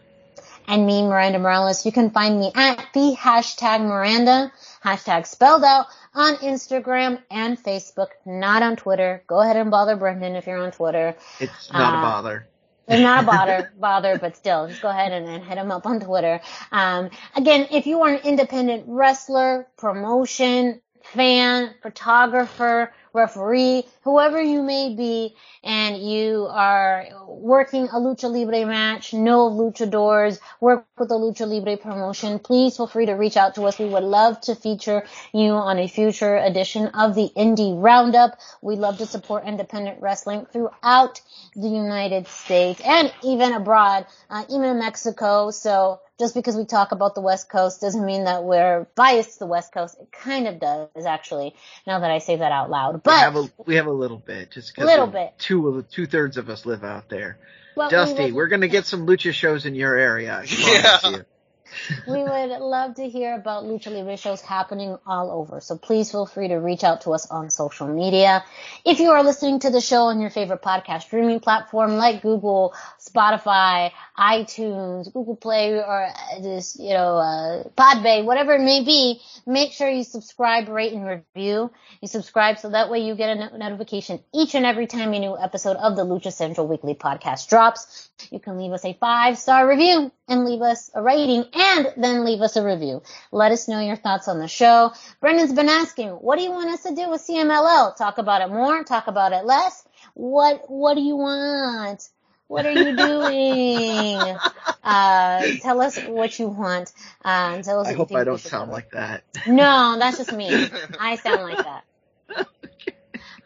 And 0.67 0.87
me, 0.87 1.03
Miranda 1.03 1.39
Morales, 1.39 1.87
you 1.87 1.93
can 1.93 2.11
find 2.11 2.39
me 2.39 2.53
at 2.55 2.89
the 2.93 3.17
hashtag 3.19 3.81
Miranda, 3.81 4.53
hashtag 4.85 5.27
spelled 5.27 5.65
out 5.65 5.87
on 6.15 6.37
Instagram 6.37 7.23
and 7.31 7.63
Facebook, 7.63 8.09
not 8.27 8.63
on 8.63 8.77
Twitter. 8.77 9.23
Go 9.27 9.41
ahead 9.41 9.57
and 9.57 9.71
bother 9.71 9.97
Brendan 9.97 10.37
if 10.37 10.47
you're 10.47 10.63
on 10.63 10.71
Twitter. 10.73 11.17
It's 11.41 11.73
not 11.73 11.95
uh, 11.95 11.99
a 11.99 12.03
bother. 12.03 12.49
It's 12.87 13.01
not 13.01 13.25
a 13.25 13.27
bother, 13.27 13.73
bother, 13.79 14.19
but 14.19 14.37
still, 14.37 14.69
just 14.69 14.83
go 14.83 14.89
ahead 14.89 15.13
and, 15.13 15.27
and 15.27 15.43
hit 15.43 15.57
him 15.57 15.71
up 15.71 15.87
on 15.87 16.01
Twitter. 16.01 16.41
Um, 16.71 17.11
again, 17.35 17.69
if 17.71 17.87
you 17.87 18.03
are 18.03 18.15
an 18.15 18.21
independent 18.25 18.85
wrestler, 18.87 19.69
promotion, 19.79 20.83
fan, 21.03 21.75
photographer, 21.83 22.93
referee, 23.19 23.85
whoever 24.03 24.41
you 24.41 24.63
may 24.63 24.95
be, 24.95 25.35
and 25.63 25.99
you 25.99 26.47
are 26.51 27.07
working 27.27 27.85
a 27.89 27.97
lucha 27.97 28.31
libre 28.31 28.65
match, 28.65 29.13
know 29.13 29.51
luchadors, 29.51 30.39
work 30.61 30.87
with 30.99 31.09
the 31.09 31.15
lucha 31.15 31.47
libre 31.47 31.77
promotion, 31.77 32.39
please 32.39 32.77
feel 32.77 32.87
free 32.87 33.07
to 33.07 33.13
reach 33.13 33.37
out 33.37 33.57
to 33.57 33.63
us. 33.65 33.79
We 33.79 33.87
would 33.87 34.05
love 34.05 34.41
to 34.43 34.55
feature 34.55 35.05
you 35.33 35.51
on 35.51 35.79
a 35.79 35.89
future 35.89 36.37
edition 36.37 36.87
of 36.89 37.15
the 37.15 37.31
Indie 37.37 37.75
Roundup. 37.77 38.39
We 38.63 38.77
love 38.77 38.99
to 38.99 39.07
support 39.07 39.45
independent 39.45 40.01
wrestling 40.01 40.47
throughout 40.53 41.21
the 41.55 41.69
United 41.69 42.27
States 42.29 42.81
and 42.85 43.13
even 43.23 43.53
abroad, 43.53 44.07
uh, 44.31 44.45
even 44.49 44.71
in 44.71 44.79
Mexico. 44.79 45.51
So 45.51 46.01
just 46.19 46.35
because 46.35 46.57
we 46.57 46.65
talk 46.65 46.93
about 46.93 47.15
the 47.15 47.21
West 47.21 47.49
Coast 47.49 47.81
doesn't 47.81 48.05
mean 48.05 48.25
that 48.25 48.45
we're 48.45 48.87
biased 48.95 49.35
to 49.35 49.39
the 49.41 49.47
West 49.47 49.73
Coast. 49.73 49.97
It 50.01 50.11
kind 50.13 50.49
of 50.49 50.59
does, 50.59 51.07
actually, 51.07 51.55
now 51.87 52.01
that 52.01 52.11
I 52.11 52.19
say 52.19 52.37
that 52.37 52.53
out 52.53 52.71
loud. 52.71 53.03
But 53.03 53.13
we 53.13 53.21
have 53.21 53.37
a, 53.37 53.51
we 53.67 53.75
have 53.77 53.87
a 53.87 53.93
little 53.93 54.19
bit, 54.19 54.51
just 54.51 54.75
because 54.75 54.87
little 54.87 55.07
bit. 55.07 55.35
two 55.39 55.69
of 55.69 55.91
two 55.91 56.07
thirds 56.07 56.37
of 56.37 56.49
us 56.49 56.67
live 56.67 56.85
out 56.85 57.09
there. 57.09 57.39
Well, 57.77 57.91
Dusty, 57.91 58.27
we 58.27 58.33
we're 58.33 58.49
gonna 58.49 58.69
get 58.69 58.87
some 58.87 59.07
lucha 59.07 59.33
shows 59.33 59.65
in 59.65 59.75
your 59.75 59.97
area. 59.97 60.43
Yeah 60.47 61.23
we 62.07 62.23
would 62.23 62.51
love 62.61 62.95
to 62.97 63.09
hear 63.09 63.35
about 63.35 63.65
Lucha 63.65 63.93
Libre 63.93 64.17
shows 64.17 64.41
happening 64.41 64.97
all 65.07 65.31
over. 65.31 65.61
So 65.61 65.77
please 65.77 66.11
feel 66.11 66.27
free 66.27 66.49
to 66.49 66.57
reach 66.57 66.85
out 66.85 67.03
to 67.03 67.13
us 67.13 67.31
on 67.31 67.51
social 67.51 67.89
media. 67.89 68.45
If 68.85 69.01
you 69.01 69.11
are 69.11 69.23
listening 69.23 69.61
to 69.61 69.71
the 69.71 69.81
show 69.81 70.05
on 70.05 70.21
your 70.21 70.31
favorite 70.31 70.63
podcast 70.63 71.03
streaming 71.03 71.41
platform 71.41 71.97
like 71.97 72.23
Google, 72.23 72.75
Spotify, 73.09 73.91
iTunes, 74.19 75.13
Google 75.13 75.37
Play, 75.37 75.75
or 75.75 76.09
just, 76.43 76.79
you 76.79 76.91
know, 76.91 77.17
uh, 77.17 77.65
Podbay, 77.77 78.25
whatever 78.25 78.55
it 78.55 78.63
may 78.63 78.85
be, 78.85 79.21
make 79.47 79.73
sure 79.73 79.89
you 79.89 80.05
subscribe, 80.05 80.69
rate, 80.69 80.93
and 80.93 81.07
review. 81.07 81.71
You 82.01 82.09
subscribe 82.09 82.59
so 82.59 82.71
that 82.71 82.91
way 82.91 83.01
you 83.01 83.15
get 83.15 83.37
a 83.37 83.59
notification 83.59 84.21
each 84.35 84.55
and 84.55 84.67
every 84.67 84.87
time 84.87 85.13
a 85.13 85.19
new 85.19 85.37
episode 85.39 85.77
of 85.77 85.97
the 85.97 86.05
Lucha 86.05 86.33
Central 86.33 86.67
Weekly 86.67 86.95
Podcast 86.95 87.49
drops. 87.49 88.11
You 88.31 88.41
can 88.41 88.59
leave 88.59 88.73
us 88.73 88.85
a 88.85 88.95
five 88.95 89.39
star 89.39 89.69
review 89.69 90.11
and 90.29 90.45
leave 90.45 90.63
us 90.63 90.91
a 90.95 91.03
rating 91.03 91.45
and 91.55 91.93
then 91.97 92.25
leave 92.25 92.41
us 92.41 92.57
a 92.57 92.65
review. 92.65 93.03
Let 93.33 93.53
us 93.53 93.69
know 93.69 93.81
your 93.81 93.97
thoughts 93.97 94.29
on 94.29 94.39
the 94.39 94.49
show. 94.49 94.93
Brendan's 95.21 95.53
been 95.53 95.69
asking, 95.69 96.11
what 96.11 96.37
do 96.37 96.45
you 96.45 96.51
want 96.51 96.71
us 96.71 96.83
to 96.83 96.95
do 96.95 97.11
with 97.11 97.23
CMLL? 97.27 97.97
Talk 97.97 98.19
about 98.19 98.43
it 98.43 98.53
more? 98.53 98.85
Talk 98.85 99.07
about 99.07 99.33
it 99.33 99.45
less? 99.45 99.87
What, 100.15 100.69
what 100.69 100.95
do 100.95 101.01
you 101.01 101.17
want? 101.17 102.09
What 102.49 102.67
are 102.67 102.73
you 102.73 102.97
doing? 102.97 104.37
uh, 104.83 105.43
tell 105.63 105.81
us 105.81 105.99
what 106.05 106.39
you 106.39 106.49
want. 106.49 106.93
Uh, 107.25 107.63
tell 107.63 107.81
us 107.81 107.89
I 107.89 107.93
hope 107.93 108.13
I 108.13 108.25
don't 108.25 108.41
sound 108.41 108.71
like 108.71 108.91
that. 108.93 109.23
No, 109.47 109.97
that's 109.99 110.19
just 110.19 110.33
me. 110.33 110.69
I 111.01 111.17
sound 111.17 111.43
like 111.43 111.59
that. 111.59 111.85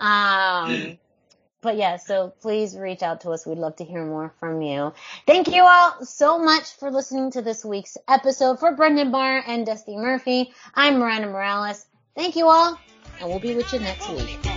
Um, 0.03 0.99
but 1.61 1.77
yeah, 1.77 1.97
so 1.97 2.35
please 2.41 2.77
reach 2.77 3.03
out 3.03 3.21
to 3.21 3.31
us. 3.31 3.47
We'd 3.47 3.59
love 3.59 3.77
to 3.77 3.85
hear 3.85 4.05
more 4.05 4.35
from 4.41 4.61
you. 4.63 4.93
Thank 5.27 5.55
you 5.55 5.63
all 5.65 6.05
so 6.05 6.39
much 6.39 6.65
for 6.75 6.91
listening 6.91 7.31
to 7.33 7.43
this 7.43 7.65
week's 7.65 7.97
episode. 8.09 8.59
For 8.59 8.75
Brendan 8.75 9.13
Barr 9.13 9.43
and 9.47 9.65
Dusty 9.65 9.97
Murphy, 9.97 10.53
I'm 10.75 10.99
Miranda 10.99 11.29
Morales. 11.29 11.87
Thank 12.17 12.35
you 12.35 12.49
all, 12.49 12.79
and 13.21 13.29
we'll 13.29 13.39
be 13.39 13.55
with 13.55 13.73
you 13.73 13.79
next 13.79 14.11
week. 14.11 14.52